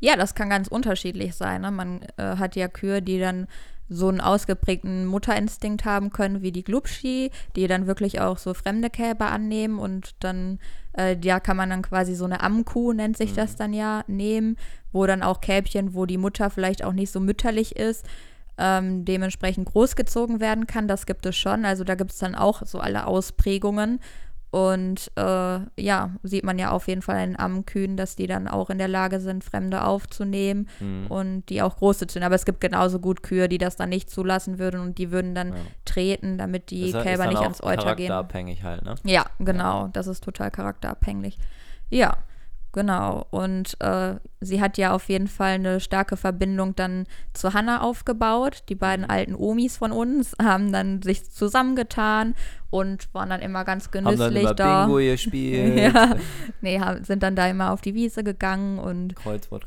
Ja, 0.00 0.16
das 0.16 0.34
kann 0.34 0.50
ganz 0.50 0.68
unterschiedlich 0.68 1.34
sein. 1.34 1.62
Ne? 1.62 1.70
Man 1.70 2.02
äh, 2.16 2.36
hat 2.36 2.56
ja 2.56 2.68
Kühe, 2.68 3.00
die 3.00 3.18
dann 3.18 3.46
so 3.88 4.08
einen 4.08 4.20
ausgeprägten 4.20 5.06
Mutterinstinkt 5.06 5.84
haben 5.84 6.10
können 6.10 6.42
wie 6.42 6.52
die 6.52 6.64
Glubschi, 6.64 7.30
die 7.54 7.66
dann 7.66 7.86
wirklich 7.86 8.20
auch 8.20 8.38
so 8.38 8.54
fremde 8.54 8.90
Kälber 8.90 9.30
annehmen 9.30 9.78
und 9.78 10.14
dann, 10.20 10.58
äh, 10.96 11.16
ja, 11.22 11.40
kann 11.40 11.56
man 11.56 11.70
dann 11.70 11.82
quasi 11.82 12.14
so 12.14 12.24
eine 12.24 12.40
Ammkuh, 12.40 12.92
nennt 12.92 13.16
sich 13.16 13.34
das 13.34 13.56
dann 13.56 13.72
ja, 13.72 14.04
nehmen, 14.06 14.56
wo 14.92 15.06
dann 15.06 15.22
auch 15.22 15.40
Kälbchen, 15.40 15.94
wo 15.94 16.06
die 16.06 16.18
Mutter 16.18 16.50
vielleicht 16.50 16.82
auch 16.84 16.92
nicht 16.92 17.10
so 17.10 17.20
mütterlich 17.20 17.76
ist, 17.76 18.06
ähm, 18.56 19.04
dementsprechend 19.04 19.66
großgezogen 19.66 20.40
werden 20.40 20.66
kann. 20.66 20.88
Das 20.88 21.06
gibt 21.06 21.26
es 21.26 21.36
schon. 21.36 21.64
Also 21.64 21.84
da 21.84 21.94
gibt 21.94 22.12
es 22.12 22.18
dann 22.18 22.34
auch 22.34 22.62
so 22.64 22.78
alle 22.78 23.06
Ausprägungen. 23.06 24.00
Und 24.54 25.10
äh, 25.16 25.58
ja, 25.82 26.10
sieht 26.22 26.44
man 26.44 26.60
ja 26.60 26.70
auf 26.70 26.86
jeden 26.86 27.02
Fall 27.02 27.24
in 27.24 27.36
Ammkühen, 27.36 27.96
dass 27.96 28.14
die 28.14 28.28
dann 28.28 28.46
auch 28.46 28.70
in 28.70 28.78
der 28.78 28.86
Lage 28.86 29.18
sind, 29.18 29.42
Fremde 29.42 29.82
aufzunehmen 29.84 30.68
Mhm. 30.78 31.06
und 31.08 31.48
die 31.48 31.60
auch 31.60 31.76
groß 31.76 31.98
zu 31.98 32.06
ziehen. 32.06 32.22
Aber 32.22 32.36
es 32.36 32.44
gibt 32.44 32.60
genauso 32.60 33.00
gut 33.00 33.24
Kühe, 33.24 33.48
die 33.48 33.58
das 33.58 33.74
dann 33.74 33.88
nicht 33.88 34.10
zulassen 34.10 34.60
würden 34.60 34.80
und 34.80 34.98
die 34.98 35.10
würden 35.10 35.34
dann 35.34 35.48
Ja. 35.48 35.54
treten, 35.84 36.38
damit 36.38 36.70
die 36.70 36.94
halt- 36.94 37.02
Kälber 37.04 37.26
nicht 37.26 37.40
ans 37.42 37.60
Euter 37.64 37.96
gehen. 37.96 38.06
charakterabhängig 38.06 38.62
halt, 38.62 38.84
ne? 38.84 38.94
Ja, 39.02 39.26
genau. 39.40 39.88
Das 39.92 40.06
ist 40.06 40.22
total 40.22 40.52
charakterabhängig. 40.52 41.36
Ja, 41.90 42.16
genau. 42.74 43.26
Und 43.30 43.80
äh, 43.80 44.16
sie 44.40 44.60
hat 44.60 44.76
ja 44.76 44.92
auf 44.92 45.08
jeden 45.08 45.28
Fall 45.28 45.52
eine 45.52 45.80
starke 45.80 46.18
Verbindung 46.18 46.76
dann 46.76 47.06
zu 47.32 47.54
Hannah 47.54 47.80
aufgebaut. 47.80 48.64
Die 48.68 48.74
beiden 48.74 49.08
alten 49.08 49.34
Omis 49.34 49.78
von 49.78 49.92
uns 49.92 50.36
haben 50.42 50.70
dann 50.72 51.00
sich 51.00 51.30
zusammengetan 51.30 52.34
und 52.68 53.08
waren 53.14 53.30
dann 53.30 53.40
immer 53.40 53.64
ganz 53.64 53.86
Haben 53.86 54.04
dann 54.04 54.16
genüsslich 54.16 54.42
immer 54.42 54.54
da. 54.54 54.84
Bingo 54.84 54.98
gespielt, 54.98 55.78
ja, 55.78 56.16
nee, 56.60 56.78
haben, 56.78 57.04
sind 57.04 57.22
dann 57.22 57.36
da 57.36 57.46
immer 57.48 57.72
auf 57.72 57.80
die 57.80 57.94
Wiese 57.94 58.22
gegangen 58.24 58.78
und 58.78 59.14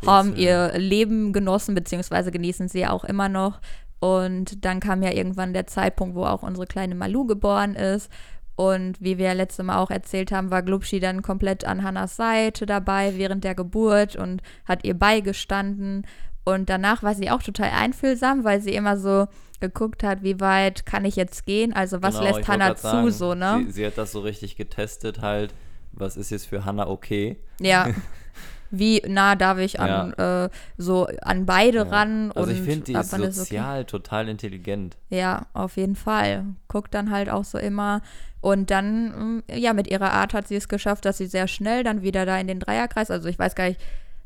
haben 0.05 0.35
ihr 0.35 0.77
Leben 0.77 1.33
genossen, 1.33 1.73
beziehungsweise 1.73 2.31
genießen 2.31 2.67
sie 2.67 2.85
auch 2.85 3.05
immer 3.05 3.29
noch. 3.29 3.59
Und 3.99 4.63
dann 4.63 4.79
kam 4.79 5.01
ja 5.01 5.11
irgendwann 5.11 5.53
der 5.53 5.65
Zeitpunkt, 5.65 6.15
wo 6.15 6.25
auch 6.25 6.43
unsere 6.43 6.67
kleine 6.67 6.93
Malu 6.93 7.25
geboren 7.25 7.73
ist. 7.73 8.11
Und 8.57 8.99
wie 8.99 9.19
wir 9.19 9.27
ja 9.27 9.33
letztes 9.33 9.63
Mal 9.63 9.77
auch 9.77 9.91
erzählt 9.91 10.31
haben, 10.31 10.49
war 10.49 10.63
Glubschi 10.63 10.99
dann 10.99 11.21
komplett 11.21 11.63
an 11.63 11.83
Hannas 11.83 12.15
Seite 12.15 12.65
dabei 12.65 13.13
während 13.15 13.43
der 13.43 13.53
Geburt 13.53 14.15
und 14.15 14.41
hat 14.65 14.83
ihr 14.83 14.95
beigestanden. 14.95 16.07
Und 16.43 16.67
danach 16.67 17.03
war 17.03 17.13
sie 17.13 17.29
auch 17.29 17.43
total 17.43 17.69
einfühlsam, 17.69 18.43
weil 18.43 18.59
sie 18.59 18.73
immer 18.73 18.97
so 18.97 19.27
geguckt 19.59 20.01
hat, 20.03 20.23
wie 20.23 20.39
weit 20.39 20.87
kann 20.87 21.05
ich 21.05 21.15
jetzt 21.15 21.45
gehen? 21.45 21.71
Also 21.71 22.01
was 22.01 22.17
Genau, 22.17 22.35
lässt 22.35 22.47
Hannah 22.47 22.75
zu, 22.75 22.81
sagen, 22.81 23.11
so, 23.11 23.35
ne? 23.35 23.63
Sie, 23.67 23.73
sie 23.73 23.85
hat 23.85 23.97
das 23.97 24.11
so 24.11 24.21
richtig 24.21 24.55
getestet 24.55 25.21
halt. 25.21 25.53
Was 25.91 26.17
ist 26.17 26.31
jetzt 26.31 26.47
für 26.47 26.65
Hannah 26.65 26.87
okay? 26.87 27.37
Ja. 27.59 27.89
Wie 28.69 29.01
nah 29.08 29.36
darf 29.36 29.58
ich 29.60 29.80
an 29.80 30.13
äh, 30.13 30.49
so 30.77 31.08
an 31.21 31.45
beide 31.45 31.80
Ja. 31.80 31.84
ran? 31.84 32.32
Also 32.34 32.51
ich 32.51 32.62
finde, 32.62 32.86
die 32.86 32.93
ist 32.93 33.13
es 33.13 33.13
okay? 33.13 33.32
sozial 33.32 33.86
total 33.86 34.27
intelligent. 34.30 34.97
Ja, 35.10 35.47
auf 35.53 35.77
jeden 35.77 35.95
Fall. 35.95 36.45
Guckt 36.67 36.93
dann 36.93 37.12
halt 37.12 37.30
auch 37.30 37.43
so 37.43 37.58
immer. 37.58 38.01
Und 38.41 38.69
dann, 38.71 39.38
mm, 39.38 39.43
ja, 39.56 39.73
mit 39.73 39.88
ihrer 39.88 40.12
Art 40.13 40.34
hat 40.34 40.47
sie 40.47 40.56
es 40.56 40.67
geschafft, 40.67 41.06
dass 41.06 41.17
sie 41.17 41.25
sehr 41.25 41.47
schnell 41.47 41.84
dann 41.84 42.01
wieder 42.01 42.25
da 42.25 42.38
in 42.38 42.47
den 42.47 42.60
Dreierkreis, 42.60 43.10
also 43.10 43.27
ich 43.30 43.39
weiß 43.39 43.56
gar 43.56 43.67
nicht, 43.67 43.82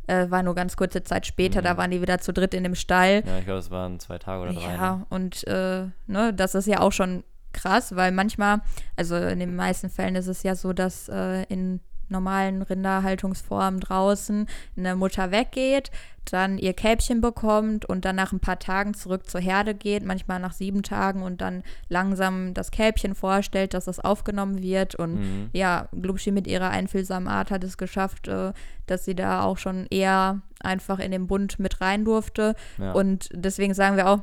äh, 0.07 0.29
war 0.29 0.43
nur 0.43 0.53
ganz 0.55 0.75
kurze 0.75 1.03
Zeit 1.03 1.25
später, 1.25 1.61
Mhm. 1.61 1.65
da 1.65 1.77
waren 1.77 1.91
die 1.91 2.01
wieder 2.01 2.17
zu 2.19 2.33
dritt 2.33 2.53
in 2.53 2.63
dem 2.63 2.75
Stall. 2.75 3.23
Ja, 3.25 3.37
ich 3.39 3.45
glaube, 3.45 3.59
es 3.59 3.71
waren 3.71 3.99
zwei 3.99 4.17
Tage 4.17 4.41
oder 4.43 4.53
drei. 4.53 4.73
Ja, 4.73 4.95
Ne? 4.97 5.05
und 5.09 5.47
äh, 5.47 5.85
ne, 6.07 6.33
das 6.35 6.55
ist 6.55 6.67
ja 6.67 6.79
auch 6.81 6.91
schon 6.91 7.23
krass, 7.53 7.95
weil 7.95 8.11
manchmal, 8.11 8.61
also 8.95 9.15
in 9.15 9.39
den 9.39 9.55
meisten 9.55 9.89
Fällen 9.89 10.15
ist 10.15 10.27
es 10.27 10.43
ja 10.43 10.55
so, 10.55 10.73
dass 10.73 11.07
äh, 11.09 11.43
in 11.43 11.79
normalen 12.11 12.61
Rinderhaltungsformen 12.61 13.79
draußen 13.79 14.47
eine 14.77 14.95
Mutter 14.95 15.31
weggeht, 15.31 15.91
dann 16.29 16.59
ihr 16.59 16.73
Kälbchen 16.73 17.19
bekommt 17.19 17.85
und 17.85 18.05
dann 18.05 18.15
nach 18.15 18.31
ein 18.31 18.39
paar 18.39 18.59
Tagen 18.59 18.93
zurück 18.93 19.27
zur 19.27 19.41
Herde 19.41 19.73
geht, 19.73 20.05
manchmal 20.05 20.39
nach 20.39 20.53
sieben 20.53 20.83
Tagen 20.83 21.23
und 21.23 21.41
dann 21.41 21.63
langsam 21.89 22.53
das 22.53 22.69
Kälbchen 22.69 23.15
vorstellt, 23.15 23.73
dass 23.73 23.85
das 23.85 23.99
aufgenommen 23.99 24.61
wird. 24.61 24.93
Und 24.95 25.15
Mhm. 25.15 25.49
ja, 25.53 25.87
Glubschi 25.99 26.31
mit 26.31 26.45
ihrer 26.45 26.69
einfühlsamen 26.69 27.27
Art 27.27 27.49
hat 27.49 27.63
es 27.63 27.77
geschafft, 27.77 28.27
äh, 28.27 28.53
dass 28.85 29.03
sie 29.05 29.15
da 29.15 29.41
auch 29.43 29.57
schon 29.57 29.87
eher 29.89 30.41
einfach 30.59 30.99
in 30.99 31.11
den 31.11 31.25
Bund 31.25 31.57
mit 31.57 31.81
rein 31.81 32.05
durfte. 32.05 32.55
Ja. 32.77 32.91
Und 32.91 33.29
deswegen 33.33 33.73
sagen 33.73 33.97
wir 33.97 34.07
auch, 34.07 34.19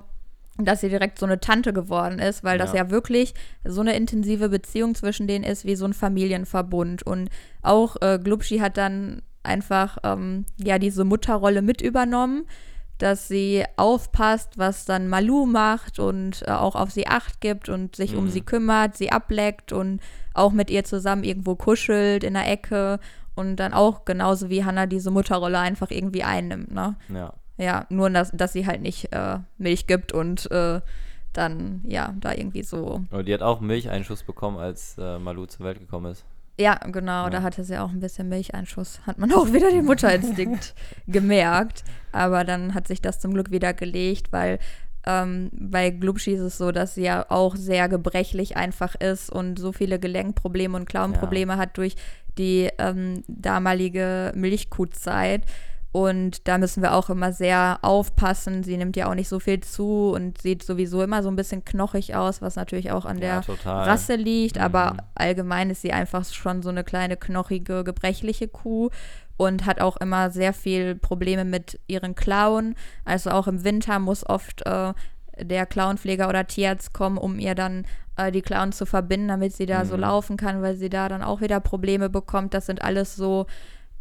dass 0.61 0.81
sie 0.81 0.89
direkt 0.89 1.19
so 1.19 1.27
eine 1.27 1.39
Tante 1.41 1.73
geworden 1.73 2.19
ist, 2.19 2.43
weil 2.43 2.59
das 2.59 2.73
Ja. 2.73 2.79
ja 2.85 2.91
wirklich 2.91 3.33
so 3.65 3.81
eine 3.81 3.95
intensive 3.97 4.49
Beziehung 4.49 4.95
zwischen 4.95 5.27
denen 5.29 5.45
ist, 5.45 5.65
wie 5.65 5.77
so 5.77 5.85
ein 5.85 5.93
Familienverbund. 5.95 7.03
Und 7.05 7.31
auch 7.63 7.97
äh, 8.01 8.19
Glubschi 8.23 8.59
hat 8.59 8.77
dann 8.77 9.23
einfach 9.45 9.99
ähm, 10.03 10.45
ja 10.57 10.79
diese 10.79 11.05
Mutterrolle 11.05 11.63
mit 11.63 11.81
übernommen, 11.81 12.45
dass 12.99 13.29
sie 13.29 13.65
aufpasst, 13.77 14.59
was 14.59 14.85
dann 14.85 15.09
Malu 15.09 15.47
macht 15.47 16.01
und 16.01 16.43
äh, 16.47 16.51
auch 16.51 16.75
auf 16.75 16.91
sie 16.91 17.07
Acht 17.07 17.41
gibt 17.41 17.69
und 17.69 17.95
sich 17.95 18.17
um 18.17 18.25
Mhm. 18.25 18.29
sie 18.31 18.41
kümmert, 18.41 18.97
sie 18.97 19.13
ableckt 19.13 19.73
und 19.73 20.01
auch 20.35 20.51
mit 20.53 20.69
ihr 20.71 20.83
zusammen 20.83 21.23
irgendwo 21.23 21.55
kuschelt 21.55 22.25
in 22.25 22.35
der 22.35 22.51
Ecke 22.51 22.99
und 23.37 23.57
dann 23.57 23.73
auch 23.73 24.05
genauso 24.05 24.51
wie 24.51 24.65
Hannah 24.65 24.87
diese 24.87 25.13
Mutterrolle 25.13 25.61
einfach 25.61 25.93
irgendwie 25.93 26.25
einnimmt, 26.25 26.73
ne? 26.73 26.97
ja. 27.15 27.33
Ja, 27.59 27.87
nur 27.91 28.09
dass, 28.11 28.31
dass 28.33 28.53
sie 28.53 28.67
halt 28.67 28.81
nicht 28.83 29.13
äh, 29.13 29.39
Milch 29.59 29.87
gibt 29.87 30.13
und 30.13 30.51
äh, 30.51 30.81
dann, 31.33 31.83
ja, 31.87 32.15
da 32.21 32.33
irgendwie 32.33 32.63
so. 32.63 33.03
Und 33.11 33.29
die 33.29 33.35
hat 33.35 33.43
auch 33.43 33.61
Milcheinschuss 33.61 34.23
bekommen, 34.23 34.59
als 34.59 34.97
äh, 34.99 35.19
Malu 35.19 35.47
zur 35.47 35.67
Welt 35.67 35.79
gekommen 35.79 36.13
ist. 36.13 36.25
Ja, 36.61 36.75
genau, 36.75 37.25
Ja. 37.25 37.31
da 37.31 37.43
hatte 37.43 37.63
sie 37.63 37.79
auch 37.79 37.91
ein 37.91 38.01
bisschen 38.01 38.29
Milcheinschuss. 38.29 39.01
Hat 39.07 39.19
man 39.19 39.33
auch 39.33 39.53
wieder 39.53 39.71
den 39.71 39.85
Mutterinstinkt 39.85 40.75
gemerkt. 41.07 41.85
Aber 42.13 42.45
dann 42.45 42.75
hat 42.75 42.89
sich 42.89 43.01
das 43.03 43.21
zum 43.21 43.35
Glück 43.35 43.51
wieder 43.53 43.75
gelegt, 43.75 44.33
weil 44.33 44.59
ähm, 45.07 45.51
bei 45.53 45.91
Glubschi 45.91 46.33
ist 46.33 46.41
es 46.41 46.59
so, 46.59 46.73
dass 46.73 46.95
sie 46.97 47.05
ja 47.05 47.27
auch 47.29 47.55
sehr 47.55 47.89
gebrechlich 47.89 48.57
einfach 48.57 48.97
ist 48.97 49.31
und 49.31 49.59
so 49.59 49.73
viele 49.73 49.99
Gelenkprobleme 50.01 50.77
und 50.77 50.89
Klauenprobleme 50.89 51.57
hat 51.57 51.77
durch 51.77 51.95
die 52.39 52.69
ähm, 52.79 53.23
damalige 53.29 54.33
Milchkuhzeit. 54.35 55.43
Und 55.91 56.47
da 56.47 56.59
müssen 56.59 56.83
wir 56.83 56.95
auch 56.95 57.09
immer 57.09 57.33
sehr 57.33 57.79
aufpassen. 57.83 58.63
Sie 58.63 58.77
nimmt 58.77 58.95
ja 58.97 59.09
auch 59.11 59.15
nicht 59.15 59.29
so 59.29 59.41
viel 59.41 59.61
zu 59.61 60.11
und 60.15 60.41
sieht 60.41 60.63
sowieso 60.63 61.03
immer 61.03 61.23
so 61.23 61.31
ein 61.31 61.37
bisschen 61.37 61.65
knochig 61.65 62.15
aus, 62.15 62.43
was 62.43 62.57
natürlich 62.57 62.93
auch 62.93 63.07
an 63.07 63.21
der 63.21 63.29
ja, 63.37 63.41
total. 63.41 63.89
Rasse 63.89 64.15
liegt, 64.15 64.59
aber 64.59 64.93
Mhm. 64.93 64.99
allgemein 65.15 65.71
ist 65.71 65.81
sie 65.83 65.93
einfach 65.93 66.25
schon 66.27 66.63
so 66.63 66.69
eine 66.69 66.85
kleine, 66.85 67.17
knochige, 67.17 67.85
gebrechliche 67.85 68.49
Kuh 68.49 68.91
und 69.39 69.65
hat 69.65 69.81
auch 69.81 69.97
immer 69.97 70.31
sehr 70.31 70.53
viel 70.53 70.95
Probleme 70.95 71.45
mit 71.47 71.81
ihren 71.87 72.15
Klauen. 72.15 72.75
Also 73.07 73.31
auch 73.31 73.47
im 73.47 73.65
Winter 73.65 73.99
muss 73.99 74.29
oft 74.29 74.67
äh, 74.67 74.93
der 75.41 75.65
Klauenpfleger 75.67 76.29
oder 76.29 76.47
Tierarzt 76.47 76.93
kommen, 76.93 77.17
um 77.17 77.39
ihr 77.39 77.55
dann 77.55 77.87
äh, 78.17 78.31
die 78.31 78.43
Klauen 78.43 78.73
zu 78.73 78.85
verbinden, 78.85 79.29
damit 79.29 79.55
sie 79.55 79.67
da 79.67 79.85
so 79.87 79.95
Mhm. 79.95 80.01
laufen 80.03 80.37
kann, 80.37 80.61
weil 80.61 80.77
sie 80.77 80.91
da 80.91 81.09
dann 81.09 81.23
auch 81.23 81.41
wieder 81.41 81.61
Probleme 81.61 82.11
bekommt. 82.11 82.53
Das 82.53 82.67
sind 82.67 82.83
alles 82.83 83.17
so 83.17 83.47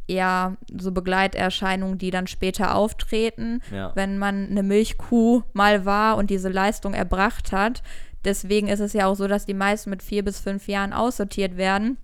ja 0.08 0.56
so 0.80 0.92
Begleiterscheinungen, 0.92 1.98
die 1.98 2.12
dann 2.12 2.28
später 2.28 2.76
auftreten 2.76 3.62
Ja. 3.72 3.92
wenn 3.96 4.18
man 4.18 4.50
eine 4.50 4.64
Milchkuh 4.64 5.44
mal 5.54 5.86
war 5.86 6.18
und 6.18 6.30
diese 6.30 6.50
Leistung 6.50 6.94
erbracht 6.94 7.52
hat. 7.52 7.84
Deswegen 8.26 8.68
ist 8.68 8.80
es 8.80 8.94
ja 8.94 9.08
auch 9.08 9.16
so, 9.16 9.28
dass 9.28 9.46
die 9.46 9.54
meisten 9.54 9.90
mit 9.90 10.02
vier 10.02 10.24
bis 10.24 10.40
fünf 10.40 10.68
Jahren 10.68 10.94
aussortiert 10.94 11.56
werden, 11.58 11.98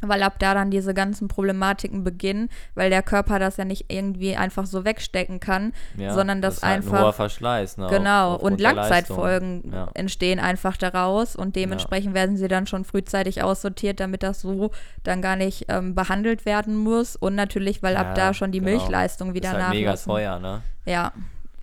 weil 0.00 0.22
ab 0.22 0.34
da 0.38 0.54
dann 0.54 0.70
diese 0.70 0.94
ganzen 0.94 1.28
Problematiken 1.28 2.04
beginnen, 2.04 2.48
weil 2.74 2.90
der 2.90 3.02
Körper 3.02 3.38
das 3.38 3.56
ja 3.56 3.64
nicht 3.64 3.86
irgendwie 3.92 4.36
einfach 4.36 4.66
so 4.66 4.84
wegstecken 4.84 5.40
kann, 5.40 5.72
ja. 5.96 6.14
sondern 6.14 6.40
das 6.42 6.58
ist 6.58 6.62
halt 6.62 6.76
einfach- 6.76 6.92
Ein 6.98 7.04
hoher 7.04 7.12
Verschleiß, 7.12 7.76
ne? 7.78 7.86
Genau, 7.90 8.34
auf- 8.36 8.42
und 8.42 8.60
Langzeitfolgen. 8.60 9.70
Ja. 9.72 9.88
entstehen 9.94 10.38
einfach 10.40 10.76
daraus 10.76 11.36
und 11.36 11.56
dementsprechend 11.56 12.14
werden 12.14 12.36
sie 12.36 12.48
dann 12.48 12.66
schon 12.66 12.84
frühzeitig 12.84 13.42
aussortiert, 13.42 14.00
damit 14.00 14.22
das 14.22 14.40
so 14.40 14.70
dann 15.02 15.22
gar 15.22 15.36
nicht 15.36 15.66
ähm, 15.68 15.94
behandelt 15.94 16.44
werden 16.46 16.76
muss 16.76 17.16
und 17.16 17.34
natürlich, 17.34 17.82
weil 17.82 17.96
ab 17.96 18.08
Ja, 18.08 18.14
da 18.14 18.34
schon 18.34 18.52
die 18.52 18.60
genau. 18.60 18.70
Milchleistung 18.72 19.34
wieder 19.34 19.50
Ist 19.50 19.56
halt 19.62 19.74
mega 19.74 19.90
nachlassen. 19.90 20.10
teuer, 20.10 20.38
ne? 20.38 20.62
Ja, 20.86 21.12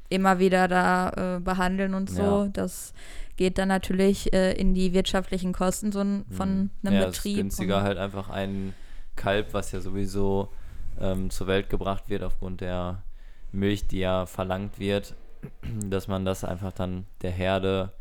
immer 0.10 0.40
wieder 0.40 0.68
da 0.68 1.38
äh, 1.38 1.40
behandeln 1.40 1.94
und 1.94 2.10
so. 2.10 2.44
Ja. 2.44 2.48
Das 2.54 2.94
geht 3.36 3.58
dann 3.58 3.68
natürlich 3.68 4.34
äh, 4.34 4.54
in 4.54 4.74
die 4.74 4.94
wirtschaftlichen 4.94 5.54
Kosten 5.54 5.92
so 5.92 6.00
ein, 6.00 6.26
von 6.32 6.48
einem 6.50 6.70
Mhm. 6.82 6.92
ja, 6.94 7.00
Es 7.02 7.08
ist 7.08 7.16
Betrieb. 7.24 7.38
günstiger 7.38 7.78
und, 7.78 7.84
halt 7.84 7.98
einfach 7.98 8.30
ein 8.30 8.74
Kalb, 9.16 9.54
was 9.54 9.72
ja 9.72 9.80
sowieso 9.82 10.50
ähm, 11.00 11.30
zur 11.30 11.48
Welt 11.48 11.70
gebracht 11.70 12.10
wird 12.10 12.24
aufgrund 12.24 12.62
der 12.62 13.04
Milch, 13.52 13.88
die 13.88 14.00
ja 14.00 14.26
verlangt 14.26 14.80
wird, 14.80 15.16
dass 15.90 16.08
man 16.08 16.26
das 16.26 16.44
einfach 16.44 16.72
dann 16.74 17.06
der 17.22 17.32
Herde 17.32 17.94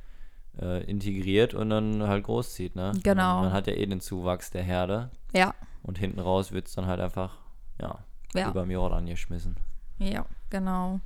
äh, 0.60 0.82
integriert 0.84 1.52
und 1.54 1.68
dann 1.70 2.02
halt 2.06 2.24
großzieht, 2.24 2.74
ne? 2.76 2.92
Genau. 3.02 3.34
Man, 3.34 3.44
man 3.46 3.52
hat 3.52 3.66
ja 3.66 3.74
eh 3.74 3.84
den 3.86 4.00
Zuwachs 4.00 4.50
der 4.50 4.62
Herde 4.62 5.10
Ja, 5.34 5.54
und 5.82 5.98
hinten 5.98 6.18
raus 6.20 6.52
wird 6.52 6.66
es 6.68 6.74
dann 6.74 6.86
halt 6.86 7.00
einfach, 7.00 7.36
ja, 7.80 7.98
ja, 8.34 8.50
über 8.50 8.62
den 8.62 8.70
Jordan 8.70 9.04
geschmissen. 9.06 9.56
ja, 9.98 10.24
genau. 10.48 11.00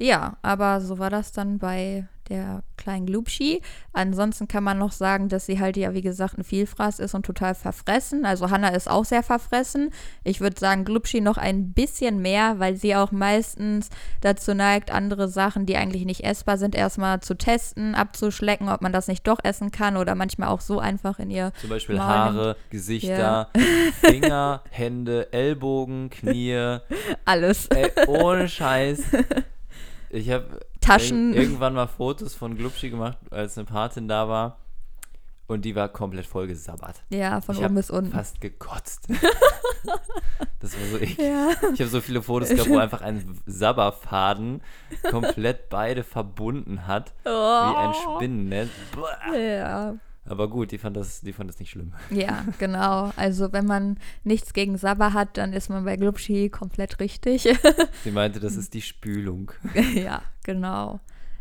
Ja, 0.00 0.38
aber 0.40 0.80
so 0.80 0.98
war 0.98 1.10
das 1.10 1.32
dann 1.32 1.58
bei 1.58 2.06
der 2.30 2.62
kleinen 2.76 3.06
Glubschi. 3.06 3.60
Ansonsten 3.92 4.48
kann 4.48 4.64
man 4.64 4.78
noch 4.78 4.92
sagen, 4.92 5.28
dass 5.28 5.46
sie 5.46 5.60
halt 5.60 5.76
ja, 5.76 5.92
wie 5.92 6.00
gesagt, 6.00 6.38
ein 6.38 6.44
Vielfraß 6.44 7.00
ist 7.00 7.14
und 7.14 7.26
total 7.26 7.54
verfressen. 7.54 8.24
Also 8.24 8.50
Hanna 8.50 8.68
ist 8.68 8.88
auch 8.88 9.04
sehr 9.04 9.22
verfressen. 9.22 9.90
Ich 10.24 10.40
würde 10.40 10.58
sagen, 10.58 10.84
Glubschi 10.84 11.20
noch 11.20 11.36
ein 11.36 11.72
bisschen 11.72 12.22
mehr, 12.22 12.58
weil 12.58 12.76
sie 12.76 12.96
auch 12.96 13.10
meistens 13.10 13.90
dazu 14.20 14.54
neigt, 14.54 14.90
andere 14.90 15.28
Sachen, 15.28 15.66
die 15.66 15.76
eigentlich 15.76 16.06
nicht 16.06 16.24
essbar 16.24 16.56
sind, 16.56 16.74
erstmal 16.74 17.20
zu 17.20 17.36
testen, 17.36 17.94
abzuschlecken, 17.94 18.68
ob 18.68 18.80
man 18.80 18.92
das 18.92 19.08
nicht 19.08 19.26
doch 19.26 19.40
essen 19.42 19.72
kann 19.72 19.96
oder 19.96 20.14
manchmal 20.14 20.48
auch 20.48 20.60
so 20.60 20.78
einfach 20.78 21.18
in 21.18 21.30
ihr 21.30 21.52
Zum 21.60 21.68
Beispiel 21.68 21.96
Maul 21.96 22.06
Haare, 22.06 22.56
Gesichter, 22.70 23.50
Finger, 24.00 24.62
Hände, 24.70 25.32
Ellbogen, 25.32 26.10
Knie. 26.10 26.78
alles. 27.24 27.66
Ey, 27.66 27.90
ohne 28.06 28.48
Scheiß. 28.48 29.02
Ich 30.10 30.30
habe 30.30 30.60
Taschen. 30.80 31.34
irgendwann 31.34 31.74
mal 31.74 31.86
Fotos 31.86 32.34
von 32.34 32.56
Glubschi 32.56 32.90
gemacht, 32.90 33.18
als 33.30 33.56
eine 33.56 33.64
Patin 33.64 34.08
da 34.08 34.28
war. 34.28 34.58
Und 35.46 35.64
die 35.64 35.74
war 35.74 35.88
komplett 35.88 36.26
voll 36.26 36.46
gesabbert. 36.46 37.02
Ja, 37.10 37.40
von 37.40 37.56
ich 37.56 37.64
oben 37.64 37.74
bis 37.74 37.90
unten. 37.90 38.12
fast 38.12 38.40
gekotzt. 38.40 39.08
das 40.60 40.78
war 40.78 40.86
so 40.90 40.98
eklig. 40.98 41.18
Ja. 41.18 41.50
Ich 41.74 41.80
habe 41.80 41.90
so 41.90 42.00
viele 42.00 42.22
Fotos 42.22 42.50
gehabt, 42.50 42.70
wo 42.70 42.78
einfach 42.78 43.00
ein 43.00 43.40
Sabberfaden 43.46 44.62
komplett 45.10 45.68
beide 45.68 46.04
verbunden 46.04 46.86
hat. 46.86 47.12
Wie 47.24 47.30
ein 47.30 47.94
Spinnennetz. 47.94 48.68
Boah. 48.94 49.34
Ja. 49.36 49.94
Aber 50.30 50.48
gut, 50.48 50.70
die 50.70 50.78
fand, 50.78 50.96
das, 50.96 51.20
die 51.22 51.32
fand 51.32 51.50
das 51.50 51.58
nicht 51.58 51.70
schlimm. 51.70 51.92
ja, 52.10 52.44
genau. 52.58 53.10
Also 53.16 53.52
wenn 53.52 53.66
man 53.66 53.98
nichts 54.22 54.52
gegen 54.52 54.78
Sabber 54.78 55.12
hat, 55.12 55.36
dann 55.36 55.52
ist 55.52 55.68
man 55.70 55.84
bei 55.84 55.96
Glubschi 55.96 56.48
komplett 56.50 57.00
richtig. 57.00 57.48
Sie 58.04 58.10
meinte, 58.12 58.38
das 58.38 58.54
ist 58.54 58.72
die 58.74 58.82
Spülung. 58.82 59.50
ja, 59.94 60.22
genau. 60.44 61.00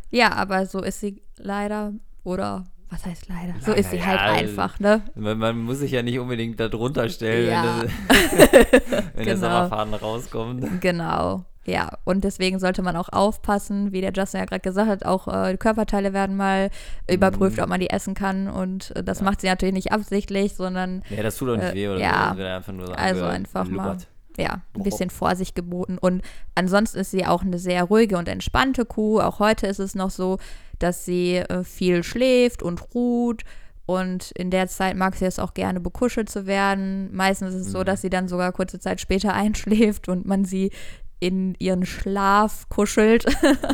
Ja, 0.10 0.32
aber 0.34 0.66
so 0.66 0.82
ist 0.82 1.02
sie 1.02 1.22
leider 1.38 1.94
oder 2.24 2.64
was 2.90 3.06
heißt 3.06 3.28
leider? 3.30 3.54
So 3.60 3.68
Leider, 3.72 3.78
ist 3.82 3.92
sie 3.92 4.04
halt 4.04 4.20
ja. 4.20 4.34
einfach, 4.34 4.80
ne? 4.80 5.04
Man, 5.14 5.38
man 5.38 5.60
muss 5.60 5.78
sich 5.78 5.92
ja 5.92 6.02
nicht 6.02 6.18
unbedingt 6.18 6.60
da 6.60 6.68
drunter 6.68 7.08
stellen, 7.10 7.52
Ja. 7.52 7.82
wenn, 7.84 7.92
das, 8.08 8.32
wenn 9.14 9.26
der 9.26 9.36
Genau. 9.36 9.38
Sommerfaden 9.38 9.94
rauskommt. 9.94 10.82
Genau. 10.82 11.46
Ja, 11.70 11.98
und 12.04 12.24
deswegen 12.24 12.58
sollte 12.60 12.82
man 12.82 12.96
auch 12.96 13.10
aufpassen, 13.10 13.92
wie 13.92 14.02
der 14.02 14.12
Justin 14.14 14.40
ja 14.40 14.46
gerade 14.46 14.62
gesagt 14.62 14.90
hat, 14.90 15.06
auch 15.06 15.28
äh, 15.28 15.56
Körperteile 15.58 16.14
werden 16.14 16.36
mal 16.36 16.70
überprüft, 17.10 17.60
ob 17.60 17.70
man 17.70 17.80
die 17.80 17.90
essen 17.90 18.14
kann. 18.16 18.48
Und 18.48 18.96
äh, 18.96 19.04
das 19.04 19.20
Mhm. 19.20 19.26
Ja. 19.26 19.32
macht 19.32 19.42
sie 19.42 19.48
natürlich 19.48 19.74
nicht 19.76 19.92
absichtlich, 19.92 20.56
sondern 20.56 21.04
Ja, 21.10 21.22
das 21.24 21.38
tut 21.38 21.50
auch 21.50 21.58
nicht 21.58 21.72
Äh, 21.72 21.76
weh 21.76 21.88
oder 21.90 22.00
ja. 22.00 22.34
so. 22.36 22.44
Einfach 22.44 22.74
nur 22.74 22.88
so 22.88 22.94
Also 22.94 23.26
einfach 23.26 23.66
mal. 23.66 23.84
lubbert. 23.90 24.08
ja, 24.38 24.62
ein 24.74 24.84
bisschen 24.84 25.10
Vorsicht 25.10 25.54
geboten. 25.54 25.98
Und 25.98 26.22
ansonsten 26.56 27.00
ist 27.00 27.12
sie 27.12 27.26
auch 27.26 27.42
eine 27.44 27.60
sehr 27.60 27.84
ruhige 27.84 28.18
und 28.18 28.30
entspannte 28.30 28.86
Kuh. 28.86 29.20
Auch 29.20 29.40
heute 29.40 29.68
ist 29.68 29.80
es 29.80 29.96
noch 29.96 30.12
so, 30.12 30.38
dass 30.80 31.04
sie 31.04 31.36
äh, 31.38 31.64
viel 31.66 32.04
schläft 32.04 32.64
und 32.64 32.94
ruht. 32.96 33.44
Und 33.86 34.32
in 34.38 34.50
der 34.52 34.68
Zeit 34.68 34.96
mag 34.96 35.16
sie 35.16 35.26
es 35.26 35.40
auch 35.40 35.56
gerne, 35.56 35.80
bekuschelt 35.80 36.30
zu 36.30 36.46
werden. 36.46 37.10
Meistens 37.12 37.56
ist 37.56 37.66
es 37.66 37.72
so, 37.72 37.80
Mhm. 37.80 37.86
dass 37.86 38.02
sie 38.02 38.10
dann 38.12 38.28
sogar 38.28 38.52
kurze 38.54 38.80
Zeit 38.80 39.02
später 39.02 39.34
einschläft 39.34 40.08
und 40.08 40.26
man 40.26 40.46
sie 40.46 40.72
in 41.20 41.56
ihren 41.60 41.86
Schlaf 41.86 42.70
kuschelt. 42.70 43.26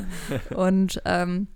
und 0.56 1.02
ähm, 1.06 1.48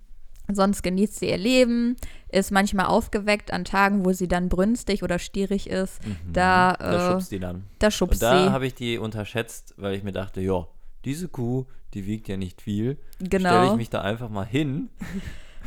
sonst 0.52 0.82
genießt 0.82 1.18
sie 1.20 1.28
ihr 1.28 1.38
Leben, 1.38 1.96
ist 2.28 2.52
manchmal 2.52 2.86
aufgeweckt 2.86 3.52
an 3.52 3.64
Tagen, 3.64 4.04
wo 4.04 4.12
sie 4.12 4.28
dann 4.28 4.48
brünstig 4.48 5.02
oder 5.02 5.18
stierig 5.18 5.68
ist. 5.68 6.04
Mhm. 6.06 6.32
Da, 6.32 6.74
Da 6.74 7.08
äh, 7.08 7.10
schubst 7.12 7.32
die 7.32 7.40
dann. 7.40 7.64
Da 7.78 7.90
schubst 7.90 8.22
Und 8.22 8.22
da 8.22 8.44
sie. 8.44 8.50
habe 8.50 8.66
ich 8.66 8.74
die 8.74 8.98
unterschätzt, 8.98 9.74
weil 9.76 9.94
ich 9.94 10.02
mir 10.02 10.12
dachte, 10.12 10.40
ja, 10.40 10.66
diese 11.04 11.28
Kuh, 11.28 11.66
die 11.94 12.06
wiegt 12.06 12.28
ja 12.28 12.36
nicht 12.36 12.62
viel. 12.62 12.98
Genau. 13.18 13.48
Stelle 13.48 13.66
ich 13.66 13.76
mich 13.76 13.90
da 13.90 14.02
einfach 14.02 14.28
mal 14.28 14.46
hin 14.46 14.90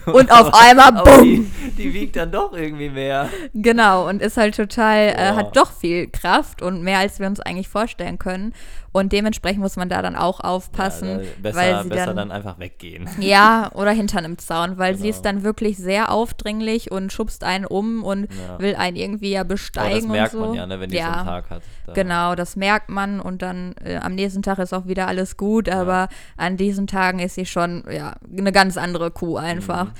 Und 0.05 0.31
auf 0.31 0.53
einmal, 0.53 0.91
bumm! 1.03 1.23
die, 1.23 1.71
die 1.77 1.93
wiegt 1.93 2.15
dann 2.15 2.31
doch 2.31 2.53
irgendwie 2.53 2.89
mehr. 2.89 3.29
Genau, 3.53 4.07
und 4.09 4.21
ist 4.21 4.37
halt 4.37 4.55
total, 4.55 5.09
äh, 5.09 5.33
hat 5.33 5.55
doch 5.55 5.71
viel 5.71 6.07
Kraft 6.07 6.61
und 6.61 6.83
mehr, 6.83 6.99
als 6.99 7.19
wir 7.19 7.27
uns 7.27 7.39
eigentlich 7.39 7.69
vorstellen 7.69 8.19
können. 8.19 8.53
Und 8.93 9.11
dementsprechend 9.11 9.59
muss 9.59 9.75
man 9.75 9.89
da 9.89 10.01
dann 10.01 10.15
auch 10.15 10.39
aufpassen, 10.39 11.09
Ja, 11.19 11.25
besser, 11.41 11.57
weil 11.57 11.83
sie 11.83 11.89
besser 11.89 12.05
dann, 12.05 12.15
dann, 12.15 12.31
einfach 12.31 12.59
weggehen. 12.59 13.09
ja, 13.19 13.69
oder 13.73 13.91
hinter 13.91 14.19
einem 14.19 14.37
Zaun, 14.37 14.77
weil 14.77 14.95
sie 14.95 15.03
Genau. 15.03 15.15
ist 15.15 15.21
dann 15.25 15.43
wirklich 15.43 15.77
sehr 15.77 16.11
aufdringlich 16.11 16.91
und 16.91 17.11
schubst 17.11 17.43
einen 17.43 17.65
um 17.65 18.03
und 18.03 18.29
Ja. 18.31 18.59
will 18.59 18.75
einen 18.75 18.95
irgendwie 18.95 19.31
ja 19.31 19.43
besteigen 19.43 19.95
das 20.01 20.07
merkt 20.07 20.31
so. 20.33 20.39
man 20.39 20.53
ja, 20.53 20.65
ne, 20.67 20.79
wenn 20.79 20.89
die 20.91 20.97
so 20.97 21.03
einen 21.03 21.25
Tag 21.25 21.49
hat. 21.49 21.63
Da- 21.87 21.93
Genau, 21.93 22.35
das 22.35 22.55
merkt 22.55 22.89
man 22.89 23.19
und 23.19 23.41
dann 23.41 23.73
äh, 23.83 23.97
am 23.97 24.13
nächsten 24.15 24.41
Tag 24.43 24.59
ist 24.59 24.73
auch 24.73 24.85
wieder 24.87 25.07
alles 25.07 25.37
gut, 25.37 25.67
aber 25.69 26.07
an 26.37 26.55
diesen 26.55 26.87
Tagen 26.87 27.17
ist 27.19 27.35
sie 27.35 27.45
schon 27.47 27.83
ja 27.91 28.13
eine 28.37 28.51
ganz 28.51 28.77
andere 28.77 29.09
Kuh 29.11 29.37
einfach. 29.37 29.85
Mhm. 29.85 29.91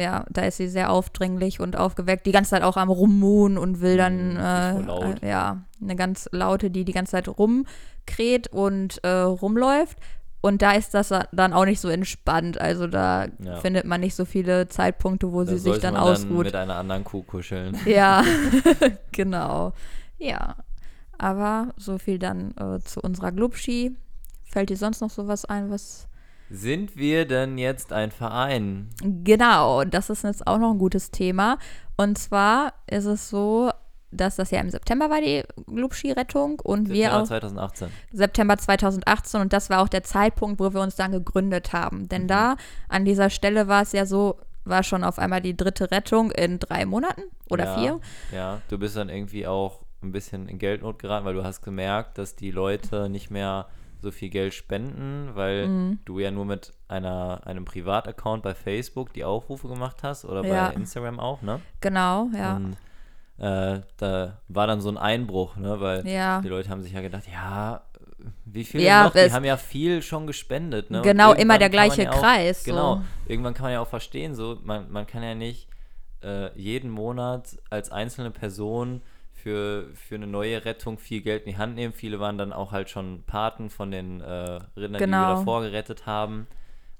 Ja, 0.00 0.24
da 0.30 0.42
ist 0.42 0.56
sie 0.56 0.68
sehr 0.68 0.90
aufdringlich 0.90 1.60
und 1.60 1.76
aufgeweckt, 1.76 2.24
die 2.26 2.32
ganze 2.32 2.50
Zeit 2.50 2.62
auch 2.62 2.76
am 2.76 2.88
Rummuhen 2.88 3.58
und 3.58 3.80
will 3.80 3.96
dann 3.96 4.32
Mhm, 4.34 4.88
äh, 4.88 5.10
äh, 5.26 5.28
ja 5.28 5.62
eine 5.82 5.96
ganz 5.96 6.28
laute, 6.32 6.70
die 6.70 6.84
die 6.84 6.92
ganze 6.92 7.12
Zeit 7.12 7.28
rumkräht 7.28 8.48
und 8.48 9.02
äh, 9.04 9.08
rumläuft. 9.10 9.98
Und 10.42 10.62
da 10.62 10.72
ist 10.72 10.94
das 10.94 11.12
dann 11.32 11.52
auch 11.52 11.66
nicht 11.66 11.80
so 11.80 11.88
entspannt. 11.88 12.58
Also 12.58 12.86
da 12.86 13.26
Ja. 13.40 13.56
findet 13.56 13.84
man 13.84 14.00
nicht 14.00 14.14
so 14.14 14.24
viele 14.24 14.68
Zeitpunkte, 14.68 15.32
wo 15.34 15.44
Da 15.44 15.52
sie 15.52 15.58
sich 15.58 15.78
dann 15.80 15.92
man 15.94 16.02
ausruht. 16.02 16.44
mit 16.46 16.54
einer 16.56 16.76
anderen 16.76 17.04
Kuh 17.04 17.22
kuscheln. 17.22 17.76
Ja, 17.84 18.24
genau. 19.12 19.72
Ja, 20.18 20.56
aber 21.18 21.74
so 21.76 21.98
viel 21.98 22.18
dann 22.18 22.52
äh, 22.56 22.78
zu 22.80 23.00
unserer 23.00 23.32
Glubschi. 23.32 23.94
Fällt 24.44 24.70
dir 24.70 24.76
sonst 24.76 25.00
noch 25.02 25.10
sowas 25.10 25.44
ein, 25.44 25.70
was... 25.70 26.06
Sind 26.50 26.96
wir 26.96 27.26
denn 27.26 27.58
jetzt 27.58 27.92
ein 27.92 28.10
Verein? 28.10 28.90
Genau, 29.02 29.84
das 29.84 30.10
ist 30.10 30.24
jetzt 30.24 30.46
auch 30.46 30.58
noch 30.58 30.72
ein 30.72 30.78
gutes 30.78 31.10
Thema. 31.10 31.58
Und 31.96 32.18
zwar 32.18 32.74
ist 32.88 33.04
es 33.04 33.30
so, 33.30 33.70
dass 34.10 34.36
das 34.36 34.50
ja 34.50 34.60
im 34.60 34.70
September 34.70 35.08
war, 35.10 35.20
die 35.20 35.44
Glubschi-Rettung. 35.66 36.58
Und 36.60 36.88
wir 36.88 37.10
September 37.10 37.22
auch 37.22 37.26
2018. 37.26 37.88
September 38.12 38.58
2018 38.58 39.40
und 39.40 39.52
das 39.52 39.70
war 39.70 39.80
auch 39.80 39.88
der 39.88 40.02
Zeitpunkt, 40.02 40.58
wo 40.58 40.74
wir 40.74 40.80
uns 40.80 40.96
dann 40.96 41.12
gegründet 41.12 41.72
haben. 41.72 42.08
Denn 42.08 42.22
Mhm. 42.22 42.28
da, 42.28 42.56
an 42.88 43.04
dieser 43.04 43.30
Stelle 43.30 43.68
war 43.68 43.82
es 43.82 43.92
ja 43.92 44.04
so, 44.06 44.38
war 44.64 44.82
schon 44.82 45.04
auf 45.04 45.18
einmal 45.18 45.40
die 45.40 45.56
dritte 45.56 45.90
Rettung 45.92 46.32
in 46.32 46.58
drei 46.58 46.84
Monaten 46.84 47.22
oder 47.48 47.64
ja, 47.64 47.78
vier. 47.78 48.00
Ja, 48.32 48.60
du 48.68 48.78
bist 48.78 48.96
dann 48.96 49.08
irgendwie 49.08 49.46
auch 49.46 49.82
ein 50.02 50.12
bisschen 50.12 50.48
in 50.48 50.58
Geldnot 50.58 50.98
geraten, 50.98 51.24
weil 51.24 51.34
du 51.34 51.44
hast 51.44 51.62
gemerkt, 51.62 52.18
dass 52.18 52.34
die 52.34 52.50
Leute 52.50 53.08
nicht 53.08 53.30
mehr 53.30 53.68
so 54.00 54.10
viel 54.10 54.30
Geld 54.30 54.54
spenden, 54.54 55.30
weil 55.34 55.68
Mhm. 55.68 55.98
du 56.04 56.18
ja 56.18 56.30
nur 56.30 56.44
mit 56.44 56.72
einer, 56.88 57.40
einem 57.46 57.64
Privataccount 57.64 58.42
bei 58.42 58.54
Facebook 58.54 59.12
die 59.12 59.24
Aufrufe 59.24 59.68
gemacht 59.68 59.98
hast 60.02 60.24
oder 60.24 60.42
Ja. 60.44 60.68
bei 60.68 60.74
Instagram 60.74 61.20
auch, 61.20 61.42
ne? 61.42 61.60
Genau, 61.80 62.28
ja. 62.34 62.56
Und 62.56 62.76
äh, 63.38 63.80
da 63.96 64.38
war 64.48 64.66
dann 64.66 64.80
so 64.80 64.88
ein 64.90 64.98
Einbruch, 64.98 65.56
ne? 65.56 65.80
Weil 65.80 66.06
Ja. 66.06 66.40
die 66.42 66.48
Leute 66.48 66.68
haben 66.68 66.82
sich 66.82 66.92
ja 66.92 67.00
gedacht, 67.00 67.24
ja, 67.30 67.82
wie 68.44 68.64
viel 68.64 68.82
Ja, 68.82 69.04
noch? 69.04 69.12
Die 69.12 69.32
haben 69.32 69.44
ja 69.44 69.56
viel 69.56 70.02
schon 70.02 70.26
gespendet, 70.26 70.90
ne? 70.90 71.00
Genau, 71.02 71.32
immer 71.32 71.58
der 71.58 71.70
gleiche 71.70 72.02
ja 72.04 72.12
auch, 72.12 72.20
Kreis, 72.20 72.64
so. 72.64 72.70
Genau, 72.70 73.00
irgendwann 73.26 73.54
kann 73.54 73.64
man 73.64 73.72
ja 73.72 73.80
auch 73.80 73.88
verstehen, 73.88 74.34
so, 74.34 74.58
man, 74.62 74.90
man 74.90 75.06
kann 75.06 75.22
ja 75.22 75.34
nicht 75.34 75.68
äh, 76.22 76.52
jeden 76.58 76.90
Monat 76.90 77.56
als 77.70 77.90
einzelne 77.90 78.30
Person 78.30 79.00
für, 79.42 79.88
für 79.94 80.14
eine 80.14 80.26
neue 80.26 80.64
Rettung 80.64 80.98
viel 80.98 81.20
Geld 81.22 81.44
in 81.46 81.52
die 81.52 81.58
Hand 81.58 81.74
nehmen. 81.74 81.92
Viele 81.92 82.20
waren 82.20 82.38
dann 82.38 82.52
auch 82.52 82.72
halt 82.72 82.90
schon 82.90 83.22
Paten 83.26 83.70
von 83.70 83.90
den 83.90 84.20
äh, 84.20 84.60
Rindern, 84.76 84.92
die 84.92 84.92
wir 84.92 84.98
Genau. 85.06 85.34
davor 85.36 85.62
gerettet 85.62 86.06
haben. 86.06 86.46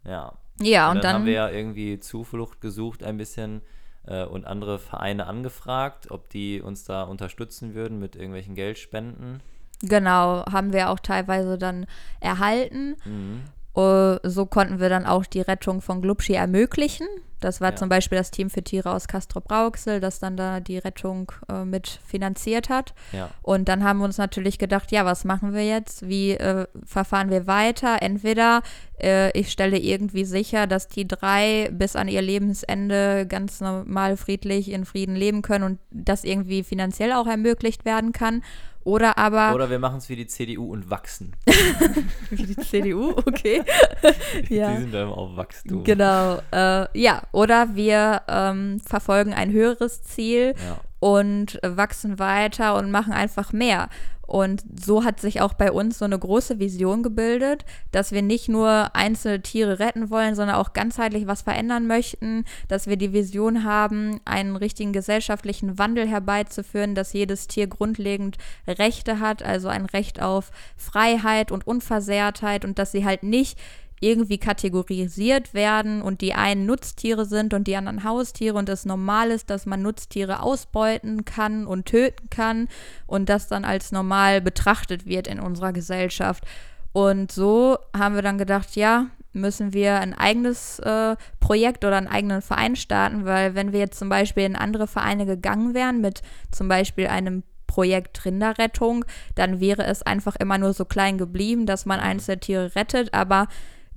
Ja. 0.05 0.33
Ja, 0.63 0.91
Und, 0.91 0.97
und, 0.97 1.05
dann, 1.05 1.13
dann, 1.13 1.15
haben 1.23 1.27
wir 1.27 1.33
ja 1.33 1.49
irgendwie 1.51 1.99
Zuflucht 2.01 2.61
gesucht 2.61 3.03
ein 3.03 3.17
bisschen 3.17 3.63
äh, 4.07 4.25
und 4.25 4.47
andere 4.47 4.79
Vereine 4.79 5.27
angefragt, 5.27 6.11
ob 6.11 6.29
die 6.29 6.61
uns 6.61 6.85
da 6.85 7.03
unterstützen 7.05 7.75
würden 7.75 7.99
mit 7.99 8.15
irgendwelchen 8.17 8.55
Geldspenden. 8.55 9.41
genau, 9.83 10.45
haben 10.51 10.73
wir 10.75 10.91
auch 10.91 10.99
teilweise 11.01 11.57
dann 11.57 11.87
erhalten. 12.21 12.97
Mhm. 13.07 13.43
Äh, 13.77 14.17
So 14.29 14.47
konnten 14.47 14.81
wir 14.81 14.89
dann 14.89 15.07
auch 15.07 15.25
die 15.27 15.41
Rettung 15.41 15.81
von 15.81 16.03
Glubschi 16.03 16.35
ermöglichen. 16.35 17.07
Das 17.41 17.63
war 17.63 17.71
Ja. 17.71 17.77
zum 17.77 17.89
Beispiel 17.89 18.19
das 18.19 18.31
Team 18.31 18.51
für 18.51 18.63
Tiere 18.63 18.91
aus 18.93 19.09
Castro 19.09 19.41
Brauxel, 19.41 19.99
das 20.01 20.19
dann 20.19 20.37
da 20.37 20.61
die 20.61 20.77
Rettung 20.77 21.33
äh, 21.49 21.65
mit 21.65 22.01
finanziert 22.07 22.69
hat. 22.69 22.93
Ja. 23.13 23.31
Und 23.41 23.69
dann 23.71 23.83
haben 23.83 24.01
wir 24.01 24.05
uns 24.05 24.19
natürlich 24.19 24.59
gedacht, 24.59 24.93
ja, 24.93 25.07
was 25.07 25.25
machen 25.25 25.55
wir 25.55 25.65
jetzt? 25.65 26.07
Wie 26.07 26.33
äh, 26.33 26.67
verfahren 26.85 27.31
wir 27.31 27.47
weiter? 27.47 28.03
Entweder 28.03 28.61
äh, 29.03 29.31
ich 29.39 29.51
stelle 29.51 29.79
irgendwie 29.79 30.27
sicher, 30.27 30.67
dass 30.67 30.89
die 30.89 31.09
drei 31.09 31.71
bis 31.73 31.97
an 31.97 32.09
ihr 32.09 32.21
Lebensende 32.21 33.27
ganz 33.27 33.61
normal 33.63 34.19
friedlich 34.19 34.71
in 34.71 34.85
Frieden 34.85 35.17
leben 35.17 35.41
können 35.41 35.65
und 35.65 35.79
das 35.91 36.25
irgendwie 36.25 36.63
finanziell 36.63 37.13
auch 37.13 37.27
ermöglicht 37.27 37.87
werden 37.87 38.13
kann. 38.13 38.43
Oder 38.91 39.17
aber 39.19 39.55
Oder 39.55 39.71
wir 39.71 39.79
machen 39.79 39.99
es 39.99 40.09
wie 40.09 40.17
die 40.17 40.27
CDU 40.27 40.73
und 40.73 40.91
wachsen. 40.91 41.37
wie 42.31 42.43
die 42.43 42.57
CDU, 42.57 43.11
okay. 43.11 43.63
ja. 44.49 44.73
Die 44.73 44.81
sind 44.81 44.93
dann 44.93 45.09
auf 45.11 45.37
Wachstum. 45.37 45.85
Genau, 45.85 46.41
äh, 46.53 46.87
ja. 46.99 47.23
Oder 47.31 47.77
wir 47.77 48.23
ähm, 48.27 48.81
verfolgen 48.81 49.33
ein 49.33 49.53
höheres 49.53 50.03
Ziel 50.03 50.55
Ja. 50.67 50.81
und 50.99 51.61
wachsen 51.63 52.19
weiter 52.19 52.75
und 52.75 52.91
machen 52.91 53.13
einfach 53.13 53.53
mehr. 53.53 53.89
Und 54.31 54.63
so 54.81 55.03
hat 55.03 55.19
sich 55.19 55.41
auch 55.41 55.55
bei 55.55 55.73
uns 55.73 55.99
so 55.99 56.05
eine 56.05 56.17
große 56.17 56.61
Vision 56.61 57.03
gebildet, 57.03 57.65
dass 57.91 58.13
wir 58.13 58.23
nicht 58.23 58.49
nur 58.49 58.95
einzelne 58.95 59.43
Tiere 59.43 59.81
retten 59.81 60.09
wollen, 60.09 60.37
sondern 60.37 60.55
auch 60.55 60.73
ganzheitlich 60.73 61.27
was 61.27 61.43
verändern 61.43 61.89
möchten, 61.89 62.45
dass 62.69 62.87
wir 62.87 62.97
die 62.97 63.13
Vision 63.13 63.65
haben, 63.65 64.21
einen 64.25 64.55
richtigen 64.55 64.93
gesellschaftlichen 64.93 65.81
Wandel 65.81 66.07
herbeizuführen, 66.07 66.95
dass 66.95 67.13
jedes 67.13 67.49
Tier 67.49 67.67
grundlegend 67.67 68.39
Rechte 68.69 69.19
hat, 69.19 69.43
also 69.43 69.67
ein 69.67 69.87
Recht 69.87 70.23
auf 70.23 70.53
Freiheit 70.77 71.51
und 71.51 71.67
Unversehrtheit 71.67 72.65
und 72.65 72.79
dass 72.79 72.93
sie 72.93 73.05
halt 73.05 73.25
nicht 73.25 73.59
irgendwie 74.01 74.39
kategorisiert 74.39 75.53
werden 75.53 76.01
und 76.01 76.23
die 76.23 76.33
einen 76.35 76.65
Nutztiere 76.67 77.27
sind 77.27 77.53
und 77.53 77.67
die 77.67 77.77
anderen 77.77 78.03
Haustiere 78.03 78.57
und 78.57 78.69
es 78.69 78.87
normal 78.87 79.31
ist, 79.31 79.51
dass 79.51 79.67
man 79.67 79.83
Nutztiere 79.83 80.43
ausbeuten 80.43 81.27
kann 81.27 81.67
und 81.67 81.87
töten 81.87 82.31
kann 82.31 82.69
und 83.07 83.29
das 83.29 83.47
dann 83.49 83.65
als 83.65 83.93
normal 83.93 84.41
betrachtet 84.41 85.07
wird 85.07 85.29
in 85.29 85.39
unserer 85.39 85.73
Gesellschaft. 85.73 86.45
Und 86.93 87.31
so 87.31 87.79
haben 87.97 88.15
wir 88.15 88.23
dann 88.23 88.39
gedacht, 88.39 88.75
ja, 88.75 89.07
müssen 89.33 89.73
wir 89.73 90.01
ein 90.01 90.15
eigenes 90.15 90.79
äh, 90.81 91.15
Projekt 91.39 91.85
oder 91.85 91.99
einen 91.99 92.09
eigenen 92.09 92.43
Verein 92.43 92.77
starten, 92.77 93.27
weil 93.27 93.55
wenn 93.55 93.73
wir 93.73 93.79
jetzt 93.79 93.99
zum 93.99 94.09
Beispiel 94.09 94.45
in 94.45 94.57
andere 94.57 94.87
Vereine 94.87 95.27
gegangen 95.27 95.75
wären 95.75 96.01
mit 96.01 96.23
zum 96.51 96.69
Beispiel 96.69 97.07
einem 97.07 97.45
Projekt 97.67 98.25
Rinderrettung, 98.25 99.05
dann 99.37 99.61
wäre 99.61 99.85
es 99.85 100.03
einfach 100.03 100.35
immer 100.37 100.59
nur 100.59 100.73
so 100.73 100.85
klein 100.85 101.19
geblieben, 101.19 101.67
dass 101.67 101.87
man 101.87 102.01
einzelne 102.01 102.41
Tiere 102.41 102.75
rettet, 102.75 103.15
aber 103.15 103.47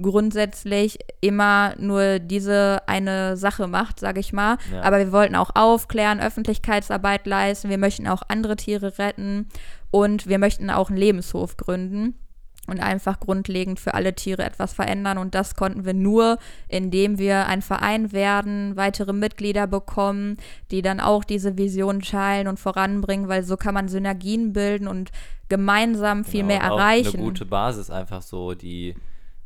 grundsätzlich 0.02 1.00
immer 1.22 1.76
nur 1.78 2.20
diese 2.20 2.82
eine 2.88 3.38
Sache 3.38 3.68
macht, 3.68 4.00
sage 4.00 4.20
ich 4.20 4.34
mal. 4.34 4.58
Ja. 4.72 4.82
Aber 4.82 5.00
wir 5.00 5.12
wollten 5.12 5.36
auch 5.36 5.52
aufklären, 5.56 6.20
Öffentlichkeitsarbeit 6.20 7.28
leisten, 7.28 7.70
wir 7.70 7.78
möchten 7.78 8.08
auch 8.08 8.24
andere 8.28 8.56
Tiere 8.56 8.98
retten 8.98 9.50
und 9.92 10.28
wir 10.28 10.40
möchten 10.40 10.70
auch 10.70 10.90
einen 10.90 10.98
Lebenshof 10.98 11.58
gründen 11.58 12.16
und 12.68 12.80
einfach 12.80 13.20
grundlegend 13.20 13.80
für 13.80 13.94
alle 13.94 14.16
Tiere 14.16 14.44
etwas 14.44 14.74
verändern. 14.74 15.18
Und 15.18 15.36
das 15.36 15.56
konnten 15.56 15.86
wir 15.86 15.94
nur, 15.94 16.38
indem 16.70 17.18
wir 17.18 17.48
ein 17.48 17.62
Verein 17.62 18.14
werden, 18.14 18.78
weitere 18.78 19.12
Mitglieder 19.12 19.68
bekommen, 19.68 20.38
die 20.72 20.82
dann 20.82 21.00
auch 21.00 21.26
diese 21.26 21.58
Vision 21.58 22.02
teilen 22.02 22.48
und 22.48 22.60
voranbringen, 22.60 23.28
weil 23.28 23.44
so 23.44 23.58
kann 23.58 23.74
man 23.74 23.90
Synergien 23.90 24.54
bilden 24.54 24.88
und 24.88 25.12
gemeinsam 25.50 26.24
viel 26.24 26.42
Genau, 26.42 26.48
mehr 26.48 26.62
erreichen. 26.62 27.18
Eine 27.18 27.26
gute 27.26 27.46
Basis 27.46 27.90
einfach 27.90 28.22
so, 28.22 28.54
die, 28.54 28.96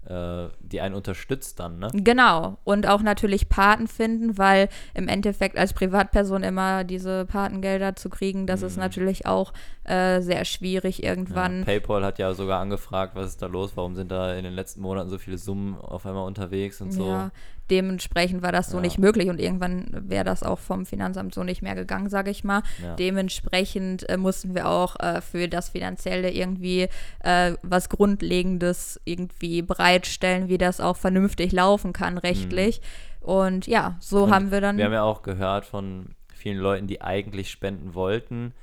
die 0.09 0.81
einen 0.81 0.95
unterstützt 0.95 1.59
dann, 1.59 1.79
ne? 1.79 1.89
Genau. 1.93 2.57
Und 2.63 2.87
auch 2.87 3.01
natürlich 3.01 3.49
Paten 3.49 3.87
finden, 3.87 4.37
weil 4.37 4.69
im 4.93 5.07
Endeffekt 5.07 5.57
als 5.57 5.73
Privatperson 5.73 6.43
immer 6.43 6.83
diese 6.83 7.25
Patengelder 7.25 7.95
zu 7.95 8.09
kriegen, 8.09 8.47
das 8.47 8.61
ist 8.61 8.77
natürlich 8.77 9.25
auch 9.25 9.51
äh, 9.83 10.21
sehr 10.21 10.45
schwierig 10.45 10.99
Ja, 10.99 11.09
irgendwann. 11.09 11.65
PayPal 11.65 12.05
hat 12.05 12.19
ja 12.19 12.33
sogar 12.33 12.61
angefragt, 12.61 13.15
was 13.15 13.27
ist 13.27 13.41
da 13.41 13.47
los, 13.47 13.75
warum 13.75 13.95
sind 13.95 14.11
da 14.11 14.33
in 14.33 14.43
den 14.43 14.53
letzten 14.53 14.81
Monaten 14.81 15.09
so 15.09 15.17
viele 15.17 15.37
Summen 15.37 15.75
auf 15.75 16.05
einmal 16.05 16.25
unterwegs 16.25 16.79
und 16.81 16.91
so. 16.91 17.07
Ja, 17.07 17.31
dementsprechend 17.69 18.41
war 18.41 18.51
das 18.51 18.69
so 18.69 18.77
Ja. 18.77 18.81
nicht 18.81 18.97
möglich 18.99 19.29
und 19.29 19.39
irgendwann 19.39 19.87
wäre 19.91 20.23
das 20.23 20.43
auch 20.43 20.59
vom 20.59 20.85
Finanzamt 20.85 21.33
so 21.33 21.43
nicht 21.43 21.61
mehr 21.61 21.75
gegangen, 21.75 22.09
sage 22.09 22.31
ich 22.31 22.43
mal. 22.43 22.63
Ja. 22.81 22.95
Dementsprechend 22.95 24.07
äh, 24.09 24.17
mussten 24.17 24.55
wir 24.55 24.67
auch 24.67 24.95
äh, 24.99 25.21
für 25.21 25.47
das 25.47 25.69
Finanzielle 25.69 26.31
irgendwie 26.31 26.87
äh, 27.23 27.53
was 27.61 27.89
Grundlegendes 27.89 28.99
irgendwie 29.05 29.61
bereitstellen, 29.61 30.47
wie 30.49 30.57
das 30.57 30.79
auch 30.79 30.97
vernünftig 30.97 31.51
laufen 31.51 31.93
kann 31.93 32.17
rechtlich. 32.17 32.81
Und 33.21 33.67
ja, 33.67 33.97
so 33.99 34.17
Mhm. 34.17 34.23
Und 34.23 34.31
haben 34.33 34.51
wir 34.51 34.61
dann. 34.61 34.77
Wir 34.77 34.85
haben 34.85 34.93
ja 34.93 35.03
auch 35.03 35.21
gehört 35.21 35.65
von 35.65 36.15
vielen 36.33 36.57
Leuten, 36.59 36.87
die 36.87 37.01
eigentlich 37.01 37.49
spenden 37.51 37.93
wollten, 37.93 38.53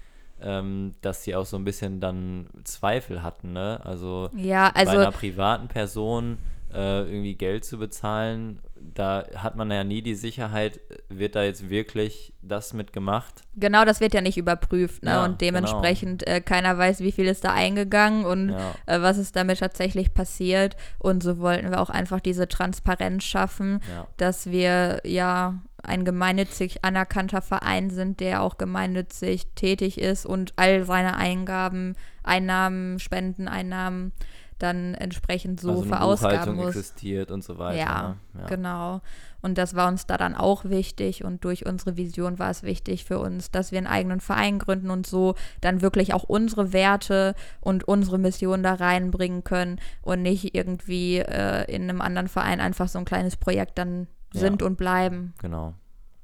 ähm, 0.41 0.95
dass 1.01 1.25
sie 1.25 1.35
auch 1.37 1.45
so 1.47 1.57
ein 1.57 1.65
bisschen 1.65 2.01
dann 2.01 2.47
Zweifel 2.65 3.23
hatten, 3.23 3.53
ne? 3.53 3.81
Also, 3.85 4.31
ja, 4.35 4.71
bei 4.71 4.81
also 4.81 4.93
einer 4.99 5.13
privaten 5.13 5.69
Person 5.69 6.39
äh, 6.73 7.01
irgendwie 7.03 7.35
Geld 7.35 7.65
zu 7.65 7.79
bezahlen, 7.79 8.59
da 8.93 9.25
hat 9.37 9.57
man 9.57 9.71
ja 9.71 9.83
nie 9.85 10.03
die 10.03 10.15
Sicherheit, 10.15 10.81
wird 11.09 11.35
da 11.37 11.43
jetzt 11.43 11.71
wirklich 11.71 12.33
das 12.43 12.73
mitgemacht? 12.75 13.43
Genau, 13.57 13.85
das 13.85 14.01
wird 14.01 14.15
ja 14.15 14.21
nicht 14.21 14.37
überprüft. 14.37 15.03
Ne? 15.03 15.11
Ja, 15.11 15.25
und 15.25 15.41
dementsprechend 15.41 16.27
äh, 16.27 16.41
keiner 16.41 16.77
weiß, 16.77 17.01
wie 17.01 17.13
viel 17.13 17.27
ist 17.27 17.45
da 17.45 17.53
eingegangen 17.53 18.25
und 18.25 18.51
Ja. 18.51 18.75
äh, 18.87 19.01
was 19.01 19.17
ist 19.19 19.35
damit 19.37 19.61
tatsächlich 19.61 20.13
passiert. 20.15 20.77
Und 20.99 21.23
so 21.23 21.39
wollten 21.39 21.71
wir 21.71 21.81
auch 21.81 21.91
einfach 21.91 22.21
diese 22.21 22.47
Transparenz 22.47 23.25
schaffen, 23.25 23.81
Ja. 23.91 24.07
dass 24.19 24.51
wir 24.51 25.01
ja 25.05 25.61
ein 25.83 26.05
gemeinnützig 26.05 26.85
anerkannter 26.85 27.43
Verein 27.43 27.91
sind, 27.91 28.21
der 28.21 28.43
auch 28.43 28.59
gemeinnützig 28.59 29.47
tätig 29.55 29.99
ist 30.01 30.25
und 30.27 30.53
all 30.57 30.85
seine 30.85 31.17
Eingaben, 31.17 31.95
Einnahmen, 32.23 32.99
Spendeneinnahmen 32.99 34.13
dann 34.59 34.95
entsprechend 34.95 35.61
so 35.61 35.71
also 35.71 35.83
eine 35.83 35.89
verausgaben 35.91 36.57
muss. 36.57 36.69
existiert 36.77 37.31
und 37.31 37.43
so 37.45 37.59
weiter. 37.59 37.79
Ja, 37.79 38.17
ne? 38.35 38.41
ja. 38.41 38.47
genau. 38.47 39.01
Und 39.43 39.59
das 39.59 39.75
war 39.75 39.89
uns 39.89 40.07
da 40.07 40.17
dann 40.17 40.35
auch 40.35 40.65
wichtig 40.65 41.23
und 41.25 41.45
durch 41.45 41.67
unsere 41.67 41.97
Vision 41.97 42.39
war 42.39 42.51
es 42.51 42.63
wichtig 42.63 43.05
für 43.05 43.19
uns, 43.19 43.51
dass 43.51 43.73
wir 43.73 43.79
einen 43.79 43.87
eigenen 43.87 44.21
Verein 44.21 44.59
gründen 44.59 44.91
und 44.91 45.07
so 45.07 45.35
dann 45.61 45.83
wirklich 45.83 46.15
auch 46.15 46.25
unsere 46.25 46.73
Werte 46.73 47.35
und 47.61 47.85
unsere 47.85 48.19
Mission 48.19 48.63
da 48.63 48.75
reinbringen 48.75 49.45
können 49.45 49.81
und 50.03 50.23
nicht 50.23 50.55
irgendwie 50.55 51.19
äh, 51.19 51.65
in 51.71 51.83
einem 51.83 52.01
anderen 52.01 52.29
Verein 52.29 52.61
einfach 52.61 52.89
so 52.89 52.99
ein 52.99 53.05
kleines 53.05 53.37
Projekt 53.37 53.77
dann 53.79 54.07
Ja. 54.33 54.41
sind 54.41 54.63
und 54.63 54.77
bleiben. 54.77 55.35
Genau. 55.43 55.75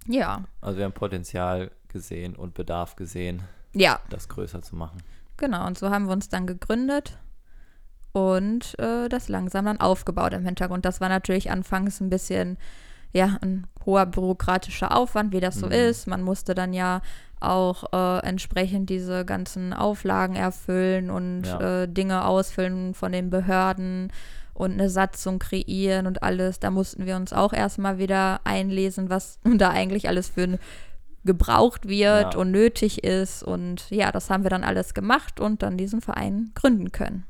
Ja, 0.06 0.44
Also 0.62 0.78
wir 0.78 0.84
haben 0.86 0.92
Potenzial 0.92 1.70
gesehen 1.88 2.34
und 2.36 2.54
Bedarf 2.54 2.96
gesehen, 2.96 3.42
ja, 3.74 4.00
das 4.08 4.28
größer 4.28 4.62
zu 4.62 4.76
machen. 4.76 5.02
genau. 5.36 5.66
Und 5.66 5.76
so 5.78 5.90
haben 5.90 6.06
wir 6.06 6.12
uns 6.12 6.28
dann 6.30 6.46
gegründet 6.46 7.18
und 8.12 8.78
äh, 8.78 9.08
das 9.08 9.28
langsam 9.28 9.64
dann 9.66 9.80
aufgebaut 9.80 10.32
im 10.34 10.44
Hintergrund. 10.44 10.84
Das 10.84 11.00
war 11.00 11.08
natürlich 11.08 11.50
anfangs 11.50 12.00
ein 12.00 12.10
bisschen, 12.10 12.58
ja, 13.12 13.36
ein 13.40 13.66
hoher 13.86 14.06
bürokratischer 14.06 14.96
Aufwand, 14.96 15.32
wie 15.32 15.40
das 15.40 15.56
so 15.56 15.66
Mhm. 15.66 15.72
ist. 15.72 16.06
Man 16.06 16.22
musste 16.22 16.54
dann 16.54 16.72
ja 16.72 17.00
auch 17.40 17.92
äh, 17.92 18.18
entsprechend 18.26 18.90
diese 18.90 19.24
ganzen 19.24 19.72
Auflagen 19.72 20.36
erfüllen 20.36 21.10
und 21.10 21.44
Ja. 21.44 21.82
äh, 21.82 21.88
Dinge 21.88 22.24
ausfüllen 22.26 22.94
von 22.94 23.12
den 23.12 23.30
Behörden 23.30 24.12
und 24.52 24.72
eine 24.72 24.90
Satzung 24.90 25.38
kreieren 25.38 26.06
und 26.06 26.22
alles. 26.22 26.60
Da 26.60 26.70
mussten 26.70 27.06
wir 27.06 27.16
uns 27.16 27.32
auch 27.32 27.52
erstmal 27.54 27.96
wieder 27.98 28.40
einlesen, 28.44 29.08
was 29.08 29.38
da 29.44 29.70
eigentlich 29.70 30.08
alles 30.08 30.28
für 30.28 30.42
ein 30.42 30.58
gebraucht 31.24 31.86
wird 31.86 32.34
Ja. 32.34 32.40
und 32.40 32.50
nötig 32.50 33.04
ist. 33.04 33.42
Und 33.42 33.88
ja, 33.90 34.10
das 34.12 34.30
haben 34.30 34.42
wir 34.42 34.50
dann 34.50 34.64
alles 34.64 34.94
gemacht 34.94 35.38
und 35.38 35.62
dann 35.62 35.76
diesen 35.76 36.00
Verein 36.00 36.50
gründen 36.54 36.92
können. 36.92 37.24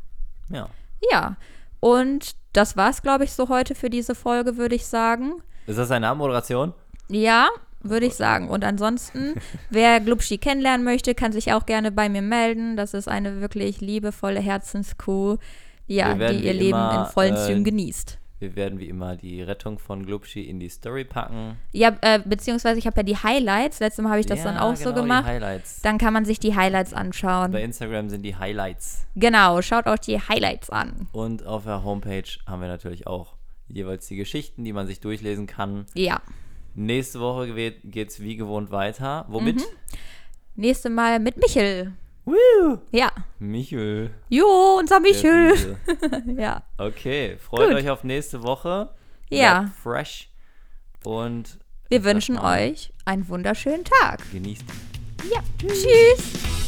Ja. 0.51 0.69
Ja, 1.11 1.37
und 1.81 2.35
das 2.53 2.77
war's, 2.77 3.03
glaube 3.03 3.25
ich, 3.25 3.33
so 3.33 3.49
heute 3.49 3.75
für 3.75 3.91
diese 3.91 4.15
Folge, 4.15 4.57
würde 4.57 4.75
ich 4.75 4.87
sagen. 4.87 5.43
Ist 5.67 5.79
das 5.79 5.91
eine 5.91 6.09
Abmoderation? 6.09 6.75
Ja, 7.09 7.49
würde 7.83 8.07
ich 8.07 8.15
sagen. 8.15 8.49
Und 8.49 8.65
ansonsten, 8.65 9.35
wer 9.71 10.01
Glubschi 10.01 10.39
kennenlernen 10.39 10.85
möchte, 10.85 11.15
kann 11.15 11.33
sich 11.33 11.53
auch 11.53 11.67
gerne 11.67 11.91
bei 11.91 12.09
mir 12.09 12.23
melden. 12.23 12.77
Das 12.77 12.95
ist 12.95 13.09
eine 13.09 13.41
wirklich 13.41 13.81
liebevolle 13.81 14.41
Herzenskuh, 14.41 15.39
ja, 15.87 16.19
Wir 16.19 16.29
die 16.31 16.45
ihr 16.45 16.53
Leben 16.53 16.79
immer, 16.79 17.07
in 17.07 17.13
vollen 17.13 17.35
äh, 17.35 17.47
Zügen 17.47 17.65
genießt. 17.65 18.19
Wir 18.41 18.57
werden 18.57 18.79
wie 18.79 18.89
immer 18.89 19.17
die 19.17 19.43
Rettung 19.43 19.79
von 19.79 20.07
Glubschi 20.07 20.41
in 20.41 20.59
die 20.59 20.71
Story 20.71 21.05
packen. 21.05 21.59
Ja, 21.73 21.95
äh, 22.01 22.21
beziehungsweise 22.25 22.79
ich 22.79 22.87
habe 22.87 22.97
ja 22.97 23.03
die 23.03 23.17
Highlights. 23.17 23.81
Letztes 23.81 24.03
Mal 24.03 24.09
habe 24.09 24.21
ich 24.21 24.27
das 24.27 24.39
ja, 24.39 24.47
dann 24.47 24.57
auch 24.57 24.75
so 24.77 24.91
genau, 24.91 25.03
gemacht. 25.03 25.27
Die 25.27 25.31
Highlights. 25.33 25.83
Dann 25.83 25.99
kann 25.99 26.15
man 26.15 26.25
sich 26.25 26.41
die 26.41 26.57
Highlights 26.57 26.95
anschauen. 26.95 27.53
Bei 27.53 27.63
Instagram 27.63 28.09
sind 28.09 28.23
die 28.23 28.35
Highlights. 28.35 29.07
Genau, 29.15 29.61
schaut 29.61 29.87
auch 29.87 29.99
die 29.99 30.19
Highlights 30.19 30.71
an. 30.71 31.09
Und 31.13 31.45
auf 31.45 31.65
der 31.65 31.85
Homepage 31.85 32.25
haben 32.47 32.63
wir 32.63 32.69
natürlich 32.69 33.07
auch 33.07 33.37
jeweils 33.69 34.07
die 34.07 34.17
Geschichten, 34.17 34.65
die 34.65 34.73
man 34.73 34.87
sich 34.87 35.01
durchlesen 35.01 35.47
kann. 35.47 35.85
Ja. 35.93 36.23
Nächste 36.75 37.21
Woche 37.21 37.53
geht 37.53 38.09
es 38.09 38.21
wie 38.21 38.37
gewohnt 38.37 38.71
weiter. 38.71 39.27
Womit? 39.29 39.57
Mhm. 39.57 39.65
Nächste 40.57 40.89
Mal 40.89 41.21
mit 41.21 41.37
Michel. 41.37 41.93
Woo! 42.25 42.79
Ja. 42.93 43.11
Michel. 43.39 44.11
Jo, 44.29 44.77
unser 44.79 45.01
Michel. 45.01 45.77
Ja. 46.37 46.63
Okay, 46.79 47.37
freut 47.39 47.69
Gut. 47.69 47.79
euch 47.79 47.91
auf 47.91 48.05
nächste 48.05 48.43
Woche. 48.43 48.91
Ja. 49.31 49.61
Bleibt 49.61 49.77
fresh. 49.77 50.31
Und 51.05 51.59
Wir 51.89 52.05
wünschen 52.05 52.39
euch 52.39 52.93
einen 53.05 53.29
wunderschönen 53.29 53.85
Tag. 53.85 54.21
Genießt. 54.33 54.65
Ja. 55.33 55.41
Tschüss. 55.59 56.60